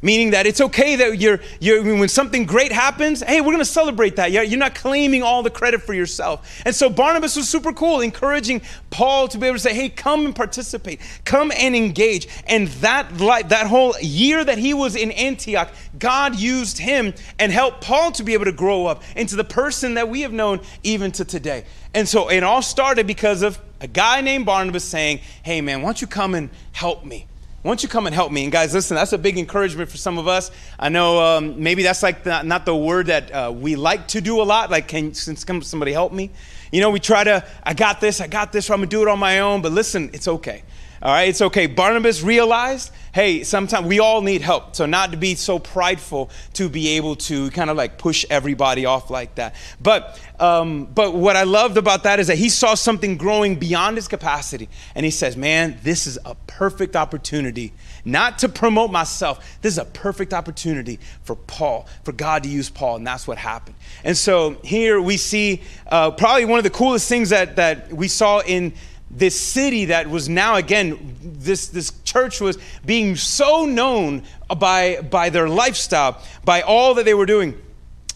meaning 0.04 0.30
that 0.30 0.46
it's 0.46 0.60
okay 0.60 0.94
that 0.96 1.18
you're, 1.18 1.40
you're 1.58 1.82
when 1.82 2.08
something 2.08 2.44
great 2.44 2.70
happens 2.70 3.22
hey 3.22 3.40
we're 3.40 3.46
going 3.46 3.58
to 3.58 3.64
celebrate 3.64 4.16
that. 4.16 4.30
You're 4.30 4.58
not 4.58 4.74
claiming 4.74 5.22
all 5.22 5.42
the 5.42 5.50
credit 5.50 5.82
for 5.82 5.94
yourself. 5.94 6.62
And 6.64 6.74
so 6.74 6.88
barnabas 6.90 7.36
was 7.36 7.48
super 7.48 7.72
cool 7.72 8.02
encouraging 8.02 8.62
paul 8.90 9.26
to 9.28 9.38
be 9.38 9.46
able 9.46 9.56
to 9.56 9.60
say 9.60 9.74
hey 9.74 9.88
come 9.88 10.26
and 10.26 10.36
participate. 10.36 11.00
Come 11.24 11.50
and 11.56 11.74
engage. 11.74 12.28
And 12.46 12.68
that 12.68 13.18
life 13.18 13.48
that 13.48 13.66
whole 13.66 13.94
year 14.00 14.44
that 14.44 14.58
he 14.58 14.74
was 14.74 14.94
in 14.94 15.10
antioch 15.12 15.70
god 15.98 16.36
used 16.36 16.78
him 16.78 17.14
and 17.38 17.50
helped 17.50 17.80
paul 17.80 18.12
to 18.12 18.22
be 18.22 18.34
able 18.34 18.44
to 18.44 18.52
grow 18.52 18.86
up 18.86 19.02
into 19.16 19.36
the 19.36 19.44
person 19.44 19.94
that 19.94 20.08
we 20.08 20.20
have 20.20 20.32
known 20.32 20.60
even 20.82 21.10
to 21.12 21.24
today. 21.24 21.64
And 21.94 22.06
so 22.06 22.28
it 22.28 22.42
all 22.42 22.62
started 22.62 23.06
because 23.06 23.42
of 23.42 23.58
a 23.80 23.86
guy 23.86 24.20
named 24.20 24.44
barnabas 24.44 24.84
saying 24.84 25.20
hey 25.42 25.62
man 25.62 25.80
why 25.80 25.88
don't 25.88 26.00
you 26.02 26.06
come 26.06 26.34
and 26.34 26.50
help 26.72 27.04
me 27.04 27.26
why 27.64 27.70
don't 27.70 27.82
you 27.82 27.88
come 27.88 28.04
and 28.04 28.14
help 28.14 28.30
me? 28.30 28.42
And 28.42 28.52
guys, 28.52 28.74
listen, 28.74 28.94
that's 28.94 29.14
a 29.14 29.18
big 29.18 29.38
encouragement 29.38 29.90
for 29.90 29.96
some 29.96 30.18
of 30.18 30.28
us. 30.28 30.50
I 30.78 30.90
know 30.90 31.18
um, 31.18 31.62
maybe 31.62 31.82
that's 31.82 32.02
like 32.02 32.22
the, 32.22 32.42
not 32.42 32.66
the 32.66 32.76
word 32.76 33.06
that 33.06 33.32
uh, 33.32 33.50
we 33.56 33.74
like 33.74 34.06
to 34.08 34.20
do 34.20 34.42
a 34.42 34.44
lot. 34.44 34.70
Like, 34.70 34.86
can 34.86 35.14
somebody 35.14 35.90
help 35.90 36.12
me? 36.12 36.30
You 36.72 36.82
know, 36.82 36.90
we 36.90 37.00
try 37.00 37.24
to, 37.24 37.42
I 37.62 37.72
got 37.72 38.02
this, 38.02 38.20
I 38.20 38.26
got 38.26 38.52
this, 38.52 38.68
or 38.68 38.74
I'm 38.74 38.80
gonna 38.80 38.90
do 38.90 39.00
it 39.00 39.08
on 39.08 39.18
my 39.18 39.38
own. 39.38 39.62
But 39.62 39.72
listen, 39.72 40.10
it's 40.12 40.28
okay. 40.28 40.62
All 41.04 41.12
right, 41.12 41.28
it's 41.28 41.42
okay. 41.42 41.66
Barnabas 41.66 42.22
realized, 42.22 42.90
hey, 43.12 43.44
sometimes 43.44 43.86
we 43.86 44.00
all 44.00 44.22
need 44.22 44.40
help. 44.40 44.74
So, 44.74 44.86
not 44.86 45.10
to 45.10 45.18
be 45.18 45.34
so 45.34 45.58
prideful 45.58 46.30
to 46.54 46.70
be 46.70 46.96
able 46.96 47.16
to 47.16 47.50
kind 47.50 47.68
of 47.68 47.76
like 47.76 47.98
push 47.98 48.24
everybody 48.30 48.86
off 48.86 49.10
like 49.10 49.34
that. 49.34 49.54
But, 49.82 50.18
um, 50.40 50.86
but 50.86 51.14
what 51.14 51.36
I 51.36 51.42
loved 51.42 51.76
about 51.76 52.04
that 52.04 52.20
is 52.20 52.28
that 52.28 52.38
he 52.38 52.48
saw 52.48 52.72
something 52.74 53.18
growing 53.18 53.56
beyond 53.56 53.98
his 53.98 54.08
capacity. 54.08 54.70
And 54.94 55.04
he 55.04 55.10
says, 55.10 55.36
man, 55.36 55.78
this 55.82 56.06
is 56.06 56.18
a 56.24 56.36
perfect 56.46 56.96
opportunity 56.96 57.74
not 58.06 58.38
to 58.38 58.48
promote 58.48 58.90
myself. 58.90 59.58
This 59.60 59.74
is 59.74 59.78
a 59.78 59.84
perfect 59.84 60.32
opportunity 60.32 60.98
for 61.22 61.36
Paul, 61.36 61.86
for 62.02 62.12
God 62.12 62.44
to 62.44 62.48
use 62.48 62.70
Paul, 62.70 62.96
and 62.96 63.06
that's 63.06 63.26
what 63.26 63.38
happened. 63.38 63.76
And 64.04 64.16
so 64.16 64.56
here 64.64 65.00
we 65.00 65.18
see 65.18 65.62
uh, 65.86 66.12
probably 66.12 66.46
one 66.46 66.58
of 66.58 66.64
the 66.64 66.70
coolest 66.70 67.08
things 67.10 67.28
that, 67.30 67.56
that 67.56 67.92
we 67.92 68.08
saw 68.08 68.40
in 68.40 68.72
this 69.16 69.38
city 69.38 69.86
that 69.86 70.08
was 70.08 70.28
now 70.28 70.56
again 70.56 71.16
this 71.22 71.68
this 71.68 71.92
church 72.04 72.40
was 72.40 72.58
being 72.84 73.16
so 73.16 73.64
known 73.64 74.22
by 74.58 75.00
by 75.00 75.30
their 75.30 75.48
lifestyle 75.48 76.20
by 76.44 76.62
all 76.62 76.94
that 76.94 77.04
they 77.04 77.14
were 77.14 77.26
doing 77.26 77.60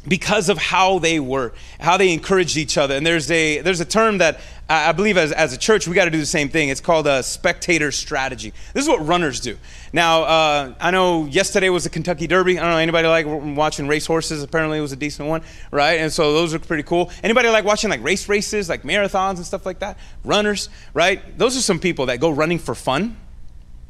because 0.08 0.48
of 0.48 0.58
how 0.58 0.98
they 0.98 1.20
were 1.20 1.52
how 1.80 1.96
they 1.96 2.12
encouraged 2.12 2.56
each 2.56 2.78
other 2.78 2.96
and 2.96 3.06
there's 3.06 3.30
a 3.30 3.60
there's 3.60 3.80
a 3.80 3.84
term 3.84 4.18
that 4.18 4.40
I 4.70 4.92
believe 4.92 5.16
as, 5.16 5.32
as 5.32 5.54
a 5.54 5.56
church, 5.56 5.88
we 5.88 5.94
got 5.94 6.04
to 6.04 6.10
do 6.10 6.18
the 6.18 6.26
same 6.26 6.50
thing. 6.50 6.68
It's 6.68 6.82
called 6.82 7.06
a 7.06 7.22
spectator 7.22 7.90
strategy. 7.90 8.52
This 8.74 8.82
is 8.82 8.88
what 8.88 9.06
runners 9.06 9.40
do. 9.40 9.56
Now, 9.94 10.24
uh, 10.24 10.74
I 10.78 10.90
know 10.90 11.24
yesterday 11.24 11.70
was 11.70 11.84
the 11.84 11.90
Kentucky 11.90 12.26
Derby. 12.26 12.58
I 12.58 12.62
don't 12.62 12.72
know 12.72 12.76
anybody 12.76 13.08
like 13.08 13.24
watching 13.56 13.88
race 13.88 14.04
horses. 14.04 14.42
Apparently, 14.42 14.76
it 14.76 14.82
was 14.82 14.92
a 14.92 14.96
decent 14.96 15.26
one, 15.26 15.40
right? 15.70 16.00
And 16.00 16.12
so 16.12 16.34
those 16.34 16.52
are 16.52 16.58
pretty 16.58 16.82
cool. 16.82 17.10
Anybody 17.22 17.48
like 17.48 17.64
watching 17.64 17.88
like 17.88 18.02
race 18.02 18.28
races, 18.28 18.68
like 18.68 18.82
marathons 18.82 19.36
and 19.36 19.46
stuff 19.46 19.64
like 19.64 19.78
that? 19.78 19.96
Runners, 20.22 20.68
right? 20.92 21.38
Those 21.38 21.56
are 21.56 21.62
some 21.62 21.78
people 21.78 22.04
that 22.06 22.20
go 22.20 22.28
running 22.28 22.58
for 22.58 22.74
fun. 22.74 23.16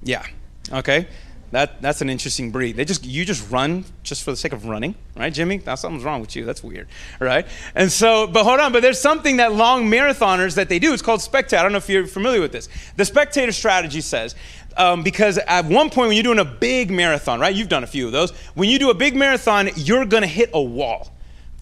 Yeah. 0.04 0.24
Okay. 0.72 1.08
That, 1.50 1.80
that's 1.80 2.02
an 2.02 2.10
interesting 2.10 2.50
breed. 2.50 2.76
They 2.76 2.84
just 2.84 3.06
you 3.06 3.24
just 3.24 3.50
run 3.50 3.84
just 4.02 4.22
for 4.22 4.30
the 4.30 4.36
sake 4.36 4.52
of 4.52 4.66
running, 4.66 4.94
right, 5.16 5.32
Jimmy? 5.32 5.62
Now 5.64 5.76
something's 5.76 6.04
wrong 6.04 6.20
with 6.20 6.36
you. 6.36 6.44
That's 6.44 6.62
weird, 6.62 6.88
right? 7.20 7.46
And 7.74 7.90
so, 7.90 8.26
but 8.26 8.44
hold 8.44 8.60
on. 8.60 8.72
But 8.72 8.82
there's 8.82 9.00
something 9.00 9.38
that 9.38 9.54
long 9.54 9.90
marathoners 9.90 10.56
that 10.56 10.68
they 10.68 10.78
do. 10.78 10.92
It's 10.92 11.02
called 11.02 11.22
spectator. 11.22 11.60
I 11.60 11.62
don't 11.62 11.72
know 11.72 11.78
if 11.78 11.88
you're 11.88 12.06
familiar 12.06 12.40
with 12.40 12.52
this. 12.52 12.68
The 12.96 13.04
spectator 13.04 13.52
strategy 13.52 14.02
says 14.02 14.34
um, 14.76 15.02
because 15.02 15.38
at 15.38 15.64
one 15.64 15.90
point 15.90 16.08
when 16.08 16.16
you're 16.16 16.22
doing 16.22 16.38
a 16.38 16.44
big 16.44 16.90
marathon, 16.90 17.40
right? 17.40 17.54
You've 17.54 17.68
done 17.68 17.84
a 17.84 17.88
few 17.88 18.06
of 18.06 18.12
those. 18.12 18.30
When 18.54 18.68
you 18.68 18.78
do 18.78 18.90
a 18.90 18.94
big 18.94 19.16
marathon, 19.16 19.70
you're 19.76 20.04
gonna 20.04 20.26
hit 20.26 20.50
a 20.52 20.62
wall 20.62 21.12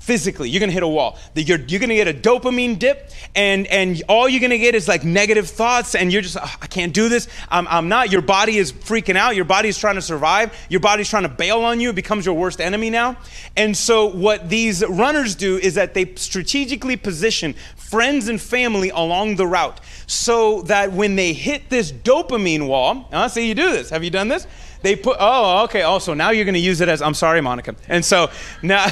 physically. 0.06 0.48
You're 0.48 0.60
going 0.60 0.70
to 0.70 0.74
hit 0.74 0.84
a 0.84 0.88
wall. 0.88 1.18
You're, 1.34 1.58
you're 1.58 1.80
going 1.80 1.88
to 1.90 1.96
get 1.96 2.06
a 2.06 2.14
dopamine 2.14 2.78
dip 2.78 3.10
and 3.34 3.66
and 3.66 4.00
all 4.08 4.28
you're 4.28 4.40
going 4.40 4.50
to 4.50 4.58
get 4.58 4.76
is 4.76 4.86
like 4.86 5.02
negative 5.02 5.50
thoughts 5.50 5.96
and 5.96 6.12
you're 6.12 6.22
just 6.22 6.36
oh, 6.36 6.56
i 6.62 6.66
can't 6.68 6.94
do 6.94 7.08
this. 7.08 7.26
I'm, 7.48 7.66
I'm 7.66 7.88
not. 7.88 8.12
Your 8.12 8.22
body 8.22 8.56
is 8.56 8.72
freaking 8.72 9.16
out. 9.16 9.34
Your 9.34 9.44
body 9.44 9.68
is 9.68 9.76
trying 9.76 9.96
to 9.96 10.02
survive. 10.02 10.56
Your 10.68 10.78
body's 10.78 11.10
trying 11.10 11.24
to 11.24 11.28
bail 11.28 11.58
on 11.62 11.80
you. 11.80 11.90
It 11.90 11.96
becomes 11.96 12.24
your 12.24 12.36
worst 12.36 12.60
enemy 12.60 12.88
now. 12.88 13.16
And 13.56 13.76
so 13.76 14.06
what 14.06 14.48
these 14.48 14.86
runners 14.86 15.34
do 15.34 15.56
is 15.56 15.74
that 15.74 15.94
they 15.94 16.14
strategically 16.14 16.96
position 16.96 17.54
friends 17.74 18.28
and 18.28 18.40
family 18.40 18.90
along 18.90 19.36
the 19.36 19.46
route 19.46 19.80
so 20.06 20.62
that 20.62 20.92
when 20.92 21.16
they 21.16 21.32
hit 21.32 21.68
this 21.68 21.90
dopamine 21.90 22.68
wall 22.68 23.08
uh, 23.12 23.26
see 23.26 23.48
you 23.48 23.54
do 23.56 23.72
this. 23.72 23.90
Have 23.90 24.04
you 24.04 24.10
done 24.10 24.28
this 24.28 24.46
they 24.82 24.96
put 24.96 25.16
oh 25.18 25.64
okay 25.64 25.82
oh 25.82 25.98
now 26.14 26.30
you're 26.30 26.44
going 26.44 26.54
to 26.54 26.60
use 26.60 26.80
it 26.80 26.88
as 26.88 27.02
i'm 27.02 27.14
sorry 27.14 27.40
monica. 27.40 27.74
And 27.88 28.04
so 28.04 28.30
now 28.62 28.86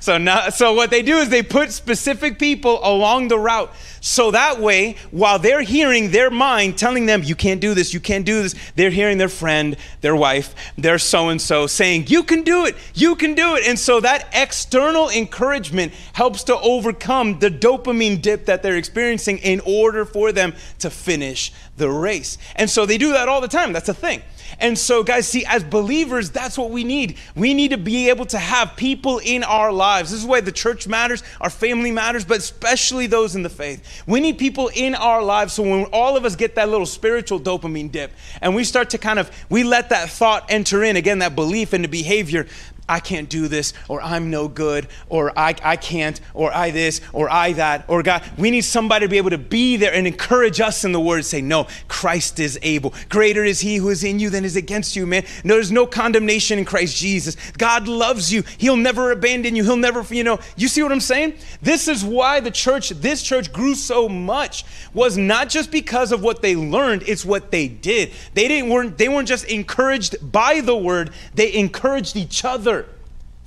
so 0.00 0.18
now 0.18 0.48
so 0.48 0.74
what 0.74 0.90
they 0.90 1.02
do 1.02 1.18
is 1.18 1.28
they 1.28 1.42
put 1.42 1.72
specific 1.72 2.38
people 2.38 2.80
along 2.82 3.28
the 3.28 3.38
route. 3.38 3.72
So 4.00 4.30
that 4.30 4.60
way 4.60 4.96
while 5.10 5.38
they're 5.38 5.62
hearing 5.62 6.10
their 6.10 6.30
mind 6.30 6.78
telling 6.78 7.06
them 7.06 7.22
you 7.22 7.34
can't 7.34 7.60
do 7.60 7.74
this 7.74 7.92
you 7.92 8.00
can't 8.00 8.24
do 8.24 8.42
this 8.42 8.54
they're 8.76 8.90
hearing 8.90 9.18
their 9.18 9.28
friend 9.28 9.76
their 10.00 10.14
wife 10.14 10.54
their 10.78 10.98
so 10.98 11.28
and 11.28 11.40
so 11.40 11.66
saying 11.66 12.04
you 12.06 12.22
can 12.22 12.42
do 12.42 12.66
it 12.66 12.76
you 12.94 13.16
can 13.16 13.34
do 13.34 13.56
it. 13.56 13.66
And 13.66 13.78
so 13.78 14.00
that 14.00 14.28
external 14.32 15.10
encouragement 15.10 15.92
helps 16.12 16.44
to 16.44 16.56
overcome 16.58 17.38
the 17.38 17.50
dopamine 17.50 18.22
dip 18.22 18.46
that 18.46 18.62
they're 18.62 18.76
experiencing 18.76 19.38
in 19.38 19.60
order 19.60 20.04
for 20.04 20.32
them 20.32 20.54
to 20.78 20.90
finish 20.90 21.52
the 21.76 21.90
race. 21.90 22.38
And 22.54 22.70
so 22.70 22.86
they 22.86 22.98
do 22.98 23.12
that 23.12 23.28
all 23.28 23.40
the 23.40 23.48
time. 23.48 23.72
That's 23.72 23.88
a 23.88 23.94
thing 23.94 24.22
and 24.60 24.78
so, 24.78 25.02
guys, 25.02 25.28
see, 25.28 25.44
as 25.44 25.64
believers, 25.64 26.30
that's 26.30 26.56
what 26.56 26.70
we 26.70 26.84
need. 26.84 27.16
We 27.34 27.54
need 27.54 27.72
to 27.72 27.78
be 27.78 28.08
able 28.08 28.26
to 28.26 28.38
have 28.38 28.76
people 28.76 29.18
in 29.18 29.44
our 29.44 29.72
lives. 29.72 30.10
This 30.10 30.20
is 30.20 30.26
why 30.26 30.40
the 30.40 30.52
church 30.52 30.86
matters, 30.86 31.22
our 31.40 31.50
family 31.50 31.90
matters, 31.90 32.24
but 32.24 32.38
especially 32.38 33.06
those 33.06 33.34
in 33.34 33.42
the 33.42 33.50
faith. 33.50 34.02
We 34.06 34.20
need 34.20 34.38
people 34.38 34.70
in 34.74 34.94
our 34.94 35.22
lives 35.22 35.54
so 35.54 35.62
when 35.62 35.84
all 35.86 36.16
of 36.16 36.24
us 36.24 36.36
get 36.36 36.54
that 36.56 36.68
little 36.68 36.86
spiritual 36.86 37.40
dopamine 37.40 37.90
dip 37.90 38.12
and 38.40 38.54
we 38.54 38.64
start 38.64 38.90
to 38.90 38.98
kind 38.98 39.18
of, 39.18 39.30
we 39.48 39.64
let 39.64 39.90
that 39.90 40.10
thought 40.10 40.46
enter 40.48 40.82
in, 40.82 40.96
again, 40.96 41.18
that 41.20 41.34
belief 41.34 41.72
and 41.72 41.84
the 41.84 41.88
behavior, 41.88 42.46
I 42.88 43.00
can't 43.00 43.28
do 43.28 43.48
this, 43.48 43.72
or 43.88 44.00
I'm 44.00 44.30
no 44.30 44.46
good, 44.46 44.86
or 45.08 45.36
I, 45.36 45.56
I 45.64 45.76
can't, 45.76 46.20
or 46.34 46.54
I 46.54 46.70
this, 46.70 47.00
or 47.12 47.28
I 47.28 47.52
that, 47.54 47.84
or 47.88 48.02
God. 48.02 48.22
We 48.38 48.50
need 48.50 48.60
somebody 48.60 49.06
to 49.06 49.10
be 49.10 49.16
able 49.16 49.30
to 49.30 49.38
be 49.38 49.76
there 49.76 49.92
and 49.92 50.06
encourage 50.06 50.60
us 50.60 50.84
in 50.84 50.92
the 50.92 51.00
word. 51.00 51.24
Say, 51.24 51.40
no, 51.40 51.66
Christ 51.88 52.38
is 52.38 52.58
able. 52.62 52.94
Greater 53.08 53.44
is 53.44 53.60
he 53.60 53.76
who 53.76 53.88
is 53.88 54.04
in 54.04 54.20
you 54.20 54.30
than 54.30 54.44
is 54.44 54.54
against 54.54 54.94
you, 54.94 55.04
man. 55.04 55.24
No, 55.42 55.54
there's 55.54 55.72
no 55.72 55.86
condemnation 55.86 56.60
in 56.60 56.64
Christ 56.64 56.96
Jesus. 56.96 57.36
God 57.58 57.88
loves 57.88 58.32
you. 58.32 58.44
He'll 58.58 58.76
never 58.76 59.10
abandon 59.10 59.56
you. 59.56 59.64
He'll 59.64 59.76
never, 59.76 60.02
you 60.14 60.22
know, 60.22 60.38
you 60.56 60.68
see 60.68 60.82
what 60.82 60.92
I'm 60.92 61.00
saying? 61.00 61.34
This 61.62 61.88
is 61.88 62.04
why 62.04 62.38
the 62.38 62.52
church, 62.52 62.90
this 62.90 63.20
church 63.22 63.52
grew 63.52 63.74
so 63.74 64.08
much, 64.08 64.64
was 64.94 65.16
not 65.16 65.48
just 65.48 65.72
because 65.72 66.12
of 66.12 66.22
what 66.22 66.40
they 66.40 66.54
learned, 66.54 67.02
it's 67.06 67.24
what 67.24 67.50
they 67.50 67.66
did. 67.66 68.12
They 68.34 68.46
didn't 68.46 68.70
weren't 68.70 68.98
they 68.98 69.08
weren't 69.08 69.28
just 69.28 69.44
encouraged 69.46 70.16
by 70.32 70.60
the 70.60 70.76
word, 70.76 71.10
they 71.34 71.52
encouraged 71.54 72.16
each 72.16 72.44
other 72.44 72.75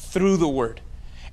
through 0.09 0.37
the 0.37 0.47
word. 0.47 0.81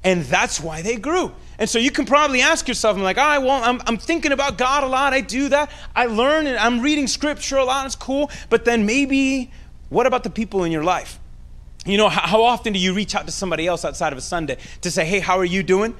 And 0.05 0.23
that's 0.23 0.61
why 0.61 0.83
they 0.83 0.97
grew. 0.97 1.33
And 1.59 1.69
so 1.69 1.79
you 1.79 1.91
can 1.91 2.05
probably 2.05 2.43
ask 2.43 2.69
yourself, 2.69 2.97
I'm 2.97 3.03
like, 3.03 3.19
ah, 3.19 3.23
all 3.23 3.29
right, 3.29 3.39
well, 3.39 3.65
I'm, 3.65 3.81
I'm 3.87 3.97
thinking 3.97 4.31
about 4.31 4.59
God 4.59 4.85
a 4.85 4.87
lot. 4.87 5.13
I 5.13 5.21
do 5.21 5.49
that. 5.49 5.71
I 5.95 6.07
learn 6.07 6.47
and 6.47 6.57
I'm 6.57 6.81
reading 6.81 7.07
scripture 7.07 7.57
a 7.57 7.65
lot. 7.65 7.87
It's 7.87 7.97
cool. 7.97 8.31
But 8.51 8.65
then 8.65 8.87
maybe, 8.87 9.51
what 9.89 10.07
about 10.07 10.23
the 10.23 10.31
people 10.31 10.65
in 10.65 10.71
your 10.71 10.85
life? 10.85 11.19
You 11.87 11.97
know, 11.97 12.09
how, 12.09 12.27
how 12.27 12.43
often 12.43 12.73
do 12.73 12.79
you 12.79 12.93
reach 12.93 13.15
out 13.15 13.27
to 13.27 13.33
somebody 13.33 13.67
else 13.67 13.85
outside 13.85 14.13
of 14.13 14.19
a 14.19 14.23
Sunday 14.23 14.59
to 14.83 14.91
say, 14.91 15.05
hey, 15.05 15.21
how 15.21 15.39
are 15.39 15.45
you 15.45 15.63
doing? 15.63 15.95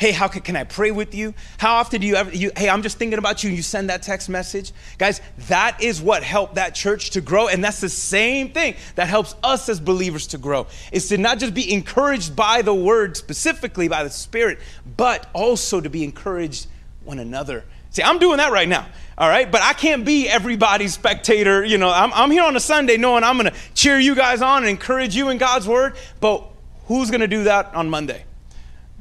Hey, 0.00 0.12
how 0.12 0.28
can, 0.28 0.40
can 0.40 0.56
I 0.56 0.64
pray 0.64 0.90
with 0.90 1.14
you? 1.14 1.34
How 1.58 1.74
often 1.74 2.00
do 2.00 2.06
you 2.06 2.16
ever, 2.16 2.34
you, 2.34 2.50
hey, 2.56 2.70
I'm 2.70 2.82
just 2.82 2.96
thinking 2.96 3.18
about 3.18 3.44
you 3.44 3.50
and 3.50 3.56
you 3.56 3.62
send 3.62 3.90
that 3.90 4.02
text 4.02 4.30
message? 4.30 4.72
Guys, 4.96 5.20
that 5.48 5.82
is 5.82 6.00
what 6.00 6.22
helped 6.22 6.54
that 6.54 6.74
church 6.74 7.10
to 7.10 7.20
grow. 7.20 7.48
And 7.48 7.62
that's 7.62 7.82
the 7.82 7.90
same 7.90 8.50
thing 8.50 8.76
that 8.94 9.08
helps 9.08 9.34
us 9.44 9.68
as 9.68 9.78
believers 9.78 10.26
to 10.28 10.38
grow. 10.38 10.66
Is 10.90 11.10
to 11.10 11.18
not 11.18 11.38
just 11.38 11.52
be 11.52 11.70
encouraged 11.70 12.34
by 12.34 12.62
the 12.62 12.74
word, 12.74 13.14
specifically 13.14 13.88
by 13.88 14.02
the 14.02 14.08
Spirit, 14.08 14.58
but 14.96 15.28
also 15.34 15.82
to 15.82 15.90
be 15.90 16.02
encouraged 16.02 16.66
one 17.04 17.18
another 17.18 17.64
See, 17.90 18.04
I'm 18.04 18.20
doing 18.20 18.36
that 18.36 18.52
right 18.52 18.68
now. 18.68 18.86
All 19.18 19.28
right, 19.28 19.50
but 19.50 19.62
I 19.62 19.72
can't 19.72 20.04
be 20.04 20.28
everybody's 20.28 20.94
spectator. 20.94 21.64
You 21.64 21.76
know, 21.76 21.90
I'm, 21.90 22.12
I'm 22.14 22.30
here 22.30 22.44
on 22.44 22.54
a 22.54 22.60
Sunday 22.60 22.96
knowing 22.96 23.24
I'm 23.24 23.36
going 23.36 23.52
to 23.52 23.58
cheer 23.74 23.98
you 23.98 24.14
guys 24.14 24.40
on 24.42 24.62
and 24.62 24.70
encourage 24.70 25.16
you 25.16 25.28
in 25.28 25.38
God's 25.38 25.66
word. 25.66 25.96
But 26.20 26.48
who's 26.86 27.10
going 27.10 27.20
to 27.20 27.28
do 27.28 27.44
that 27.44 27.74
on 27.74 27.90
Monday? 27.90 28.24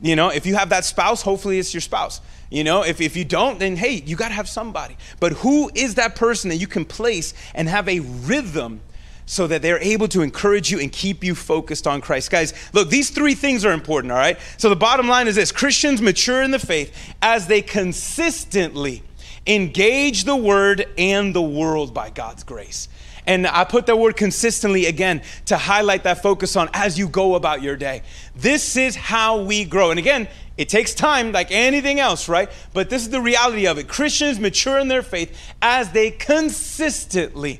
You 0.01 0.15
know, 0.15 0.29
if 0.29 0.45
you 0.45 0.55
have 0.55 0.69
that 0.69 0.85
spouse, 0.85 1.21
hopefully 1.21 1.59
it's 1.59 1.73
your 1.73 1.81
spouse. 1.81 2.21
You 2.49 2.63
know, 2.63 2.83
if, 2.83 3.01
if 3.01 3.15
you 3.15 3.25
don't, 3.25 3.59
then 3.59 3.75
hey, 3.75 4.01
you 4.05 4.15
got 4.15 4.29
to 4.29 4.33
have 4.33 4.49
somebody. 4.49 4.97
But 5.19 5.33
who 5.33 5.69
is 5.75 5.95
that 5.95 6.15
person 6.15 6.49
that 6.49 6.57
you 6.57 6.67
can 6.67 6.85
place 6.85 7.33
and 7.53 7.67
have 7.67 7.87
a 7.87 7.99
rhythm 7.99 8.81
so 9.29 9.45
that 9.45 9.61
they're 9.61 9.79
able 9.79 10.07
to 10.07 10.21
encourage 10.21 10.71
you 10.71 10.79
and 10.79 10.91
keep 10.91 11.23
you 11.23 11.35
focused 11.35 11.85
on 11.85 12.01
Christ. 12.01 12.31
Guys, 12.31 12.51
look, 12.73 12.89
these 12.89 13.11
three 13.11 13.35
things 13.35 13.63
are 13.63 13.73
important, 13.73 14.11
all 14.11 14.17
right? 14.17 14.39
So 14.57 14.69
the 14.69 14.75
bottom 14.75 15.07
line 15.07 15.27
is 15.27 15.35
this 15.35 15.51
Christians 15.51 16.01
mature 16.01 16.41
in 16.41 16.49
the 16.49 16.57
faith 16.57 16.91
as 17.21 17.45
they 17.45 17.61
consistently 17.61 19.03
engage 19.45 20.23
the 20.23 20.35
word 20.35 20.87
and 20.97 21.35
the 21.35 21.43
world 21.43 21.93
by 21.93 22.09
God's 22.09 22.43
grace. 22.43 22.89
And 23.29 23.45
I 23.45 23.63
put 23.63 23.85
that 23.85 23.95
word 23.95 24.17
consistently 24.17 24.87
again 24.87 25.21
to 25.45 25.55
highlight 25.55 26.03
that 26.05 26.23
focus 26.23 26.55
on 26.55 26.67
as 26.73 26.97
you 26.97 27.07
go 27.07 27.35
about 27.35 27.61
your 27.61 27.75
day. 27.75 28.01
This 28.35 28.75
is 28.75 28.95
how 28.95 29.43
we 29.43 29.65
grow. 29.65 29.91
And 29.91 29.99
again, 29.99 30.27
it 30.57 30.67
takes 30.67 30.95
time 30.95 31.31
like 31.31 31.51
anything 31.51 31.99
else, 31.99 32.27
right? 32.27 32.49
But 32.73 32.89
this 32.89 33.03
is 33.03 33.11
the 33.11 33.21
reality 33.21 33.67
of 33.67 33.77
it. 33.77 33.87
Christians 33.87 34.39
mature 34.39 34.79
in 34.79 34.87
their 34.87 35.03
faith 35.03 35.37
as 35.61 35.91
they 35.91 36.09
consistently 36.09 37.59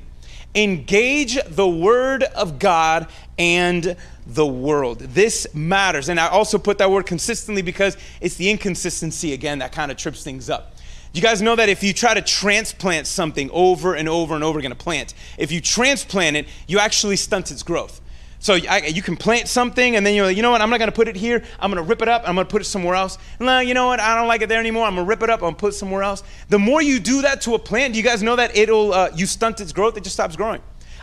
engage 0.56 1.38
the 1.48 1.70
Word 1.70 2.24
of 2.24 2.58
God 2.58 3.08
and 3.38 3.96
the 4.26 4.48
world. 4.48 5.00
This 5.00 5.46
matters. 5.54 6.10
And 6.10 6.20
I 6.20 6.30
also 6.30 6.58
put 6.58 6.80
that 6.80 6.90
word 6.90 7.06
consistently 7.06 7.62
because 7.62 7.96
it's 8.22 8.36
the 8.36 8.50
inconsistency, 8.50 9.34
again, 9.34 9.60
that 9.60 9.72
kind 9.72 9.92
of 9.92 9.98
trips 9.98 10.24
things 10.24 10.50
up. 10.50 10.76
You 11.12 11.22
guys 11.22 11.42
know 11.42 11.56
that 11.56 11.70
if 11.70 11.84
you 11.84 11.94
try 11.94 12.14
to 12.14 12.22
transplant 12.22 13.08
something 13.08 13.50
over 13.52 13.96
and 13.96 14.08
over 14.08 14.36
and 14.36 14.44
over 14.44 14.60
again, 14.60 14.72
a 14.72 14.76
plant, 14.76 15.14
if 15.38 15.52
you 15.52 15.60
transplant 15.60 16.38
it, 16.38 16.48
you 16.68 16.80
actually 16.80 17.16
stunt 17.16 17.50
its 17.50 17.64
growth. 17.64 18.00
So 18.42 18.54
I, 18.54 18.86
you 18.86 19.02
can 19.02 19.18
plant 19.18 19.50
something, 19.50 19.98
and 19.98 20.06
then 20.06 20.16
you're 20.16 20.26
like, 20.26 20.38
you 20.38 20.44
know 20.44 20.52
what? 20.52 20.62
I'm 20.62 20.70
not 20.70 20.78
going 20.78 20.90
to 20.90 20.96
put 20.96 21.10
it 21.10 21.16
here. 21.18 21.44
I'm 21.60 21.72
going 21.72 21.84
to 21.84 21.88
rip 21.88 22.02
it 22.02 22.08
up. 22.08 22.24
I'm 22.26 22.36
going 22.36 22.48
to 22.48 22.52
put 22.52 22.62
it 22.62 22.66
somewhere 22.66 22.96
else. 22.96 23.18
No, 23.40 23.60
you 23.60 23.74
know 23.74 23.88
what? 23.88 24.00
I 24.00 24.16
don't 24.16 24.28
like 24.28 24.42
it 24.42 24.48
there 24.48 24.60
anymore. 24.60 24.86
I'm 24.86 24.96
going 24.96 25.06
to 25.06 25.10
rip 25.10 25.24
it 25.24 25.30
up. 25.30 25.40
I'm 25.40 25.46
going 25.46 25.56
to 25.56 25.60
put 25.60 25.74
it 25.74 25.76
somewhere 25.76 26.04
else. 26.04 26.24
The 26.48 26.60
more 26.60 26.82
you 26.82 27.00
do 27.00 27.24
that 27.24 27.42
to 27.42 27.56
a 27.56 27.60
plant, 27.60 27.94
do 27.94 28.00
you 28.00 28.06
guys 28.06 28.24
know 28.24 28.38
that 28.38 28.56
it'll 28.56 28.94
uh, 28.94 29.10
you 29.14 29.26
stunt 29.26 29.60
its 29.60 29.74
growth? 29.74 29.98
It 29.98 30.04
just 30.04 30.16
stops 30.16 30.38
growing. 30.38 30.62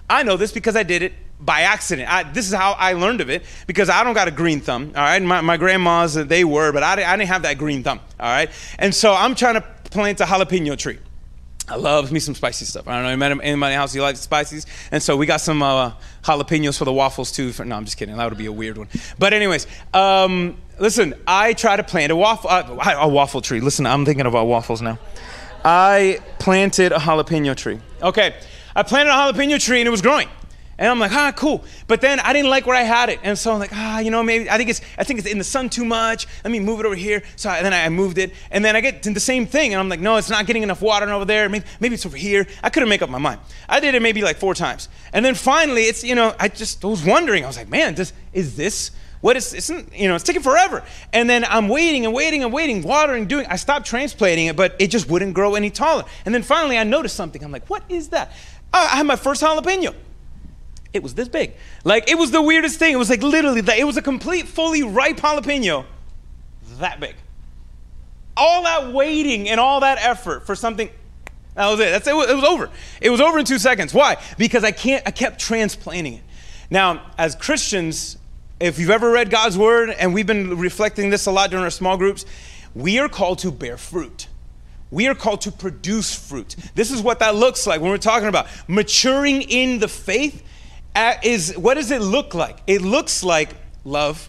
I 0.08 0.22
know 0.22 0.36
this 0.36 0.52
because 0.52 0.76
I 0.76 0.82
did 0.82 1.02
it 1.02 1.12
by 1.38 1.62
accident. 1.62 2.10
I, 2.10 2.22
this 2.22 2.46
is 2.46 2.54
how 2.54 2.72
I 2.72 2.94
learned 2.94 3.20
of 3.20 3.28
it 3.28 3.44
because 3.66 3.90
I 3.90 4.02
don't 4.04 4.14
got 4.14 4.28
a 4.28 4.30
green 4.30 4.60
thumb. 4.60 4.92
All 4.96 5.02
right, 5.02 5.20
my, 5.22 5.40
my 5.40 5.56
grandmas 5.56 6.14
they 6.14 6.44
were, 6.44 6.72
but 6.72 6.82
I, 6.82 6.92
I 6.92 7.16
didn't 7.16 7.28
have 7.28 7.42
that 7.42 7.58
green 7.58 7.82
thumb. 7.82 8.00
All 8.18 8.30
right, 8.30 8.50
and 8.78 8.94
so 8.94 9.12
I'm 9.12 9.34
trying 9.34 9.54
to 9.54 9.64
plant 9.96 10.20
a 10.20 10.24
jalapeno 10.24 10.76
tree. 10.76 10.98
I 11.68 11.74
love 11.74 12.12
me 12.12 12.20
some 12.20 12.34
spicy 12.34 12.64
stuff. 12.64 12.86
I 12.86 12.94
don't 12.94 13.18
know 13.18 13.26
anybody 13.26 13.50
in 13.50 13.58
my 13.58 13.74
house 13.74 13.94
you 13.94 14.02
like 14.02 14.16
spices, 14.16 14.66
and 14.92 15.02
so 15.02 15.16
we 15.16 15.26
got 15.26 15.40
some 15.40 15.62
uh, 15.62 15.92
jalapenos 16.22 16.78
for 16.78 16.84
the 16.84 16.92
waffles 16.92 17.32
too. 17.32 17.52
For, 17.52 17.64
no, 17.64 17.76
I'm 17.76 17.84
just 17.84 17.96
kidding. 17.96 18.16
That 18.16 18.28
would 18.28 18.38
be 18.38 18.46
a 18.46 18.52
weird 18.52 18.78
one. 18.78 18.88
But 19.18 19.32
anyways, 19.32 19.66
um, 19.92 20.58
listen. 20.78 21.14
I 21.26 21.54
try 21.54 21.76
to 21.76 21.82
plant 21.82 22.12
a 22.12 22.16
waffle 22.16 22.50
uh, 22.50 22.94
a 23.00 23.08
waffle 23.08 23.40
tree. 23.40 23.60
Listen, 23.60 23.84
I'm 23.84 24.04
thinking 24.04 24.26
about 24.26 24.46
waffles 24.46 24.80
now. 24.80 24.98
I 25.64 26.20
planted 26.38 26.92
a 26.92 26.98
jalapeno 26.98 27.56
tree. 27.56 27.80
Okay, 28.00 28.36
I 28.76 28.84
planted 28.84 29.10
a 29.10 29.14
jalapeno 29.14 29.58
tree 29.60 29.80
and 29.80 29.88
it 29.88 29.90
was 29.90 30.02
growing. 30.02 30.28
And 30.78 30.88
I'm 30.88 30.98
like, 30.98 31.12
ah, 31.12 31.32
cool. 31.34 31.64
But 31.86 32.00
then 32.02 32.20
I 32.20 32.32
didn't 32.32 32.50
like 32.50 32.66
where 32.66 32.76
I 32.76 32.82
had 32.82 33.08
it. 33.08 33.20
And 33.22 33.38
so 33.38 33.52
I'm 33.52 33.58
like, 33.58 33.72
ah, 33.72 34.00
you 34.00 34.10
know, 34.10 34.22
maybe 34.22 34.50
I 34.50 34.58
think 34.58 34.68
it's 34.68 34.82
I 34.98 35.04
think 35.04 35.18
it's 35.18 35.28
in 35.28 35.38
the 35.38 35.44
sun 35.44 35.70
too 35.70 35.84
much. 35.84 36.26
Let 36.44 36.50
me 36.50 36.60
move 36.60 36.80
it 36.80 36.86
over 36.86 36.94
here. 36.94 37.22
So 37.36 37.48
I, 37.48 37.62
then 37.62 37.72
I 37.72 37.88
moved 37.88 38.18
it. 38.18 38.34
And 38.50 38.64
then 38.64 38.76
I 38.76 38.80
get 38.80 39.02
to 39.04 39.12
the 39.12 39.20
same 39.20 39.46
thing. 39.46 39.72
And 39.72 39.80
I'm 39.80 39.88
like, 39.88 40.00
no, 40.00 40.16
it's 40.16 40.28
not 40.28 40.46
getting 40.46 40.62
enough 40.62 40.82
water 40.82 41.08
over 41.10 41.24
there. 41.24 41.48
Maybe, 41.48 41.64
maybe 41.80 41.94
it's 41.94 42.04
over 42.04 42.16
here. 42.16 42.46
I 42.62 42.68
couldn't 42.68 42.90
make 42.90 43.00
up 43.00 43.08
my 43.08 43.18
mind. 43.18 43.40
I 43.68 43.80
did 43.80 43.94
it 43.94 44.02
maybe 44.02 44.22
like 44.22 44.36
four 44.36 44.54
times. 44.54 44.88
And 45.12 45.24
then 45.24 45.34
finally, 45.34 45.84
it's, 45.84 46.04
you 46.04 46.14
know, 46.14 46.34
I 46.38 46.48
just 46.48 46.84
was 46.84 47.04
wondering. 47.04 47.44
I 47.44 47.46
was 47.46 47.56
like, 47.56 47.70
man, 47.70 47.94
does, 47.94 48.12
is 48.34 48.56
this 48.56 48.90
what 49.22 49.34
is, 49.34 49.54
it's, 49.54 49.70
you 49.70 50.08
know, 50.08 50.14
it's 50.14 50.24
taking 50.24 50.42
forever. 50.42 50.84
And 51.12 51.28
then 51.28 51.44
I'm 51.46 51.68
waiting 51.68 52.04
and 52.04 52.14
waiting 52.14 52.44
and 52.44 52.52
waiting, 52.52 52.82
watering, 52.82 53.26
doing. 53.26 53.46
I 53.46 53.56
stopped 53.56 53.86
transplanting 53.86 54.46
it, 54.46 54.56
but 54.56 54.76
it 54.78 54.88
just 54.88 55.08
wouldn't 55.08 55.32
grow 55.32 55.54
any 55.54 55.70
taller. 55.70 56.04
And 56.26 56.34
then 56.34 56.42
finally 56.42 56.76
I 56.76 56.84
noticed 56.84 57.16
something. 57.16 57.42
I'm 57.42 57.50
like, 57.50 57.68
what 57.68 57.82
is 57.88 58.10
that? 58.10 58.32
I 58.74 58.88
had 58.88 59.06
my 59.06 59.16
first 59.16 59.42
jalapeno 59.42 59.94
it 60.96 61.02
was 61.02 61.14
this 61.14 61.28
big. 61.28 61.52
Like 61.84 62.10
it 62.10 62.18
was 62.18 62.30
the 62.30 62.42
weirdest 62.42 62.78
thing. 62.78 62.92
It 62.92 62.96
was 62.96 63.10
like 63.10 63.22
literally 63.22 63.60
that. 63.62 63.78
It 63.78 63.84
was 63.84 63.96
a 63.96 64.02
complete, 64.02 64.48
fully 64.48 64.82
ripe 64.82 65.18
jalapeno, 65.18 65.84
that 66.78 66.98
big. 66.98 67.14
All 68.36 68.64
that 68.64 68.92
waiting 68.92 69.48
and 69.48 69.60
all 69.60 69.80
that 69.80 69.98
effort 69.98 70.44
for 70.44 70.54
something. 70.54 70.90
That 71.54 71.70
was 71.70 71.80
it. 71.80 71.90
That's 71.90 72.06
it. 72.06 72.10
It 72.10 72.34
was 72.34 72.44
over. 72.44 72.70
It 73.00 73.10
was 73.10 73.20
over 73.20 73.38
in 73.38 73.44
two 73.44 73.58
seconds. 73.58 73.94
Why? 73.94 74.16
Because 74.36 74.64
I 74.64 74.72
can't. 74.72 75.02
I 75.06 75.10
kept 75.10 75.40
transplanting 75.40 76.14
it. 76.14 76.22
Now, 76.68 77.06
as 77.16 77.34
Christians, 77.34 78.18
if 78.60 78.78
you've 78.78 78.90
ever 78.90 79.10
read 79.10 79.30
God's 79.30 79.56
word, 79.56 79.90
and 79.90 80.12
we've 80.12 80.26
been 80.26 80.58
reflecting 80.58 81.10
this 81.10 81.26
a 81.26 81.30
lot 81.30 81.50
during 81.50 81.64
our 81.64 81.70
small 81.70 81.96
groups, 81.96 82.26
we 82.74 82.98
are 82.98 83.08
called 83.08 83.38
to 83.40 83.50
bear 83.50 83.78
fruit. 83.78 84.26
We 84.90 85.08
are 85.08 85.14
called 85.14 85.40
to 85.42 85.52
produce 85.52 86.14
fruit. 86.14 86.56
This 86.74 86.90
is 86.90 87.02
what 87.02 87.18
that 87.18 87.34
looks 87.34 87.66
like 87.66 87.80
when 87.80 87.90
we're 87.90 87.98
talking 87.98 88.28
about 88.28 88.46
maturing 88.68 89.42
in 89.42 89.78
the 89.78 89.88
faith 89.88 90.42
is 91.22 91.56
what 91.56 91.74
does 91.74 91.90
it 91.90 92.00
look 92.00 92.34
like? 92.34 92.58
It 92.66 92.82
looks 92.82 93.22
like 93.22 93.50
love, 93.84 94.28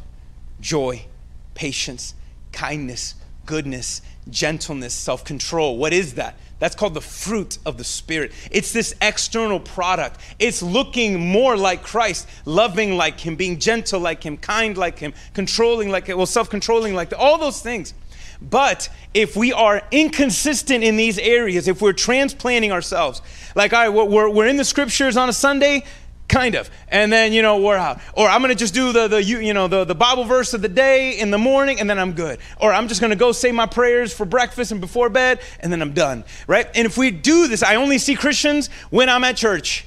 joy, 0.59 1.05
patience, 1.53 2.13
kindness, 2.51 3.15
goodness, 3.45 4.01
gentleness, 4.29 4.93
self 4.93 5.23
control. 5.23 5.77
What 5.77 5.93
is 5.93 6.15
that? 6.15 6.37
That's 6.59 6.75
called 6.75 6.95
the 6.95 7.01
fruit 7.01 7.59
of 7.65 7.77
the 7.77 7.83
Spirit. 7.83 8.31
It's 8.49 8.73
this 8.73 8.95
external 9.01 9.59
product. 9.59 10.19
It's 10.39 10.63
looking 10.63 11.19
more 11.29 11.55
like 11.55 11.83
Christ, 11.83 12.27
loving 12.45 12.97
like 12.97 13.19
Him, 13.19 13.35
being 13.35 13.59
gentle 13.59 13.99
like 13.99 14.23
Him, 14.23 14.37
kind 14.37 14.75
like 14.75 14.97
Him, 14.97 15.13
controlling 15.33 15.89
like 15.89 16.07
Him, 16.07 16.17
well, 16.17 16.25
self 16.25 16.49
controlling 16.49 16.95
like 16.95 17.13
all 17.17 17.37
those 17.37 17.61
things. 17.61 17.93
But 18.41 18.89
if 19.13 19.35
we 19.35 19.51
are 19.51 19.81
inconsistent 19.91 20.83
in 20.83 20.95
these 20.95 21.17
areas, 21.17 21.67
if 21.67 21.81
we're 21.81 21.93
transplanting 21.93 22.71
ourselves, 22.71 23.21
like, 23.55 23.73
all 23.73 23.89
right, 23.89 24.09
we're, 24.09 24.29
we're 24.29 24.47
in 24.47 24.57
the 24.57 24.65
scriptures 24.65 25.17
on 25.17 25.27
a 25.29 25.33
Sunday, 25.33 25.83
kind 26.27 26.55
of. 26.55 26.69
And 26.89 27.11
then 27.11 27.33
you 27.33 27.41
know 27.41 27.57
we're 27.59 27.77
out. 27.77 27.99
Or 28.13 28.27
i'm 28.27 28.41
gonna 28.41 28.55
just 28.55 28.73
do 28.73 28.91
the, 28.91 29.07
the 29.07 29.23
you, 29.23 29.39
you 29.39 29.53
know 29.53 29.67
the, 29.67 29.85
the 29.85 29.95
bible 29.95 30.25
verse 30.25 30.53
of 30.53 30.61
the 30.61 30.69
day 30.69 31.17
in 31.17 31.31
the 31.31 31.37
morning 31.37 31.79
and 31.79 31.89
then 31.89 31.97
i'm 31.97 32.13
good. 32.13 32.39
Or 32.59 32.73
i'm 32.73 32.87
just 32.87 33.01
gonna 33.01 33.15
go 33.15 33.31
say 33.31 33.51
my 33.51 33.65
prayers 33.65 34.13
for 34.13 34.25
breakfast 34.25 34.71
and 34.71 34.81
before 34.81 35.09
bed 35.09 35.39
and 35.59 35.71
then 35.71 35.81
i'm 35.81 35.93
done. 35.93 36.23
Right? 36.47 36.67
And 36.75 36.85
if 36.85 36.97
we 36.97 37.11
do 37.11 37.47
this 37.47 37.63
i 37.63 37.75
only 37.75 37.97
see 37.97 38.15
christians 38.15 38.69
when 38.89 39.09
i'm 39.09 39.23
at 39.23 39.37
church. 39.37 39.85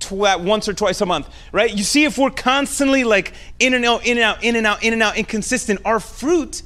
Tw- 0.00 0.12
once 0.12 0.66
or 0.66 0.72
twice 0.72 1.02
a 1.02 1.06
month. 1.06 1.28
Right? 1.52 1.76
You 1.76 1.84
see 1.84 2.04
if 2.04 2.16
we're 2.16 2.30
constantly 2.30 3.04
like 3.04 3.34
in 3.58 3.74
and 3.74 3.84
out 3.84 4.06
in 4.06 4.16
and 4.16 4.24
out 4.24 4.42
in 4.42 4.56
and 4.56 4.66
out 4.66 4.82
in 4.82 4.92
and 4.92 5.02
out 5.02 5.16
inconsistent 5.16 5.80
our 5.84 6.00
fruit 6.00 6.62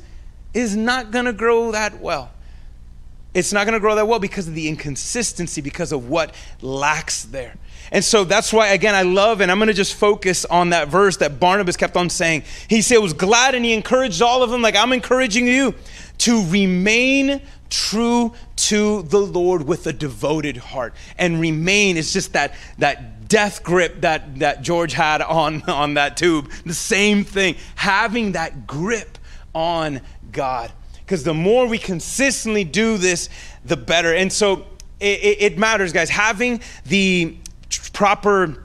is 0.54 0.76
not 0.76 1.10
gonna 1.10 1.32
grow 1.32 1.72
that 1.72 2.00
well. 2.00 2.30
It's 3.34 3.52
not 3.52 3.66
going 3.66 3.74
to 3.74 3.80
grow 3.80 3.96
that 3.96 4.06
well 4.06 4.20
because 4.20 4.46
of 4.46 4.54
the 4.54 4.68
inconsistency, 4.68 5.60
because 5.60 5.90
of 5.90 6.08
what 6.08 6.32
lacks 6.62 7.24
there. 7.24 7.56
And 7.92 8.04
so 8.04 8.24
that's 8.24 8.52
why, 8.52 8.68
again, 8.68 8.94
I 8.94 9.02
love, 9.02 9.40
and 9.40 9.50
I'm 9.50 9.58
going 9.58 9.68
to 9.68 9.74
just 9.74 9.94
focus 9.94 10.44
on 10.44 10.70
that 10.70 10.88
verse 10.88 11.16
that 11.18 11.38
Barnabas 11.38 11.76
kept 11.76 11.96
on 11.96 12.10
saying. 12.10 12.44
He 12.68 12.82
said, 12.82 12.98
was 12.98 13.12
glad 13.12 13.54
and 13.54 13.64
he 13.64 13.72
encouraged 13.72 14.22
all 14.22 14.42
of 14.42 14.50
them, 14.50 14.62
like 14.62 14.76
I'm 14.76 14.92
encouraging 14.92 15.46
you 15.46 15.74
to 16.18 16.44
remain 16.48 17.40
true 17.70 18.32
to 18.56 19.02
the 19.02 19.18
Lord 19.18 19.66
with 19.66 19.86
a 19.86 19.92
devoted 19.92 20.56
heart. 20.56 20.94
And 21.18 21.40
remain 21.40 21.96
is 21.96 22.12
just 22.12 22.32
that, 22.32 22.54
that 22.78 23.28
death 23.28 23.62
grip 23.62 24.00
that, 24.02 24.38
that 24.38 24.62
George 24.62 24.92
had 24.92 25.22
on, 25.22 25.62
on 25.62 25.94
that 25.94 26.16
tube. 26.16 26.50
The 26.64 26.74
same 26.74 27.24
thing, 27.24 27.56
having 27.74 28.32
that 28.32 28.66
grip 28.66 29.18
on 29.54 30.00
God. 30.32 30.72
Because 31.00 31.24
the 31.24 31.34
more 31.34 31.66
we 31.66 31.78
consistently 31.78 32.64
do 32.64 32.96
this, 32.96 33.28
the 33.64 33.76
better. 33.76 34.14
And 34.14 34.32
so 34.32 34.66
it, 35.00 35.36
it 35.40 35.58
matters, 35.58 35.92
guys. 35.92 36.10
Having 36.10 36.60
the 36.86 37.36
proper 37.94 38.64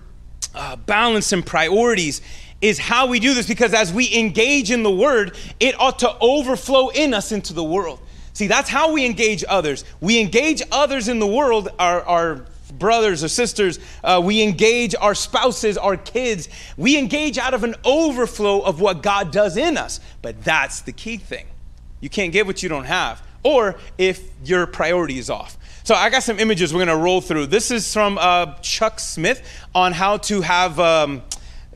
uh, 0.54 0.76
balance 0.76 1.32
and 1.32 1.46
priorities 1.46 2.22
is 2.62 2.78
how 2.78 3.08
we 3.08 3.20
do 3.22 3.34
this 3.34 3.48
because 3.48 3.74
as 3.74 3.94
we 3.94 4.14
engage 4.14 4.72
in 4.72 4.84
the 4.84 4.92
word, 4.92 5.38
it 5.60 5.80
ought 5.80 6.00
to 6.00 6.14
overflow 6.20 6.90
in 6.90 7.14
us 7.14 7.32
into 7.32 7.54
the 7.54 7.64
world. 7.64 8.00
See, 8.34 8.48
that's 8.48 8.70
how 8.70 8.92
we 8.92 9.06
engage 9.06 9.44
others. 9.48 9.86
We 10.02 10.20
engage 10.20 10.62
others 10.72 11.08
in 11.08 11.20
the 11.20 11.28
world, 11.28 11.70
our, 11.80 12.02
our 12.02 12.46
brothers 12.78 13.24
or 13.24 13.28
sisters, 13.28 13.80
uh, 14.04 14.22
we 14.24 14.42
engage 14.42 14.96
our 15.00 15.16
spouses, 15.16 15.78
our 15.78 15.98
kids. 15.98 16.50
We 16.78 16.98
engage 16.98 17.38
out 17.38 17.54
of 17.54 17.64
an 17.64 17.76
overflow 17.84 18.62
of 18.62 18.80
what 18.80 19.02
God 19.02 19.32
does 19.32 19.58
in 19.58 19.78
us. 19.78 20.00
But 20.22 20.44
that's 20.44 20.82
the 20.82 20.92
key 20.92 21.18
thing. 21.18 21.48
You 22.00 22.10
can't 22.10 22.32
give 22.32 22.48
what 22.48 22.64
you 22.64 22.70
don't 22.70 22.86
have, 22.86 23.22
or 23.44 23.76
if 23.98 24.24
your 24.44 24.66
priority 24.68 25.18
is 25.18 25.30
off. 25.30 25.58
So 25.90 25.96
I 25.96 26.12
got 26.12 26.22
some 26.22 26.40
images 26.40 26.72
we're 26.72 26.86
going 26.86 26.96
to 26.96 27.04
roll 27.04 27.20
through. 27.20 27.48
This 27.48 27.72
is 27.72 27.92
from 27.92 28.20
uh, 28.20 28.54
Chuck 28.62 29.00
Smith 29.00 29.42
on 29.74 29.92
how 29.92 30.18
to 30.18 30.42
have 30.42 30.80
um, 30.80 31.24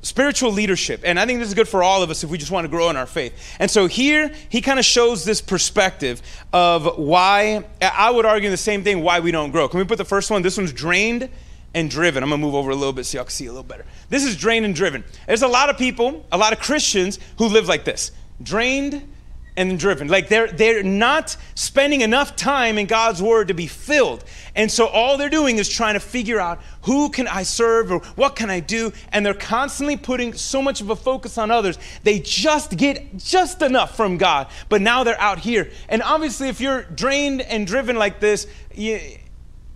spiritual 0.04 0.52
leadership. 0.52 1.02
And 1.04 1.20
I 1.20 1.26
think 1.26 1.40
this 1.40 1.48
is 1.48 1.56
good 1.56 1.68
for 1.68 1.82
all 1.82 2.04
of 2.04 2.12
us 2.12 2.24
if 2.24 2.30
we 2.30 2.38
just 2.38 2.52
want 2.52 2.66
to 2.66 2.70
grow 2.70 2.92
in 2.92 2.96
our 2.96 3.08
faith. 3.08 3.34
And 3.58 3.72
so 3.72 3.88
here 3.88 4.32
he 4.50 4.62
kind 4.62 4.78
of 4.78 4.86
shows 4.86 5.26
this 5.26 5.42
perspective 5.42 6.22
of 6.54 7.00
why, 7.00 7.66
I 7.82 8.12
would 8.12 8.28
argue 8.28 8.52
the 8.52 8.56
same 8.56 8.84
thing, 8.84 9.02
why 9.02 9.20
we 9.20 9.32
don't 9.32 9.50
grow. 9.50 9.68
Can 9.68 9.80
we 9.80 9.84
put 9.84 9.98
the 9.98 10.06
first 10.06 10.30
one? 10.30 10.44
This 10.44 10.60
one's 10.60 10.74
drained 10.74 11.28
and 11.74 11.90
driven. 11.90 12.22
I'm 12.22 12.30
gonna 12.30 12.40
move 12.40 12.54
over 12.54 12.70
a 12.70 12.76
little 12.76 12.94
bit 12.94 13.08
so 13.08 13.18
y'all 13.18 13.26
can 13.26 13.32
see 13.32 13.48
a 13.48 13.52
little 13.52 13.64
better. 13.64 13.84
This 14.10 14.24
is 14.26 14.38
drained 14.38 14.64
and 14.64 14.76
driven. 14.76 15.04
There's 15.26 15.42
a 15.42 15.48
lot 15.48 15.72
of 15.72 15.78
people, 15.80 16.24
a 16.32 16.38
lot 16.38 16.54
of 16.54 16.60
Christians 16.60 17.18
who 17.40 17.48
live 17.48 17.68
like 17.68 17.84
this 17.84 18.12
drained 18.44 19.10
and 19.56 19.78
driven. 19.78 20.08
Like 20.08 20.30
they're 20.30 20.48
they're 20.48 20.84
not 20.84 21.38
spending 21.56 22.02
enough 22.02 22.36
time 22.36 22.78
in 22.78 22.88
God's 22.88 23.22
word 23.22 23.50
to 23.50 23.54
be 23.54 23.68
filled. 23.68 24.24
And 24.56 24.72
so 24.72 24.88
all 24.88 25.18
they're 25.18 25.30
doing 25.30 25.58
is 25.58 25.70
trying 25.70 25.94
to 25.94 26.00
figure 26.00 26.40
out 26.40 26.62
who 26.84 27.10
can 27.10 27.28
I 27.28 27.44
serve 27.44 27.92
or 27.92 28.00
what 28.16 28.36
can 28.36 28.50
I 28.50 28.60
do 28.60 28.92
and 29.12 29.26
they're 29.26 29.34
constantly 29.34 29.98
putting 29.98 30.34
so 30.34 30.62
much 30.62 30.82
of 30.82 30.90
a 30.90 30.96
focus 30.96 31.38
on 31.38 31.52
others. 31.52 31.78
They 32.04 32.20
just 32.20 32.78
get 32.78 33.18
just 33.18 33.62
enough 33.62 33.96
from 33.96 34.18
God. 34.18 34.48
But 34.70 34.82
now 34.82 35.04
they're 35.04 35.20
out 35.20 35.40
here. 35.40 35.70
And 35.90 36.02
obviously 36.02 36.50
if 36.50 36.60
you're 36.60 36.84
drained 36.84 37.42
and 37.42 37.68
driven 37.68 37.96
like 37.96 38.20
this, 38.20 38.48
you, 38.74 39.00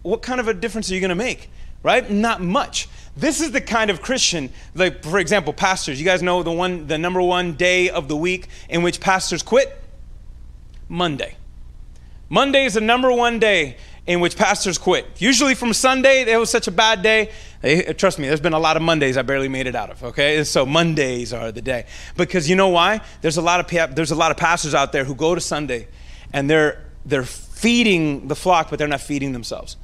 what 0.02 0.22
kind 0.22 0.40
of 0.40 0.48
a 0.48 0.54
difference 0.54 0.90
are 0.92 0.96
you 0.96 1.02
going 1.02 1.10
to 1.10 1.16
make? 1.16 1.50
Right? 1.84 2.10
Not 2.10 2.42
much. 2.42 2.90
This 3.18 3.42
is 3.42 3.52
the 3.52 3.62
kind 3.62 3.90
of 3.90 4.04
Christian, 4.04 4.52
like 4.76 5.04
for 5.04 5.18
example, 5.18 5.52
pastors. 5.52 6.00
You 6.00 6.06
guys 6.06 6.22
know 6.22 6.44
the 6.44 6.52
one, 6.52 6.86
the 6.86 7.00
number 7.00 7.20
one 7.20 7.54
day 7.54 7.90
of 7.90 8.08
the 8.08 8.16
week 8.16 8.48
in 8.70 8.84
which 8.84 9.00
pastors 9.00 9.42
quit? 9.42 9.76
Monday. 10.88 11.36
Monday 12.30 12.66
is 12.66 12.76
the 12.76 12.82
number 12.82 13.12
one 13.12 13.40
day 13.40 13.78
in 14.06 14.20
which 14.20 14.38
pastors 14.38 14.78
quit. 14.78 15.08
Usually 15.18 15.56
from 15.56 15.74
Sunday, 15.74 16.32
it 16.32 16.38
was 16.38 16.52
such 16.52 16.68
a 16.68 16.72
bad 16.72 17.02
day. 17.02 17.32
They, 17.62 17.82
trust 17.94 18.20
me, 18.20 18.28
there's 18.28 18.40
been 18.40 18.54
a 18.54 18.60
lot 18.60 18.78
of 18.78 18.84
Mondays 18.84 19.18
I 19.18 19.24
barely 19.24 19.50
made 19.50 19.66
it 19.66 19.76
out 19.76 19.90
of. 19.90 20.04
Okay, 20.04 20.44
so 20.44 20.64
Mondays 20.64 21.34
are 21.34 21.52
the 21.52 21.62
day 21.62 21.88
because 22.18 22.48
you 22.48 22.56
know 22.56 22.70
why? 22.70 23.02
There's 23.22 23.38
a 23.38 23.42
lot 23.42 23.60
of 23.60 23.96
there's 23.96 24.12
a 24.12 24.16
lot 24.16 24.30
of 24.30 24.38
pastors 24.38 24.76
out 24.76 24.92
there 24.92 25.06
who 25.06 25.16
go 25.16 25.34
to 25.34 25.42
Sunday, 25.42 25.88
and 26.34 26.48
they're 26.48 26.86
they're 27.04 27.24
feeding 27.24 28.28
the 28.28 28.36
flock, 28.36 28.70
but 28.70 28.78
they're 28.78 28.88
not 28.88 29.02
feeding 29.02 29.32
themselves. 29.32 29.76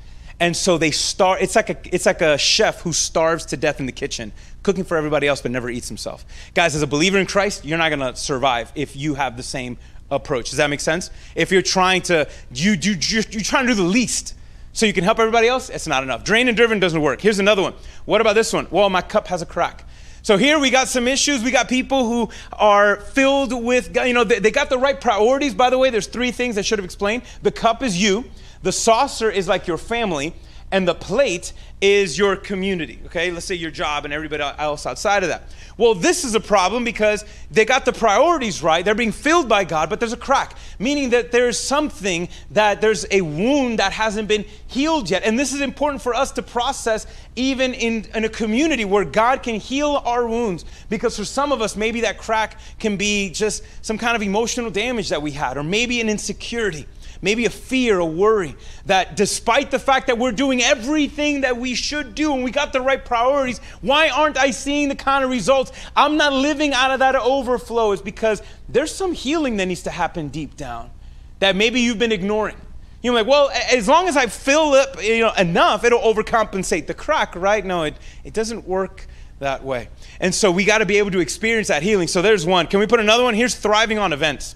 And 0.43 0.57
so 0.57 0.77
they 0.77 0.91
start, 0.91 1.41
it's 1.41 1.55
like, 1.55 1.69
a, 1.69 1.77
it's 1.95 2.05
like 2.05 2.19
a 2.19 2.37
chef 2.37 2.81
who 2.81 2.91
starves 2.91 3.45
to 3.45 3.55
death 3.55 3.79
in 3.79 3.85
the 3.85 3.93
kitchen, 3.93 4.33
cooking 4.61 4.83
for 4.83 4.97
everybody 4.97 5.25
else 5.25 5.41
but 5.41 5.51
never 5.51 5.69
eats 5.69 5.87
himself. 5.87 6.25
Guys, 6.53 6.75
as 6.75 6.81
a 6.81 6.87
believer 6.87 7.17
in 7.17 7.25
Christ, 7.25 7.63
you're 7.63 7.77
not 7.77 7.87
gonna 7.87 8.13
survive 8.17 8.69
if 8.75 8.93
you 8.97 9.13
have 9.13 9.37
the 9.37 9.43
same 9.43 9.77
approach. 10.11 10.49
Does 10.49 10.57
that 10.57 10.69
make 10.69 10.81
sense? 10.81 11.11
If 11.33 11.49
you're 11.49 11.61
trying 11.61 12.01
to, 12.03 12.27
you, 12.53 12.73
you, 12.73 12.97
you're, 12.99 13.23
you're 13.29 13.41
trying 13.41 13.67
to 13.67 13.73
do 13.73 13.75
the 13.75 13.87
least 13.87 14.35
so 14.73 14.85
you 14.85 14.91
can 14.91 15.05
help 15.05 15.17
everybody 15.17 15.47
else, 15.47 15.69
it's 15.69 15.87
not 15.87 16.03
enough. 16.03 16.25
Drain 16.25 16.49
and 16.49 16.57
driven 16.57 16.77
doesn't 16.77 17.01
work. 17.01 17.21
Here's 17.21 17.39
another 17.39 17.61
one. 17.61 17.73
What 18.03 18.19
about 18.19 18.35
this 18.35 18.51
one? 18.51 18.67
Well, 18.69 18.89
my 18.89 19.01
cup 19.01 19.29
has 19.29 19.41
a 19.41 19.45
crack. 19.45 19.85
So 20.23 20.35
here 20.35 20.59
we 20.59 20.71
got 20.71 20.89
some 20.89 21.07
issues. 21.07 21.41
We 21.41 21.51
got 21.51 21.69
people 21.69 22.05
who 22.05 22.29
are 22.51 22.97
filled 22.97 23.53
with, 23.63 23.95
you 23.95 24.13
know, 24.13 24.25
they, 24.25 24.39
they 24.39 24.51
got 24.51 24.69
the 24.69 24.77
right 24.77 24.99
priorities. 24.99 25.53
By 25.53 25.69
the 25.69 25.77
way, 25.77 25.89
there's 25.89 26.07
three 26.07 26.31
things 26.31 26.57
I 26.57 26.63
should 26.63 26.79
have 26.79 26.85
explained. 26.85 27.23
The 27.43 27.51
cup 27.51 27.81
is 27.81 28.01
you. 28.01 28.25
The 28.63 28.71
saucer 28.71 29.29
is 29.29 29.47
like 29.47 29.67
your 29.67 29.77
family, 29.77 30.33
and 30.73 30.87
the 30.87 30.95
plate 30.95 31.53
is 31.81 32.17
your 32.17 32.35
community, 32.35 32.99
okay? 33.05 33.29
Let's 33.29 33.45
say 33.45 33.53
your 33.53 33.69
job 33.69 34.05
and 34.05 34.13
everybody 34.13 34.41
else 34.41 34.87
outside 34.87 35.21
of 35.21 35.29
that. 35.29 35.43
Well, 35.77 35.93
this 35.93 36.23
is 36.23 36.33
a 36.33 36.39
problem 36.39 36.83
because 36.83 37.25
they 37.51 37.63
got 37.63 37.85
the 37.85 37.93
priorities 37.93 38.63
right. 38.63 38.83
They're 38.83 38.95
being 38.95 39.11
filled 39.11 39.47
by 39.47 39.65
God, 39.65 39.89
but 39.89 39.99
there's 39.99 40.13
a 40.13 40.17
crack, 40.17 40.57
meaning 40.79 41.11
that 41.11 41.31
there's 41.31 41.59
something 41.59 42.27
that 42.51 42.81
there's 42.81 43.05
a 43.11 43.21
wound 43.21 43.79
that 43.79 43.91
hasn't 43.91 44.27
been 44.27 44.45
healed 44.65 45.11
yet. 45.11 45.23
And 45.23 45.37
this 45.37 45.53
is 45.53 45.61
important 45.61 46.01
for 46.01 46.15
us 46.15 46.31
to 46.31 46.41
process 46.41 47.05
even 47.35 47.75
in, 47.75 48.07
in 48.15 48.23
a 48.23 48.29
community 48.29 48.85
where 48.85 49.05
God 49.05 49.43
can 49.43 49.59
heal 49.59 50.01
our 50.05 50.27
wounds. 50.27 50.65
Because 50.89 51.17
for 51.17 51.25
some 51.25 51.51
of 51.51 51.61
us, 51.61 51.75
maybe 51.75 52.01
that 52.01 52.17
crack 52.17 52.57
can 52.79 52.97
be 52.97 53.29
just 53.29 53.63
some 53.85 53.99
kind 53.99 54.15
of 54.15 54.23
emotional 54.23 54.71
damage 54.71 55.09
that 55.09 55.21
we 55.21 55.31
had, 55.31 55.57
or 55.57 55.63
maybe 55.63 56.01
an 56.01 56.09
insecurity 56.09 56.87
maybe 57.23 57.45
a 57.45 57.49
fear, 57.49 57.97
a 57.97 58.05
worry 58.05 58.55
that 58.85 59.15
despite 59.15 59.71
the 59.71 59.79
fact 59.79 60.07
that 60.07 60.19
we're 60.19 60.33
doing 60.33 60.61
everything 60.61 61.41
that 61.41 61.57
we 61.57 61.73
should 61.73 62.13
do 62.13 62.33
and 62.33 62.43
we 62.43 62.51
got 62.51 62.73
the 62.73 62.81
right 62.81 63.03
priorities, 63.03 63.59
why 63.81 64.09
aren't 64.09 64.37
I 64.37 64.51
seeing 64.51 64.89
the 64.89 64.95
kind 64.95 65.23
of 65.23 65.31
results? 65.31 65.71
I'm 65.95 66.17
not 66.17 66.33
living 66.33 66.73
out 66.73 66.91
of 66.91 66.99
that 66.99 67.15
overflow. 67.15 67.93
It's 67.93 68.01
because 68.01 68.43
there's 68.69 68.93
some 68.93 69.13
healing 69.13 69.57
that 69.57 69.65
needs 69.65 69.83
to 69.83 69.89
happen 69.89 70.27
deep 70.27 70.55
down 70.55 70.91
that 71.39 71.55
maybe 71.55 71.81
you've 71.81 71.97
been 71.97 72.11
ignoring. 72.11 72.57
You're 73.01 73.13
like, 73.13 73.27
well, 73.27 73.49
as 73.49 73.87
long 73.87 74.07
as 74.07 74.15
I 74.15 74.27
fill 74.27 74.73
up 74.73 75.01
you 75.01 75.19
know, 75.19 75.33
enough, 75.33 75.83
it'll 75.83 76.01
overcompensate 76.01 76.87
the 76.87 76.93
crack, 76.93 77.35
right? 77.35 77.65
No, 77.65 77.83
it, 77.83 77.95
it 78.23 78.33
doesn't 78.33 78.67
work 78.67 79.07
that 79.39 79.63
way. 79.63 79.89
And 80.19 80.33
so 80.33 80.51
we 80.51 80.65
got 80.65 80.77
to 80.79 80.85
be 80.85 80.97
able 80.97 81.11
to 81.11 81.19
experience 81.19 81.69
that 81.69 81.83
healing. 81.83 82.07
So 82.07 82.21
there's 82.21 82.45
one. 82.45 82.67
Can 82.67 82.79
we 82.79 82.87
put 82.87 82.99
another 82.99 83.23
one? 83.23 83.33
Here's 83.33 83.55
thriving 83.55 83.97
on 83.97 84.13
events. 84.13 84.55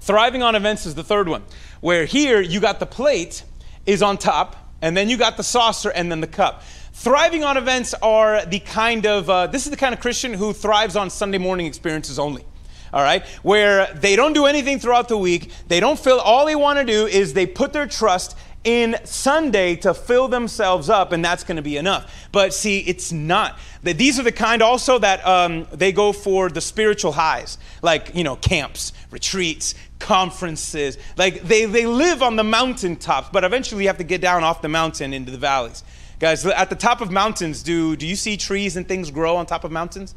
Thriving 0.00 0.42
on 0.42 0.54
events 0.54 0.86
is 0.86 0.94
the 0.94 1.04
third 1.04 1.28
one, 1.28 1.42
where 1.80 2.06
here 2.06 2.40
you 2.40 2.58
got 2.58 2.80
the 2.80 2.86
plate 2.86 3.44
is 3.86 4.02
on 4.02 4.16
top, 4.16 4.56
and 4.82 4.96
then 4.96 5.08
you 5.08 5.16
got 5.16 5.36
the 5.36 5.42
saucer 5.42 5.90
and 5.90 6.10
then 6.10 6.20
the 6.20 6.26
cup. 6.26 6.62
Thriving 6.92 7.44
on 7.44 7.56
events 7.56 7.94
are 8.02 8.44
the 8.46 8.60
kind 8.60 9.06
of, 9.06 9.28
uh, 9.28 9.46
this 9.46 9.66
is 9.66 9.70
the 9.70 9.76
kind 9.76 9.94
of 9.94 10.00
Christian 10.00 10.34
who 10.34 10.52
thrives 10.52 10.96
on 10.96 11.10
Sunday 11.10 11.38
morning 11.38 11.66
experiences 11.66 12.18
only. 12.18 12.44
All 12.92 13.02
right, 13.02 13.24
where 13.42 13.92
they 13.94 14.16
don't 14.16 14.32
do 14.32 14.46
anything 14.46 14.80
throughout 14.80 15.08
the 15.08 15.16
week. 15.16 15.52
They 15.68 15.78
don't 15.78 15.98
feel, 15.98 16.18
all 16.18 16.44
they 16.44 16.56
want 16.56 16.78
to 16.80 16.84
do 16.84 17.06
is 17.06 17.34
they 17.34 17.46
put 17.46 17.72
their 17.72 17.86
trust 17.86 18.36
in 18.64 18.96
Sunday 19.04 19.76
to 19.76 19.94
fill 19.94 20.28
themselves 20.28 20.90
up, 20.90 21.12
and 21.12 21.24
that's 21.24 21.44
going 21.44 21.56
to 21.56 21.62
be 21.62 21.76
enough. 21.76 22.28
But 22.32 22.52
see, 22.52 22.80
it's 22.80 23.12
not. 23.12 23.58
These 23.82 24.18
are 24.18 24.22
the 24.22 24.32
kind 24.32 24.60
also 24.60 24.98
that 24.98 25.26
um, 25.26 25.66
they 25.72 25.92
go 25.92 26.12
for 26.12 26.50
the 26.50 26.60
spiritual 26.60 27.12
highs, 27.12 27.58
like, 27.80 28.14
you 28.14 28.24
know, 28.24 28.36
camps, 28.36 28.92
retreats, 29.10 29.74
conferences. 30.00 30.98
Like, 31.16 31.42
they, 31.42 31.66
they 31.66 31.86
live 31.86 32.22
on 32.22 32.34
the 32.34 32.44
mountaintops, 32.44 33.28
but 33.30 33.44
eventually 33.44 33.84
you 33.84 33.88
have 33.88 33.98
to 33.98 34.04
get 34.04 34.20
down 34.20 34.42
off 34.42 34.62
the 34.62 34.68
mountain 34.68 35.14
into 35.14 35.30
the 35.30 35.38
valleys. 35.38 35.84
Guys, 36.18 36.44
at 36.44 36.68
the 36.68 36.76
top 36.76 37.00
of 37.00 37.10
mountains, 37.10 37.62
do, 37.62 37.94
do 37.94 38.06
you 38.06 38.16
see 38.16 38.36
trees 38.36 38.76
and 38.76 38.88
things 38.88 39.10
grow 39.10 39.36
on 39.36 39.46
top 39.46 39.64
of 39.64 39.70
mountains? 39.70 40.14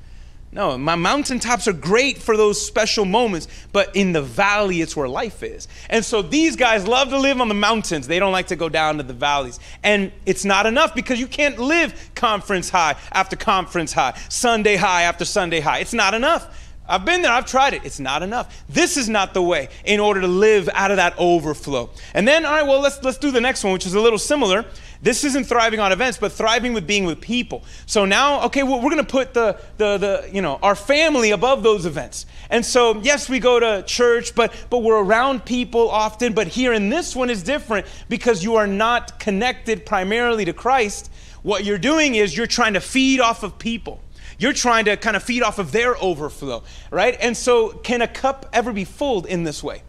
No, 0.54 0.78
my 0.78 0.96
mountaintops 0.96 1.68
are 1.68 1.74
great 1.74 2.20
for 2.20 2.38
those 2.38 2.64
special 2.64 3.06
moments, 3.06 3.48
but 3.72 3.96
in 3.96 4.12
the 4.12 4.22
valley, 4.22 4.82
it's 4.82 4.96
where 4.96 5.08
life 5.08 5.42
is. 5.42 5.68
And 5.90 6.06
so 6.06 6.22
these 6.22 6.56
guys 6.56 6.88
love 6.88 7.10
to 7.10 7.18
live 7.18 7.42
on 7.42 7.48
the 7.48 7.56
mountains. 7.56 8.06
They 8.06 8.20
don't 8.20 8.32
like 8.32 8.48
to 8.48 8.56
go 8.56 8.70
down 8.70 8.98
to 8.98 9.04
the 9.04 9.14
valleys. 9.14 9.60
And 9.82 10.12
it's 10.28 10.46
not 10.46 10.68
enough 10.68 10.94
because 10.94 11.20
you 11.20 11.26
can't 11.26 11.58
live 11.58 12.12
conference 12.14 12.70
high 12.70 12.96
after 13.12 13.36
conference 13.36 13.94
high, 13.94 14.16
Sunday 14.30 14.76
high 14.76 15.04
after 15.04 15.26
Sunday 15.26 15.60
high. 15.60 15.80
It's 15.80 15.94
not 15.94 16.14
enough. 16.14 16.63
I've 16.88 17.06
been 17.06 17.22
there, 17.22 17.32
I've 17.32 17.46
tried 17.46 17.74
it. 17.74 17.86
It's 17.86 18.00
not 18.00 18.24
enough. 18.24 18.64
This 18.68 18.98
is 18.98 19.08
not 19.08 19.34
the 19.34 19.42
way 19.42 19.70
in 19.86 20.02
order 20.02 20.20
to 20.20 20.28
live 20.28 20.70
out 20.74 20.92
of 20.92 20.98
that 20.98 21.14
overflow. 21.18 21.90
And 22.14 22.28
then, 22.28 22.46
all 22.46 22.52
right, 22.52 22.68
well, 22.68 22.82
let's, 22.82 23.02
let's 23.04 23.18
do 23.18 23.32
the 23.32 23.40
next 23.40 23.64
one, 23.64 23.72
which 23.72 23.86
is 23.86 23.94
a 23.94 24.02
little 24.02 24.20
similar. 24.20 24.66
This 25.02 25.24
isn't 25.24 25.46
thriving 25.46 25.80
on 25.80 25.92
events, 25.92 26.18
but 26.18 26.32
thriving 26.32 26.74
with 26.74 26.86
being 26.86 27.06
with 27.06 27.22
people. 27.22 27.64
So 27.86 28.06
now, 28.06 28.44
okay, 28.46 28.64
well, 28.64 28.82
we're 28.82 28.90
going 28.90 29.06
to 29.06 29.12
put 29.12 29.34
the, 29.34 29.60
the, 29.78 29.98
the, 29.98 30.30
you 30.32 30.42
know, 30.42 30.60
our 30.62 30.76
family 30.76 31.32
above 31.32 31.64
those 31.64 31.86
events. 31.86 32.26
And 32.50 32.66
so, 32.66 33.00
yes, 33.02 33.30
we 33.30 33.40
go 33.40 33.60
to 33.60 33.84
church, 33.84 34.36
but, 34.36 34.54
but 34.70 34.80
we're 34.80 35.02
around 35.02 35.46
people 35.46 35.90
often. 35.90 36.34
But 36.34 36.48
here 36.48 36.74
in 36.74 36.90
this 36.90 37.16
one 37.16 37.30
is 37.30 37.44
different 37.44 37.86
because 38.10 38.44
you 38.44 38.56
are 38.56 38.68
not 38.68 39.20
connected 39.20 39.86
primarily 39.86 40.46
to 40.46 40.54
Christ. 40.54 41.12
What 41.44 41.66
you're 41.66 41.78
doing 41.78 42.16
is 42.16 42.36
you're 42.36 42.48
trying 42.48 42.74
to 42.74 42.82
feed 42.82 43.20
off 43.20 43.44
of 43.44 43.58
people. 43.58 44.02
You're 44.40 44.54
trying 44.54 44.86
to 44.86 44.98
kind 44.98 45.16
of 45.16 45.24
feed 45.24 45.44
off 45.44 45.60
of 45.60 45.72
their 45.72 45.96
overflow, 46.02 46.64
right? 46.92 47.18
And 47.20 47.36
so, 47.36 47.70
can 47.70 48.02
a 48.02 48.08
cup 48.08 48.48
ever 48.54 48.74
be 48.74 48.86
filled 48.86 49.26
in 49.26 49.44
this 49.44 49.64
way? 49.64 49.84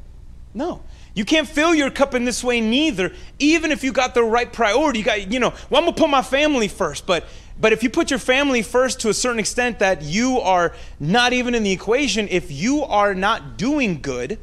No. 0.53 0.83
You 1.15 1.25
can't 1.25 1.49
fill 1.49 1.75
your 1.75 1.91
cup 1.91 2.15
in 2.15 2.25
this 2.25 2.43
way 2.43 2.61
neither, 2.61 3.13
even 3.39 3.71
if 3.71 3.85
you 3.85 3.93
got 3.93 4.15
the 4.15 4.25
right 4.25 4.53
priority. 4.53 4.99
You 4.99 5.05
got, 5.05 5.33
you 5.33 5.39
know, 5.39 5.55
well, 5.71 5.81
I'm 5.81 5.87
gonna 5.87 5.97
put 5.97 6.11
my 6.11 6.23
family 6.23 6.69
first, 6.69 7.07
but 7.07 7.25
but 7.59 7.73
if 7.73 7.83
you 7.85 7.91
put 7.91 8.11
your 8.11 8.19
family 8.19 8.63
first 8.63 9.01
to 9.01 9.11
a 9.11 9.15
certain 9.15 9.39
extent 9.39 9.79
that 9.79 10.03
you 10.03 10.41
are 10.41 10.73
not 10.99 11.33
even 11.33 11.55
in 11.55 11.63
the 11.63 11.71
equation, 11.71 12.27
if 12.29 12.51
you 12.51 12.83
are 12.83 13.15
not 13.15 13.57
doing 13.57 14.01
good, 14.01 14.41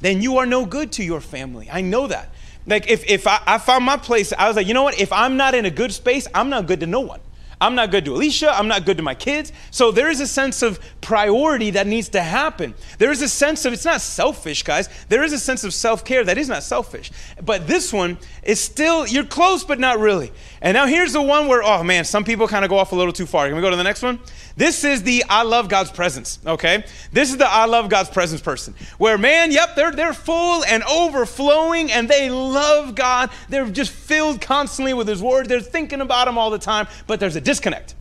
then 0.00 0.22
you 0.22 0.38
are 0.38 0.46
no 0.46 0.64
good 0.64 0.92
to 0.92 1.04
your 1.04 1.20
family. 1.20 1.68
I 1.70 1.80
know 1.80 2.06
that. 2.06 2.28
Like 2.66 2.88
if, 2.88 3.04
if 3.10 3.26
I, 3.26 3.40
I 3.44 3.58
found 3.58 3.84
my 3.84 3.96
place, 3.96 4.32
I 4.32 4.46
was 4.46 4.54
like, 4.54 4.68
you 4.68 4.74
know 4.74 4.84
what? 4.84 5.00
If 5.00 5.12
I'm 5.12 5.36
not 5.36 5.54
in 5.54 5.64
a 5.64 5.70
good 5.70 5.92
space, 5.92 6.28
I'm 6.32 6.48
not 6.48 6.66
good 6.66 6.80
to 6.80 6.86
no 6.86 7.00
one. 7.00 7.20
I'm 7.62 7.76
not 7.76 7.92
good 7.92 8.04
to 8.06 8.14
Alicia. 8.14 8.50
I'm 8.50 8.66
not 8.66 8.84
good 8.84 8.96
to 8.96 9.04
my 9.04 9.14
kids. 9.14 9.52
So 9.70 9.92
there 9.92 10.10
is 10.10 10.18
a 10.18 10.26
sense 10.26 10.62
of 10.62 10.80
priority 11.00 11.70
that 11.70 11.86
needs 11.86 12.08
to 12.08 12.20
happen. 12.20 12.74
There 12.98 13.12
is 13.12 13.22
a 13.22 13.28
sense 13.28 13.64
of, 13.64 13.72
it's 13.72 13.84
not 13.84 14.00
selfish, 14.00 14.64
guys. 14.64 14.88
There 15.08 15.22
is 15.22 15.32
a 15.32 15.38
sense 15.38 15.62
of 15.62 15.72
self 15.72 16.04
care 16.04 16.24
that 16.24 16.38
is 16.38 16.48
not 16.48 16.64
selfish. 16.64 17.12
But 17.40 17.68
this 17.68 17.92
one 17.92 18.18
is 18.42 18.60
still, 18.60 19.06
you're 19.06 19.24
close, 19.24 19.62
but 19.62 19.78
not 19.78 20.00
really. 20.00 20.32
And 20.62 20.76
now 20.76 20.86
here's 20.86 21.12
the 21.12 21.20
one 21.20 21.48
where, 21.48 21.60
oh 21.60 21.82
man, 21.82 22.04
some 22.04 22.22
people 22.22 22.46
kind 22.46 22.64
of 22.64 22.68
go 22.68 22.78
off 22.78 22.92
a 22.92 22.94
little 22.94 23.12
too 23.12 23.26
far. 23.26 23.48
Can 23.48 23.56
we 23.56 23.60
go 23.60 23.68
to 23.68 23.76
the 23.76 23.82
next 23.82 24.00
one? 24.00 24.20
This 24.56 24.84
is 24.84 25.02
the 25.02 25.24
I 25.28 25.42
love 25.42 25.68
God's 25.68 25.90
presence, 25.90 26.38
okay? 26.46 26.84
This 27.10 27.30
is 27.30 27.36
the 27.36 27.48
I 27.48 27.64
love 27.64 27.88
God's 27.88 28.10
presence 28.10 28.40
person. 28.40 28.74
Where, 28.96 29.18
man, 29.18 29.50
yep, 29.50 29.74
they're, 29.74 29.90
they're 29.90 30.14
full 30.14 30.64
and 30.64 30.84
overflowing 30.84 31.90
and 31.90 32.08
they 32.08 32.30
love 32.30 32.94
God. 32.94 33.30
They're 33.48 33.68
just 33.68 33.90
filled 33.90 34.40
constantly 34.40 34.94
with 34.94 35.08
His 35.08 35.20
Word. 35.20 35.48
They're 35.48 35.60
thinking 35.60 36.00
about 36.00 36.28
Him 36.28 36.38
all 36.38 36.50
the 36.50 36.60
time, 36.60 36.86
but 37.08 37.18
there's 37.18 37.34
a 37.34 37.40
disconnect. 37.40 37.96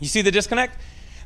You 0.00 0.08
see 0.08 0.20
the 0.20 0.32
disconnect? 0.32 0.76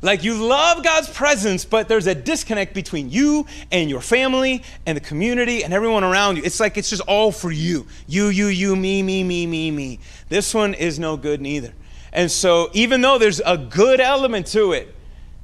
Like 0.01 0.23
you 0.23 0.35
love 0.35 0.83
God's 0.83 1.09
presence, 1.09 1.65
but 1.65 1.87
there's 1.87 2.07
a 2.07 2.15
disconnect 2.15 2.73
between 2.73 3.09
you 3.09 3.45
and 3.71 3.89
your 3.89 4.01
family 4.01 4.63
and 4.85 4.95
the 4.95 5.01
community 5.01 5.63
and 5.63 5.73
everyone 5.73 6.03
around 6.03 6.37
you. 6.37 6.43
It's 6.43 6.59
like 6.59 6.77
it's 6.77 6.89
just 6.89 7.01
all 7.01 7.31
for 7.31 7.51
you. 7.51 7.85
You, 8.07 8.27
you, 8.27 8.47
you, 8.47 8.75
me, 8.75 9.03
me, 9.03 9.23
me, 9.23 9.45
me, 9.45 9.71
me. 9.71 9.99
This 10.29 10.53
one 10.53 10.73
is 10.73 10.99
no 10.99 11.17
good 11.17 11.41
neither. 11.41 11.73
And 12.13 12.31
so, 12.31 12.69
even 12.73 13.01
though 13.01 13.17
there's 13.17 13.41
a 13.45 13.57
good 13.57 13.99
element 13.99 14.47
to 14.47 14.71
it, 14.71 14.95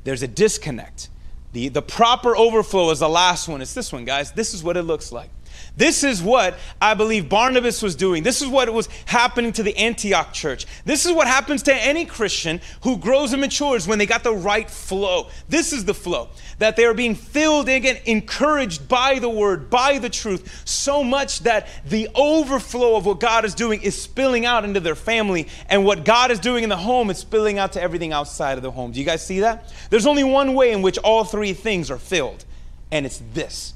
there's 0.03 0.23
a 0.23 0.27
disconnect. 0.27 1.09
The, 1.53 1.69
the 1.69 1.81
proper 1.81 2.35
overflow 2.35 2.89
is 2.91 2.99
the 2.99 3.09
last 3.09 3.47
one. 3.47 3.61
It's 3.61 3.73
this 3.73 3.91
one, 3.91 4.05
guys. 4.05 4.31
This 4.31 4.53
is 4.53 4.63
what 4.63 4.77
it 4.77 4.83
looks 4.83 5.11
like. 5.11 5.29
This 5.77 6.03
is 6.03 6.21
what 6.21 6.57
I 6.81 6.93
believe 6.93 7.27
Barnabas 7.27 7.81
was 7.81 7.95
doing. 7.95 8.23
This 8.23 8.41
is 8.41 8.47
what 8.47 8.71
was 8.73 8.87
happening 9.05 9.51
to 9.53 9.63
the 9.63 9.75
Antioch 9.77 10.31
church. 10.31 10.65
This 10.85 11.05
is 11.05 11.11
what 11.11 11.27
happens 11.27 11.63
to 11.63 11.75
any 11.75 12.05
Christian 12.05 12.61
who 12.83 12.97
grows 12.97 13.33
and 13.33 13.41
matures 13.41 13.87
when 13.87 13.99
they 13.99 14.05
got 14.05 14.23
the 14.23 14.33
right 14.33 14.69
flow. 14.69 15.29
This 15.49 15.73
is 15.73 15.83
the 15.83 15.93
flow 15.93 16.29
that 16.59 16.77
they 16.77 16.85
are 16.85 16.93
being 16.93 17.15
filled 17.15 17.67
again, 17.67 17.99
encouraged 18.05 18.87
by 18.87 19.19
the 19.19 19.29
word, 19.29 19.69
by 19.69 19.99
the 19.99 20.09
truth, 20.09 20.63
so 20.65 21.03
much 21.03 21.41
that 21.41 21.67
the 21.85 22.07
overflow 22.15 22.95
of 22.95 23.05
what 23.05 23.19
God 23.19 23.43
is 23.43 23.53
doing 23.53 23.81
is 23.81 24.01
spilling 24.01 24.45
out 24.45 24.63
into 24.63 24.79
their 24.79 24.95
family, 24.95 25.47
and 25.67 25.83
what 25.83 26.05
God 26.05 26.31
is 26.31 26.39
doing 26.39 26.63
in 26.63 26.69
the 26.69 26.77
home 26.77 27.09
is 27.09 27.17
spilling 27.17 27.59
out 27.59 27.73
to 27.73 27.81
everything 27.81 28.13
outside 28.13 28.57
of 28.57 28.63
the 28.63 28.71
home. 28.71 28.93
Do 28.93 28.99
you 28.99 29.05
guys 29.05 29.25
see 29.25 29.41
that? 29.41 29.73
There's 29.89 30.05
only 30.05 30.23
one 30.23 30.53
way 30.53 30.71
in 30.71 30.81
which 30.81 30.97
all 30.99 31.25
three 31.25 31.53
things 31.53 31.91
are 31.91 31.97
filled, 31.97 32.45
and 32.91 33.05
it's 33.05 33.21
this. 33.33 33.73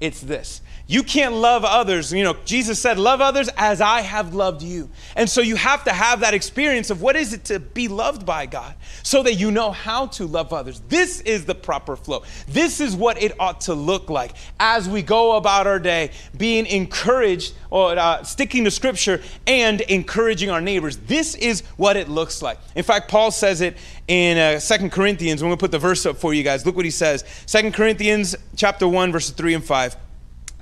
It's 0.00 0.20
this 0.20 0.62
you 0.92 1.02
can't 1.02 1.32
love 1.32 1.64
others. 1.64 2.12
You 2.12 2.22
know, 2.22 2.36
Jesus 2.44 2.78
said, 2.78 2.98
Love 2.98 3.22
others 3.22 3.48
as 3.56 3.80
I 3.80 4.02
have 4.02 4.34
loved 4.34 4.60
you. 4.60 4.90
And 5.16 5.28
so 5.28 5.40
you 5.40 5.56
have 5.56 5.84
to 5.84 5.90
have 5.90 6.20
that 6.20 6.34
experience 6.34 6.90
of 6.90 7.00
what 7.00 7.16
is 7.16 7.32
it 7.32 7.44
to 7.44 7.58
be 7.58 7.88
loved 7.88 8.26
by 8.26 8.44
God 8.44 8.74
so 9.02 9.22
that 9.22 9.36
you 9.36 9.50
know 9.50 9.70
how 9.70 10.08
to 10.08 10.26
love 10.26 10.52
others. 10.52 10.82
This 10.90 11.22
is 11.22 11.46
the 11.46 11.54
proper 11.54 11.96
flow. 11.96 12.24
This 12.46 12.78
is 12.78 12.94
what 12.94 13.22
it 13.22 13.32
ought 13.40 13.62
to 13.62 13.74
look 13.74 14.10
like 14.10 14.32
as 14.60 14.86
we 14.86 15.00
go 15.00 15.36
about 15.36 15.66
our 15.66 15.78
day, 15.78 16.10
being 16.36 16.66
encouraged 16.66 17.54
or 17.70 17.98
uh, 17.98 18.22
sticking 18.22 18.64
to 18.64 18.70
scripture 18.70 19.22
and 19.46 19.80
encouraging 19.80 20.50
our 20.50 20.60
neighbors. 20.60 20.98
This 20.98 21.34
is 21.36 21.62
what 21.78 21.96
it 21.96 22.10
looks 22.10 22.42
like. 22.42 22.58
In 22.76 22.84
fact, 22.84 23.10
Paul 23.10 23.30
says 23.30 23.62
it 23.62 23.78
in 24.08 24.36
uh, 24.36 24.60
2 24.60 24.90
Corinthians. 24.90 25.40
I'm 25.40 25.48
going 25.48 25.56
to 25.56 25.60
put 25.60 25.70
the 25.70 25.78
verse 25.78 26.04
up 26.04 26.18
for 26.18 26.34
you 26.34 26.42
guys. 26.42 26.66
Look 26.66 26.76
what 26.76 26.84
he 26.84 26.90
says. 26.90 27.24
2 27.46 27.72
Corinthians 27.72 28.36
chapter 28.56 28.86
1, 28.86 29.10
verses 29.10 29.30
3 29.30 29.54
and 29.54 29.64
5. 29.64 29.96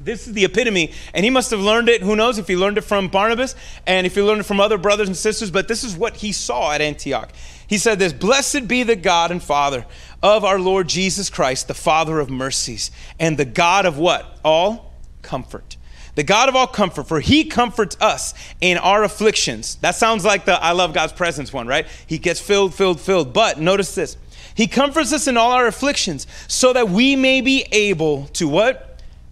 This 0.02 0.26
is 0.26 0.32
the 0.32 0.44
epitome, 0.44 0.92
and 1.12 1.24
he 1.24 1.30
must 1.30 1.50
have 1.50 1.60
learned 1.60 1.90
it. 1.90 2.02
Who 2.02 2.16
knows 2.16 2.38
if 2.38 2.48
he 2.48 2.56
learned 2.56 2.78
it 2.78 2.82
from 2.82 3.08
Barnabas 3.08 3.54
and 3.86 4.06
if 4.06 4.14
he 4.14 4.22
learned 4.22 4.40
it 4.40 4.44
from 4.44 4.60
other 4.60 4.78
brothers 4.78 5.08
and 5.08 5.16
sisters, 5.16 5.50
but 5.50 5.68
this 5.68 5.84
is 5.84 5.96
what 5.96 6.16
he 6.16 6.32
saw 6.32 6.72
at 6.72 6.80
Antioch. 6.80 7.30
He 7.66 7.76
said 7.76 7.98
this 7.98 8.12
Blessed 8.12 8.66
be 8.66 8.82
the 8.82 8.96
God 8.96 9.30
and 9.30 9.42
Father 9.42 9.84
of 10.22 10.44
our 10.44 10.58
Lord 10.58 10.88
Jesus 10.88 11.28
Christ, 11.28 11.68
the 11.68 11.74
Father 11.74 12.18
of 12.18 12.30
mercies, 12.30 12.90
and 13.18 13.36
the 13.36 13.44
God 13.44 13.84
of 13.84 13.98
what? 13.98 14.38
All 14.42 14.94
comfort. 15.22 15.76
The 16.14 16.24
God 16.24 16.48
of 16.48 16.56
all 16.56 16.66
comfort, 16.66 17.06
for 17.06 17.20
he 17.20 17.44
comforts 17.44 17.96
us 18.00 18.34
in 18.60 18.78
our 18.78 19.04
afflictions. 19.04 19.76
That 19.76 19.94
sounds 19.94 20.24
like 20.24 20.44
the 20.44 20.62
I 20.62 20.72
love 20.72 20.92
God's 20.92 21.12
presence 21.12 21.52
one, 21.52 21.66
right? 21.66 21.86
He 22.06 22.18
gets 22.18 22.40
filled, 22.40 22.74
filled, 22.74 23.00
filled. 23.00 23.32
But 23.32 23.60
notice 23.60 23.94
this 23.94 24.16
He 24.54 24.66
comforts 24.66 25.12
us 25.12 25.28
in 25.28 25.36
all 25.36 25.52
our 25.52 25.66
afflictions 25.66 26.26
so 26.48 26.72
that 26.72 26.88
we 26.88 27.16
may 27.16 27.40
be 27.40 27.66
able 27.70 28.26
to 28.28 28.48
what? 28.48 28.89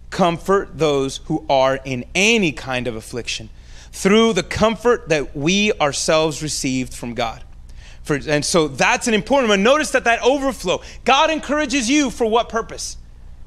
Comfort 0.09 0.77
those 0.77 1.17
who 1.25 1.45
are 1.49 1.79
in 1.85 2.05
any 2.15 2.51
kind 2.51 2.87
of 2.87 2.95
affliction 2.95 3.49
through 3.91 4.33
the 4.33 4.43
comfort 4.43 5.09
that 5.09 5.35
we 5.35 5.73
ourselves 5.73 6.41
received 6.41 6.93
from 6.93 7.13
God. 7.13 7.43
For, 8.03 8.19
and 8.27 8.43
so 8.43 8.67
that's 8.67 9.07
an 9.07 9.13
important 9.13 9.49
one. 9.49 9.61
Notice 9.61 9.91
that 9.91 10.05
that 10.05 10.21
overflow, 10.23 10.81
God 11.05 11.29
encourages 11.29 11.89
you 11.89 12.09
for 12.09 12.25
what 12.25 12.49
purpose? 12.49 12.97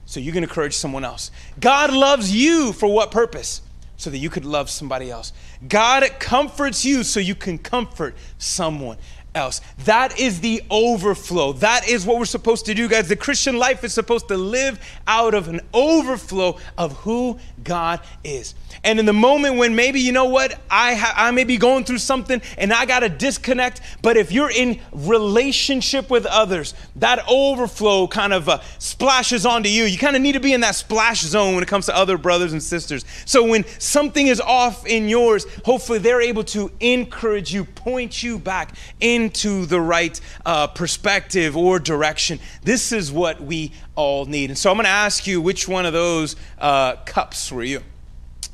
So 0.04 0.20
you 0.20 0.32
can 0.32 0.42
encourage 0.42 0.74
someone 0.74 1.04
else. 1.04 1.30
God 1.58 1.92
loves 1.92 2.34
you 2.34 2.72
for 2.72 2.92
what 2.92 3.10
purpose? 3.10 3.62
So 3.96 4.10
that 4.10 4.18
you 4.18 4.30
could 4.30 4.44
love 4.44 4.68
somebody 4.68 5.10
else. 5.10 5.32
God 5.68 6.04
comforts 6.18 6.84
you 6.84 7.04
so 7.04 7.20
you 7.20 7.34
can 7.34 7.56
comfort 7.56 8.16
someone 8.36 8.98
else. 9.34 9.60
That 9.84 10.18
is 10.18 10.40
the 10.40 10.62
overflow. 10.70 11.52
That 11.54 11.88
is 11.88 12.06
what 12.06 12.18
we're 12.18 12.24
supposed 12.24 12.66
to 12.66 12.74
do, 12.74 12.88
guys. 12.88 13.08
The 13.08 13.16
Christian 13.16 13.58
life 13.58 13.84
is 13.84 13.92
supposed 13.92 14.28
to 14.28 14.36
live 14.36 14.78
out 15.06 15.34
of 15.34 15.48
an 15.48 15.60
overflow 15.72 16.58
of 16.76 16.92
who 16.98 17.38
God 17.64 18.00
is. 18.24 18.54
And 18.84 18.98
in 18.98 19.06
the 19.06 19.12
moment 19.12 19.56
when 19.56 19.74
maybe, 19.74 20.00
you 20.00 20.12
know 20.12 20.26
what, 20.26 20.58
I, 20.70 20.94
ha- 20.94 21.14
I 21.16 21.30
may 21.30 21.44
be 21.44 21.56
going 21.56 21.84
through 21.84 21.98
something 21.98 22.42
and 22.58 22.72
I 22.72 22.86
got 22.86 23.00
to 23.00 23.08
disconnect, 23.08 23.80
but 24.02 24.16
if 24.16 24.32
you're 24.32 24.50
in 24.50 24.80
relationship 24.92 26.10
with 26.10 26.26
others, 26.26 26.74
that 26.96 27.24
overflow 27.28 28.06
kind 28.08 28.32
of 28.32 28.48
uh, 28.48 28.60
splashes 28.78 29.46
onto 29.46 29.68
you. 29.68 29.84
You 29.84 29.98
kind 29.98 30.16
of 30.16 30.22
need 30.22 30.32
to 30.32 30.40
be 30.40 30.52
in 30.52 30.60
that 30.62 30.74
splash 30.74 31.22
zone 31.22 31.54
when 31.54 31.62
it 31.62 31.68
comes 31.68 31.86
to 31.86 31.96
other 31.96 32.18
brothers 32.18 32.52
and 32.52 32.62
sisters. 32.62 33.04
So 33.24 33.46
when 33.46 33.64
something 33.78 34.26
is 34.26 34.40
off 34.40 34.86
in 34.86 35.08
yours, 35.08 35.46
hopefully 35.64 35.98
they're 35.98 36.22
able 36.22 36.44
to 36.44 36.70
encourage 36.80 37.52
you, 37.52 37.64
point 37.64 38.22
you 38.22 38.38
back 38.38 38.74
into 39.00 39.66
the 39.66 39.80
right 39.80 40.20
uh, 40.44 40.66
perspective 40.68 41.56
or 41.56 41.78
direction. 41.78 42.40
This 42.62 42.92
is 42.92 43.12
what 43.12 43.40
we 43.40 43.72
all 43.94 44.24
need. 44.26 44.50
And 44.50 44.58
so 44.58 44.70
I'm 44.70 44.76
going 44.76 44.84
to 44.84 44.90
ask 44.90 45.26
you 45.26 45.40
which 45.40 45.68
one 45.68 45.86
of 45.86 45.92
those 45.92 46.36
uh, 46.58 46.96
cups 47.04 47.52
were 47.52 47.62
you? 47.62 47.82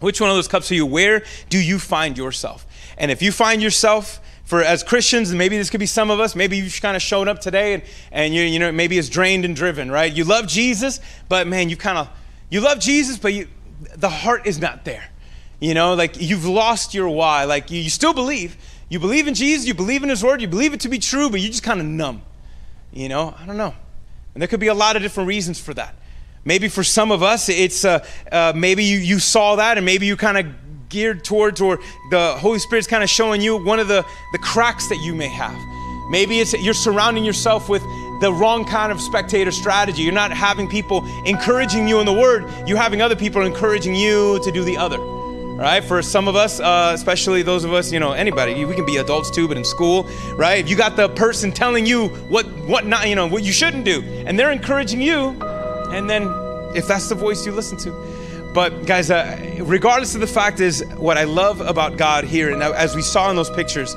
Which 0.01 0.21
one 0.21 0.31
of 0.31 0.37
those 0.37 0.49
cups 0.49 0.71
are 0.71 0.75
you? 0.75 0.87
Where 0.87 1.25
do 1.49 1.63
you 1.63 1.79
find 1.79 2.17
yourself? 2.17 2.67
And 2.97 3.11
if 3.11 3.23
you 3.23 3.33
find 3.33 3.63
yourself, 3.63 4.21
for 4.45 4.63
as 4.63 4.83
Christians, 4.83 5.31
and 5.31 5.39
maybe 5.39 5.59
this 5.59 5.69
could 5.69 5.81
be 5.81 5.87
some 5.87 6.11
of 6.11 6.21
us, 6.21 6.35
maybe 6.35 6.57
you've 6.57 6.81
kind 6.81 6.97
of 6.97 7.03
shown 7.03 7.29
up 7.29 7.41
today 7.41 7.75
and, 7.75 7.83
and 8.11 8.35
you, 8.35 8.43
you 8.43 8.59
know, 8.59 8.73
maybe 8.73 8.97
it's 8.97 9.09
drained 9.09 9.45
and 9.45 9.55
driven, 9.55 9.91
right? 9.91 10.11
You 10.11 10.25
love 10.25 10.47
Jesus, 10.47 11.01
but 11.29 11.47
man, 11.47 11.69
you 11.69 11.77
kind 11.77 11.99
of, 11.99 12.09
you 12.49 12.61
love 12.61 12.81
Jesus, 12.81 13.19
but 13.19 13.35
you, 13.35 13.49
the 13.97 14.09
heart 14.09 14.47
is 14.47 14.59
not 14.59 14.85
there. 14.85 15.11
You 15.61 15.75
know, 15.75 15.95
like 15.95 16.21
you've 16.21 16.47
lost 16.47 16.95
your 16.95 17.09
why. 17.09 17.45
Like 17.45 17.71
you, 17.71 17.81
you 17.81 17.91
still 17.91 18.15
believe. 18.15 18.57
You 18.89 18.99
believe 18.99 19.29
in 19.29 19.35
Jesus, 19.35 19.67
you 19.67 19.75
believe 19.75 20.03
in 20.03 20.09
His 20.09 20.25
Word, 20.25 20.41
you 20.41 20.49
believe 20.49 20.73
it 20.73 20.81
to 20.81 20.89
be 20.89 20.99
true, 20.99 21.29
but 21.29 21.41
you 21.41 21.49
just 21.49 21.63
kind 21.63 21.81
of 21.81 21.87
numb. 21.87 22.23
You 22.91 23.09
know, 23.09 23.35
I 23.39 23.45
don't 23.45 23.59
know. 23.59 23.75
And 24.39 24.41
there 24.41 24.47
could 24.47 24.61
be 24.61 24.69
a 24.69 24.75
lot 24.75 24.95
of 24.95 25.03
different 25.03 25.27
reasons 25.27 25.59
for 25.59 25.75
that. 25.75 25.97
Maybe 26.45 26.69
for 26.69 26.85
some 26.85 27.11
of 27.11 27.25
us, 27.25 27.49
it's 27.49 27.85
uh, 27.85 28.07
uh, 28.31 28.53
maybe 28.55 28.85
you, 28.85 28.99
you 28.99 29.19
saw 29.19 29.57
that 29.57 29.79
and 29.79 29.85
maybe 29.85 30.07
you 30.07 30.17
kind 30.17 30.39
of 30.39 30.89
geared 30.89 31.25
towards, 31.25 31.61
or 31.61 31.81
the 32.13 32.37
Holy 32.39 32.61
Spirit's 32.61 32.87
kind 32.87 33.03
of 33.03 33.11
showing 33.11 33.41
you 33.41 33.57
one 33.57 33.81
of 33.81 33.89
the, 33.89 34.07
the 34.31 34.39
cracks 34.39 34.89
that 34.91 34.99
you 34.99 35.13
may 35.13 35.27
have. 35.27 35.59
Maybe 36.09 36.39
it's 36.39 36.53
you're 36.53 36.73
surrounding 36.73 37.25
yourself 37.25 37.69
with 37.69 37.83
the 38.21 38.33
wrong 38.33 38.65
kind 38.65 38.93
of 38.93 39.01
spectator 39.01 39.51
strategy. 39.51 40.03
You're 40.03 40.13
not 40.13 40.31
having 40.31 40.69
people 40.69 41.05
encouraging 41.27 41.89
you 41.89 41.99
in 41.99 42.07
the 42.07 42.13
word, 42.13 42.45
you're 42.65 42.79
having 42.79 43.03
other 43.03 43.17
people 43.17 43.45
encouraging 43.45 43.97
you 43.97 44.41
to 44.45 44.53
do 44.53 44.63
the 44.63 44.77
other. 44.77 45.18
Right? 45.59 45.83
For 45.83 46.03
some 46.03 46.29
of 46.29 46.37
us, 46.37 46.61
uh, 46.61 46.93
especially 46.95 47.43
those 47.43 47.65
of 47.65 47.73
us, 47.73 47.91
you 47.91 47.99
know, 47.99 48.13
anybody, 48.13 48.65
we 48.65 48.77
can 48.77 48.87
be 48.87 48.99
adults 48.99 49.29
too, 49.29 49.49
but 49.49 49.57
in 49.57 49.65
school, 49.65 50.05
right? 50.35 50.61
If 50.61 50.71
you 50.71 50.77
got 50.77 50.95
the 50.95 51.09
person 51.09 51.51
telling 51.51 51.85
you 51.85 52.07
what, 52.29 52.47
what 52.69 52.87
not, 52.87 53.09
you 53.09 53.17
know, 53.17 53.27
what 53.27 53.43
you 53.43 53.51
shouldn't 53.51 53.85
do, 53.85 54.01
and 54.25 54.39
they're 54.39 54.53
encouraging 54.53 55.03
you, 55.03 55.37
and 55.91 56.09
then 56.09 56.33
if 56.77 56.87
that's 56.87 57.09
the 57.09 57.17
voice 57.17 57.45
you 57.45 57.51
listen 57.51 57.77
to. 57.79 57.91
But 58.55 58.87
guys, 58.87 59.11
uh, 59.11 59.57
regardless 59.63 60.15
of 60.15 60.21
the 60.21 60.29
fact 60.29 60.61
is, 60.61 60.85
what 60.97 61.19
I 61.19 61.25
love 61.25 61.61
about 61.61 61.97
God 61.97 62.23
here, 62.23 62.53
and 62.53 62.63
as 62.63 62.95
we 62.95 63.03
saw 63.03 63.29
in 63.29 63.35
those 63.35 63.51
pictures, 63.51 63.91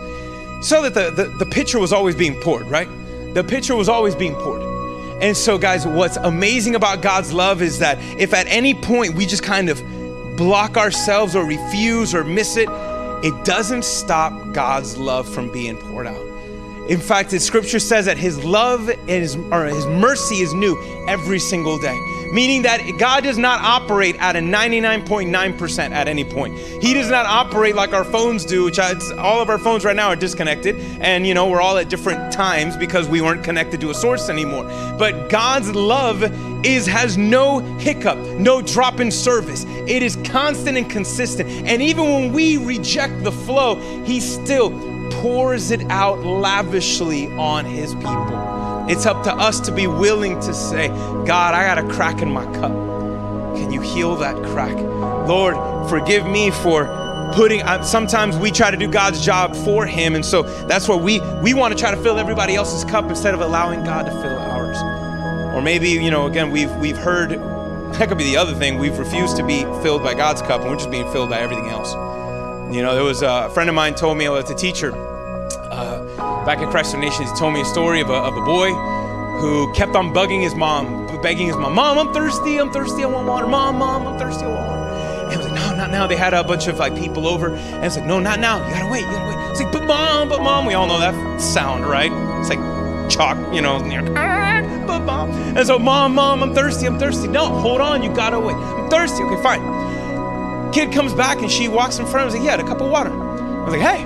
so 0.62 0.82
that 0.82 0.96
the, 0.96 1.12
the, 1.12 1.36
the 1.38 1.46
picture 1.46 1.78
was 1.78 1.94
always 1.94 2.16
being 2.16 2.40
poured, 2.42 2.68
right? 2.68 2.88
The 3.36 3.44
picture 3.44 3.76
was 3.76 3.88
always 3.88 4.16
being 4.16 4.34
poured. 4.34 4.62
And 5.22 5.38
so, 5.38 5.60
guys, 5.60 5.86
what's 5.86 6.18
amazing 6.18 6.74
about 6.74 7.04
God's 7.04 7.32
love 7.32 7.62
is 7.62 7.78
that 7.80 8.00
if 8.20 8.34
at 8.34 8.48
any 8.48 8.74
point 8.74 9.14
we 9.14 9.28
just 9.28 9.44
kind 9.44 9.70
of 9.70 9.80
block 10.42 10.76
ourselves 10.76 11.36
or 11.36 11.46
refuse 11.46 12.16
or 12.16 12.24
miss 12.24 12.58
it, 12.58 12.68
it 13.24 13.46
doesn't 13.46 13.86
stop 13.86 14.34
God's 14.54 14.98
love 14.98 15.30
from 15.30 15.52
being 15.52 15.78
poured 15.78 16.08
out. 16.08 16.26
In 16.90 17.00
fact, 17.00 17.30
the 17.30 17.40
scripture 17.40 17.78
says 17.78 18.08
that 18.08 18.18
his 18.18 18.44
love 18.44 18.90
and 18.90 19.08
his, 19.08 19.36
or 19.36 19.66
his 19.66 19.86
mercy 19.86 20.38
is 20.38 20.52
new 20.56 20.76
every 21.08 21.38
single 21.38 21.78
day. 21.78 21.96
Meaning 22.32 22.62
that 22.64 22.82
God 22.98 23.24
does 23.24 23.38
not 23.38 23.62
operate 23.62 24.16
at 24.20 24.36
a 24.36 24.40
99.9% 24.40 25.92
at 25.92 26.08
any 26.08 26.24
point. 26.24 26.58
He 26.58 26.94
does 26.94 27.10
not 27.10 27.26
operate 27.26 27.76
like 27.76 27.94
our 27.94 28.04
phones 28.04 28.46
do, 28.46 28.64
which 28.64 28.80
all 28.80 29.42
of 29.42 29.50
our 29.50 29.58
phones 29.58 29.84
right 29.84 29.96
now 29.96 30.10
are 30.10 30.16
disconnected. 30.16 30.78
And, 31.02 31.28
you 31.28 31.34
know, 31.34 31.50
we're 31.50 31.62
all 31.62 31.78
at 31.78 31.90
different 31.90 32.32
times 32.32 32.78
because 32.78 33.08
we 33.08 33.22
weren't 33.22 33.44
connected 33.44 33.82
to 33.82 33.90
a 33.90 33.94
source 33.94 34.30
anymore. 34.30 34.64
But 34.98 35.30
God's 35.30 35.74
love 35.76 36.24
is 36.66 36.88
has 36.88 37.18
no 37.18 37.60
hiccup, 37.78 38.18
no 38.40 38.62
drop 38.62 39.00
in 39.00 39.12
service. 39.12 39.66
It 39.88 40.02
is 40.02 40.16
constant 40.24 40.78
and 40.78 40.90
consistent. 40.90 41.50
And 41.68 41.82
even 41.82 42.06
when 42.06 42.34
we 42.34 42.58
reject 42.58 43.24
the 43.24 43.32
flow, 43.32 43.76
He 44.04 44.20
still 44.20 44.72
pours 45.22 45.70
it 45.70 45.82
out 45.92 46.20
lavishly 46.24 47.28
on 47.38 47.66
his 47.66 47.94
people. 47.96 48.71
It's 48.90 49.06
up 49.06 49.24
to 49.24 49.34
us 49.34 49.60
to 49.62 49.72
be 49.72 49.88
willing 49.88 50.40
to 50.42 50.54
say, 50.54 50.88
God, 51.26 51.54
I 51.54 51.64
got 51.64 51.78
a 51.78 51.88
crack 51.94 52.22
in 52.22 52.32
my 52.32 52.46
cup. 52.46 52.72
Can 53.56 53.72
you 53.72 53.82
heal 53.82 54.16
that 54.18 54.36
crack? 54.52 54.76
Lord, 55.28 55.56
forgive 55.90 56.26
me 56.26 56.52
for 56.52 56.86
putting 57.34 57.62
uh, 57.62 57.82
sometimes 57.82 58.38
we 58.38 58.52
try 58.52 58.72
to 58.72 58.78
do 58.78 58.90
God's 58.90 59.24
job 59.24 59.56
for 59.56 59.86
him 59.86 60.16
and 60.16 60.26
so 60.26 60.42
that's 60.68 60.90
where 60.90 60.98
we 60.98 61.22
we 61.42 61.54
want 61.54 61.74
to 61.74 61.80
try 61.80 61.90
to 61.90 62.02
fill 62.02 62.18
everybody 62.18 62.56
else's 62.56 62.84
cup 62.84 63.06
instead 63.06 63.34
of 63.34 63.40
allowing 63.40 63.84
God 63.86 64.04
to 64.04 64.12
fill 64.12 64.38
ours. 64.38 64.78
Or 65.56 65.62
maybe, 65.62 65.90
you 65.90 66.12
know, 66.12 66.26
again 66.26 66.52
we've 66.52 66.74
we've 66.78 66.98
heard 66.98 67.30
that 67.94 68.10
could 68.10 68.18
be 68.18 68.26
the 68.26 68.38
other 68.38 68.54
thing. 68.54 68.80
We've 68.80 68.98
refused 68.98 69.38
to 69.38 69.46
be 69.46 69.62
filled 69.82 70.04
by 70.04 70.14
God's 70.14 70.42
cup 70.42 70.62
and 70.62 70.70
we're 70.70 70.78
just 70.78 70.92
being 70.92 71.10
filled 71.12 71.30
by 71.30 71.40
everything 71.40 71.68
else. 71.68 71.94
You 72.74 72.82
know, 72.82 72.96
there 72.96 73.04
was 73.04 73.22
a 73.22 73.50
friend 73.50 73.70
of 73.70 73.76
mine 73.76 73.96
told 73.96 74.18
me, 74.18 74.28
well, 74.30 74.38
it's 74.38 74.52
a 74.52 74.56
teacher 74.56 74.94
uh, 75.72 76.06
back 76.46 76.60
at 76.60 76.70
Christ 76.72 76.98
Nations. 76.98 77.32
He 77.32 77.38
told 77.38 77.54
me 77.54 77.62
a 77.62 77.66
story 77.66 78.02
of 78.02 78.10
a, 78.10 78.14
of 78.14 78.36
a 78.36 78.42
boy 78.42 78.72
who 79.40 79.72
kept 79.74 79.96
on 79.96 80.14
bugging 80.14 80.42
his 80.42 80.56
mom, 80.56 81.08
begging 81.22 81.48
his 81.48 81.56
mom, 81.56 81.76
Mom, 81.76 81.98
I'm 81.98 82.14
thirsty, 82.14 82.58
I'm 82.58 82.72
thirsty, 82.72 83.04
I 83.04 83.08
want 83.08 83.28
water. 83.28 83.48
Mom, 83.48 83.78
Mom, 83.78 84.08
I'm 84.08 84.20
thirsty, 84.20 84.44
I 84.44 84.48
want 84.48 84.68
water. 84.68 84.82
And 85.24 85.32
he 85.32 85.38
was 85.38 85.48
like, 85.48 85.56
No, 85.56 85.76
not 85.76 85.92
now. 85.92 86.08
They 86.08 86.16
had 86.16 86.34
a 86.34 86.44
bunch 86.44 86.68
of 86.68 86.78
like 86.78 86.96
people 86.96 87.28
over, 87.28 87.56
and 87.56 87.86
it's 87.86 87.96
like, 87.98 88.06
No, 88.06 88.20
not 88.20 88.40
now. 88.40 88.66
You 88.68 88.74
gotta 88.74 88.92
wait, 88.92 89.02
you 89.02 89.12
gotta 89.12 89.38
wait. 89.38 89.52
It's 89.52 89.62
like, 89.62 89.72
But 89.72 89.86
mom, 89.86 90.30
but 90.30 90.42
mom. 90.42 90.66
We 90.66 90.74
all 90.74 90.88
know 90.88 91.00
that 91.00 91.42
sound, 91.42 91.86
right? 91.86 92.12
It's 92.40 92.50
like 92.50 92.60
chalk, 93.10 93.38
you 93.54 93.62
know, 93.62 93.78
and 93.78 94.18
ah, 94.18 94.84
but 94.88 95.00
mom. 95.00 95.32
And 95.32 95.66
so, 95.68 95.78
Mom, 95.78 96.16
Mom, 96.16 96.42
I'm 96.44 96.54
thirsty, 96.54 96.86
I'm 96.88 96.98
thirsty. 96.98 97.28
No, 97.28 97.46
hold 97.48 97.82
on, 97.82 98.04
you 98.04 98.14
gotta 98.14 98.40
wait. 98.40 98.56
I'm 98.56 98.90
thirsty. 98.90 99.24
Okay, 99.24 99.42
fine. 99.42 100.72
Kid 100.72 100.94
comes 100.94 101.14
back 101.14 101.42
and 101.42 101.52
she 101.52 101.68
walks 101.68 102.00
in 102.00 102.06
front 102.06 102.28
of 102.28 102.34
him 102.34 102.42
and 102.42 102.46
like, 102.46 102.60
Yeah, 102.60 102.66
a 102.66 102.68
cup 102.68 102.82
of 102.82 102.90
water. 102.90 103.12
I 103.12 103.64
was 103.66 103.74
like, 103.74 103.82
Hey, 103.82 104.06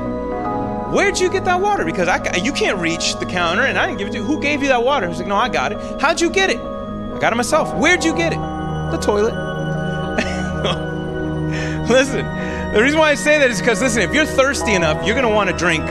where'd 0.94 1.20
you 1.20 1.30
get 1.30 1.46
that 1.46 1.62
water? 1.62 1.86
Because 1.86 2.08
I, 2.08 2.38
you 2.38 2.52
can't 2.52 2.80
reach 2.80 3.18
the 3.20 3.26
counter 3.26 3.64
and 3.64 3.78
I 3.78 3.88
didn't 3.88 4.00
give 4.00 4.08
it 4.08 4.12
to 4.12 4.18
you. 4.18 4.24
Who 4.24 4.40
gave 4.40 4.62
you 4.62 4.70
that 4.70 4.84
water? 4.84 5.08
He's 5.08 5.20
like, 5.20 5.28
no, 5.28 5.36
I 5.36 5.50
got 5.50 5.72
it. 5.72 6.02
How'd 6.02 6.22
you 6.22 6.30
get 6.30 6.50
it? 6.50 6.60
I 6.60 7.20
got 7.20 7.34
it 7.34 7.36
myself. 7.36 7.74
Where'd 7.76 8.04
you 8.04 8.16
get 8.16 8.34
it? 8.34 8.40
The 8.92 8.98
toilet. 8.98 9.34
listen, 11.90 12.26
the 12.74 12.82
reason 12.82 13.00
why 13.00 13.12
I 13.12 13.16
say 13.16 13.40
that 13.40 13.50
is 13.50 13.60
because, 13.60 13.82
listen, 13.82 14.02
if 14.02 14.14
you're 14.14 14.26
thirsty 14.26 14.74
enough, 14.74 15.06
you're 15.06 15.16
going 15.16 15.28
to 15.28 15.34
want 15.34 15.50
to 15.50 15.56
drink 15.56 15.84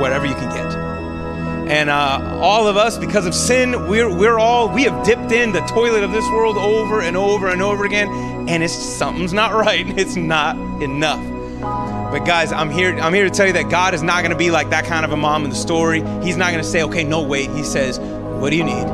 whatever 0.00 0.26
you 0.26 0.34
can 0.34 0.48
get. 0.50 1.70
And 1.70 1.88
uh, 1.88 2.38
all 2.40 2.66
of 2.66 2.76
us, 2.76 2.98
because 2.98 3.26
of 3.26 3.34
sin, 3.34 3.88
we're, 3.88 4.12
we're 4.12 4.38
all, 4.38 4.68
we 4.68 4.82
have 4.84 5.04
dipped 5.04 5.30
in 5.30 5.52
the 5.52 5.60
toilet 5.60 6.02
of 6.02 6.10
this 6.10 6.24
world 6.30 6.56
over 6.56 7.00
and 7.00 7.16
over 7.16 7.48
and 7.48 7.62
over 7.62 7.84
again, 7.84 8.08
and 8.48 8.62
it's 8.62 8.74
something's 8.74 9.32
not 9.32 9.54
right. 9.54 9.86
It's 9.98 10.16
not 10.16 10.56
enough. 10.82 11.99
But 12.10 12.26
guys, 12.26 12.50
I'm 12.50 12.70
here. 12.70 12.98
I'm 13.00 13.14
here 13.14 13.22
to 13.22 13.30
tell 13.30 13.46
you 13.46 13.52
that 13.52 13.70
God 13.70 13.94
is 13.94 14.02
not 14.02 14.22
to 14.22 14.34
be 14.34 14.50
like 14.50 14.70
that 14.70 14.84
kind 14.84 15.04
of 15.04 15.12
a 15.12 15.16
mom 15.16 15.44
in 15.44 15.50
the 15.50 15.56
story. 15.56 16.02
He's 16.22 16.36
not 16.36 16.50
to 16.50 16.64
say, 16.64 16.82
"Okay, 16.82 17.04
no, 17.04 17.22
wait." 17.22 17.50
He 17.50 17.62
says, 17.62 18.00
"What 18.00 18.50
do 18.50 18.56
you 18.56 18.64
need? 18.64 18.84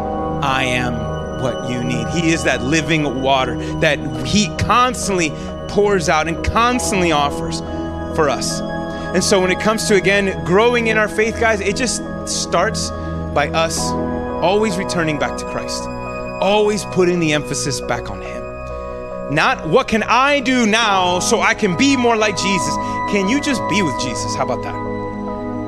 I 0.43 0.65
am 0.65 1.41
what 1.41 1.71
you 1.71 1.83
need." 1.83 2.07
He 2.09 2.33
is 2.33 2.45
that 2.45 2.63
living 2.63 3.23
water 3.23 3.57
that 3.81 3.99
He 4.27 4.55
constantly 4.59 5.33
pours 5.69 6.11
out 6.11 6.29
and 6.29 6.45
constantly 6.45 7.11
offers 7.11 7.61
for 8.15 8.29
us. 8.29 8.61
And 9.15 9.25
so, 9.25 9.41
when 9.41 9.51
it 9.51 9.61
comes 9.61 9.89
to 9.89 9.95
again 9.95 10.45
growing 10.45 10.89
in 10.89 10.99
our 10.99 11.09
faith, 11.09 11.41
guys, 11.41 11.61
it 11.61 11.75
just 11.75 12.03
starts 12.27 12.91
by 13.33 13.49
us 13.49 13.79
always 14.43 14.77
returning 14.77 15.19
back 15.19 15.39
to 15.39 15.45
Christ, 15.47 15.83
always 16.43 16.85
putting 16.85 17.19
the 17.19 17.33
emphasis 17.33 17.81
back 17.81 18.11
on 18.11 18.21
Him. 18.21 18.43
Not 19.31 19.67
what 19.69 19.89
can 19.89 20.05
I 20.05 20.41
do 20.41 20.67
now 20.67 21.19
so 21.19 21.41
I 21.41 21.55
can 21.55 21.77
be 21.77 21.97
more 21.97 22.17
like 22.17 22.37
Jesus. 22.37 22.77
Can 23.11 23.29
you 23.29 23.41
just 23.41 23.61
be 23.69 23.83
with 23.83 23.99
Jesus? 24.01 24.35
How 24.35 24.45
about 24.45 24.63
that? 24.63 24.75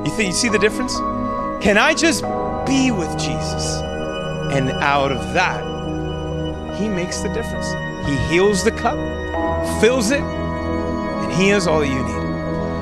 You 0.06 0.12
think 0.14 0.28
you 0.28 0.32
see 0.32 0.48
the 0.48 0.58
difference? 0.58 0.96
Can 1.62 1.76
I 1.78 1.94
just 1.94 2.22
be 2.66 2.90
with 2.90 3.10
Jesus? 3.18 3.80
And 4.52 4.70
out 4.70 5.12
of 5.12 5.34
that, 5.34 5.62
he 6.78 6.88
makes 6.88 7.20
the 7.20 7.28
difference. 7.28 7.66
He 8.08 8.16
heals 8.32 8.64
the 8.64 8.72
cup, 8.72 8.96
fills 9.80 10.10
it, 10.10 10.20
and 10.20 11.32
he 11.32 11.50
is 11.50 11.66
all 11.66 11.84
you 11.84 11.94
need. 11.94 12.28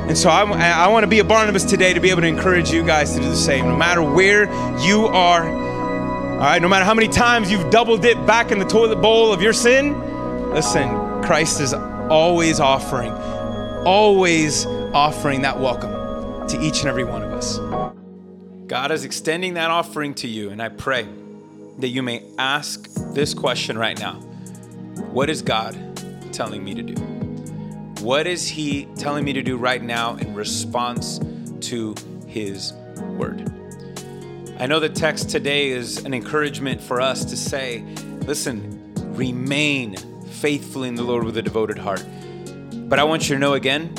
And 0.09 0.16
so 0.16 0.30
I, 0.30 0.42
I 0.42 0.88
want 0.88 1.04
to 1.04 1.09
be 1.09 1.18
a 1.18 1.24
Barnabas 1.24 1.64
today 1.64 1.92
to 1.92 2.00
be 2.00 2.11
able 2.11 2.22
to 2.22 2.28
encourage 2.28 2.70
you 2.70 2.84
guys 2.84 3.14
to 3.14 3.20
do 3.20 3.28
the 3.28 3.36
same. 3.36 3.66
No 3.66 3.76
matter 3.76 4.02
where 4.02 4.44
you 4.80 5.07
are, 5.07 5.48
all 5.48 6.38
right, 6.38 6.62
no 6.62 6.68
matter 6.68 6.84
how 6.84 6.94
many 6.94 7.09
times 7.09 7.50
you've 7.50 7.70
double 7.70 7.96
dipped 7.96 8.24
back 8.26 8.52
in 8.52 8.59
the 8.59 8.64
toilet 8.64 9.02
bowl 9.02 9.32
of 9.32 9.42
your 9.42 9.52
sin, 9.52 10.00
Listen, 10.57 10.88
Christ 11.22 11.61
is 11.61 11.74
always 11.74 12.61
offering, 12.61 13.12
always 13.87 14.66
offering 14.66 15.43
that 15.43 15.61
welcome 15.61 15.93
to 16.49 16.61
each 16.61 16.80
and 16.80 16.89
every 16.89 17.05
one 17.05 17.22
of 17.22 17.32
us. 17.32 17.59
God 18.66 18.91
is 18.91 19.05
extending 19.05 19.55
that 19.55 19.70
offering 19.70 20.12
to 20.14 20.26
you, 20.26 20.51
and 20.51 20.61
I 20.61 20.70
pray 20.70 21.07
that 21.78 21.87
you 21.87 22.03
may 22.03 22.24
ask 22.37 22.93
this 23.14 23.32
question 23.32 23.78
right 23.78 23.97
now 23.97 24.14
What 25.12 25.30
is 25.30 25.41
God 25.41 25.76
telling 26.32 26.64
me 26.64 26.74
to 26.74 26.82
do? 26.82 27.01
What 28.03 28.26
is 28.26 28.49
He 28.49 28.87
telling 28.97 29.24
me 29.24 29.32
to 29.34 29.43
do 29.43 29.57
right 29.57 29.82
now 29.82 30.16
in 30.16 30.34
response 30.34 31.20
to 31.68 31.95
His 32.26 32.72
word? 33.16 33.53
I 34.59 34.66
know 34.66 34.80
the 34.80 34.89
text 34.89 35.30
today 35.30 35.68
is 35.68 36.05
an 36.05 36.12
encouragement 36.12 36.80
for 36.80 37.01
us 37.01 37.24
to 37.26 37.37
say, 37.37 37.84
listen, 38.24 38.93
remain 39.14 39.95
faithfully 40.26 40.89
in 40.89 40.97
the 40.97 41.05
Lord 41.05 41.22
with 41.22 41.37
a 41.37 41.43
devoted 41.43 41.78
heart. 41.78 42.05
But 42.89 43.01
I 43.01 43.05
want 43.05 43.28
you 43.28 43.34
to 43.34 43.41
know 43.41 43.55
again 43.55 43.93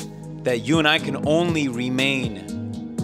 that 0.44 0.60
you 0.60 0.78
and 0.78 0.88
I 0.88 0.98
can 0.98 1.28
only 1.28 1.68
remain 1.68 2.38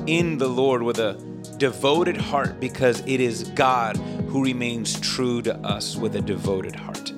in 0.06 0.38
the 0.38 0.48
Lord 0.48 0.82
with 0.82 0.98
a 0.98 1.12
devoted 1.58 2.16
heart 2.16 2.58
because 2.58 3.00
it 3.00 3.20
is 3.20 3.44
God 3.50 3.98
who 3.98 4.42
remains 4.42 4.98
true 4.98 5.42
to 5.42 5.54
us 5.58 5.94
with 5.94 6.16
a 6.16 6.22
devoted 6.22 6.74
heart. 6.74 7.12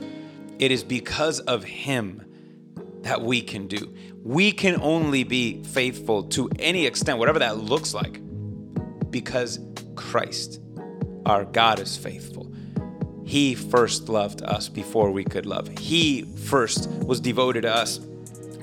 It 0.59 0.73
is 0.73 0.83
because 0.83 1.39
of 1.41 1.63
Him 1.63 2.25
that 3.03 3.23
we 3.23 3.41
can 3.41 3.69
do. 3.69 3.95
We 4.25 4.51
can 4.51 4.81
only 4.81 5.23
be 5.23 5.63
faithful 5.63 6.25
to 6.31 6.51
any 6.59 6.87
extent, 6.87 7.21
whatever 7.21 7.39
that 7.39 7.59
looks 7.59 7.95
like, 7.95 8.21
because 9.13 9.61
Christ, 9.95 10.61
our 11.25 11.45
God, 11.45 11.79
is 11.79 11.97
faithful. 11.97 12.53
He 13.25 13.55
first 13.55 14.09
loved 14.09 14.43
us 14.43 14.69
before 14.69 15.13
we 15.13 15.23
could 15.23 15.47
love. 15.47 15.69
He 15.79 16.23
first 16.23 16.91
was 16.91 17.21
devoted 17.21 17.63
to 17.63 17.73
us 17.73 18.01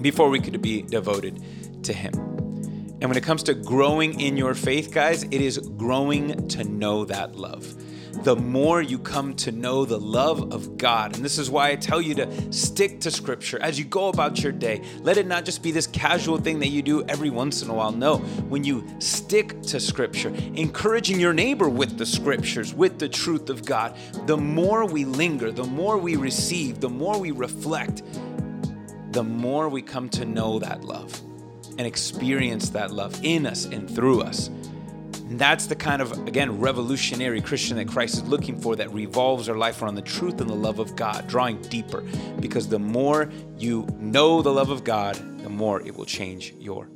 before 0.02 0.30
we 0.30 0.40
could 0.40 0.62
be 0.62 0.82
devoted 0.82 1.44
to 1.84 1.94
Him. 1.94 2.14
And 2.14 3.10
when 3.10 3.18
it 3.18 3.24
comes 3.24 3.44
to 3.44 3.54
growing 3.54 4.20
in 4.20 4.38
your 4.38 4.54
faith, 4.54 4.92
guys, 4.92 5.24
it 5.24 5.34
is 5.34 5.58
growing 5.58 6.48
to 6.50 6.64
know 6.64 7.06
that 7.06 7.36
love 7.36 7.76
the 8.22 8.36
more 8.36 8.82
you 8.82 9.00
come 9.00 9.34
to 9.36 9.52
know 9.52 9.86
the 9.86 10.00
love 10.00 10.54
of 10.54 10.78
God. 10.78 11.16
And 11.16 11.26
this 11.26 11.38
is 11.38 11.50
why 11.50 11.72
I 11.72 11.76
tell 11.76 12.02
you 12.02 12.16
to 12.16 12.54
stick 12.54 13.02
to 13.02 13.12
Scripture 13.12 13.60
as 13.62 13.78
you 13.78 13.86
go 13.86 14.08
about 14.08 14.42
your 14.42 14.52
day. 14.52 14.82
Let 15.02 15.18
it 15.18 15.28
not 15.28 15.46
just 15.46 15.64
be 15.64 15.72
this 15.72 15.88
casual 15.88 16.38
thing 16.38 16.60
that 16.60 16.70
you 16.70 16.82
do 16.82 17.04
every 17.06 17.30
once 17.30 17.62
in 17.62 17.70
a 17.70 17.74
while. 17.74 17.92
No, 17.92 18.18
when 18.50 18.64
you 18.64 18.88
stick 19.00 19.62
to 19.64 19.80
Scripture, 19.80 20.30
encouraging 20.54 21.20
your 21.20 21.34
neighbor 21.34 21.68
with 21.68 21.98
the 21.98 22.06
Scriptures, 22.06 22.74
with 22.74 23.00
the 23.00 23.10
truth 23.10 23.50
of 23.50 23.66
God, 23.66 23.98
the 24.26 24.38
more 24.38 24.86
we 24.86 25.06
linger, 25.06 25.52
the 25.52 25.66
more 25.66 25.98
we 25.98 26.16
receive, 26.16 26.80
the 26.80 26.90
more 26.90 27.20
we 27.20 27.32
reflect, 27.32 28.04
the 29.14 29.24
more 29.24 29.70
we 29.70 29.82
come 29.82 30.10
to 30.10 30.26
know 30.26 30.60
that 30.60 30.84
love 30.84 31.22
and 31.78 31.82
experience 31.82 32.70
that 32.70 32.92
love 32.92 33.20
in 33.24 33.46
us 33.46 33.66
and 33.66 33.90
through 33.90 34.22
us. 34.22 34.48
And 34.48 35.40
that's 35.40 35.68
the 35.68 35.76
kind 35.76 36.02
of, 36.02 36.12
again, 36.28 36.60
revolutionary 36.60 37.42
Christian 37.42 37.78
that 37.78 37.88
Christ 37.88 38.16
is 38.16 38.24
looking 38.24 38.60
for 38.60 38.76
that 38.76 38.92
revolves 38.92 39.50
our 39.50 39.58
life 39.58 39.82
around 39.82 39.96
the 39.96 40.02
truth 40.02 40.42
and 40.42 40.50
the 40.50 40.56
love 40.56 40.80
of 40.80 40.96
God, 40.96 41.28
drawing 41.28 41.62
deeper. 41.64 42.02
Because 42.40 42.68
the 42.68 42.80
more 42.80 43.32
you 43.58 43.88
know 44.00 44.42
the 44.42 44.52
love 44.52 44.70
of 44.70 44.84
God, 44.84 45.16
the 45.44 45.50
more 45.50 45.82
it 45.82 45.96
will 45.96 46.06
change 46.06 46.54
your 46.60 46.88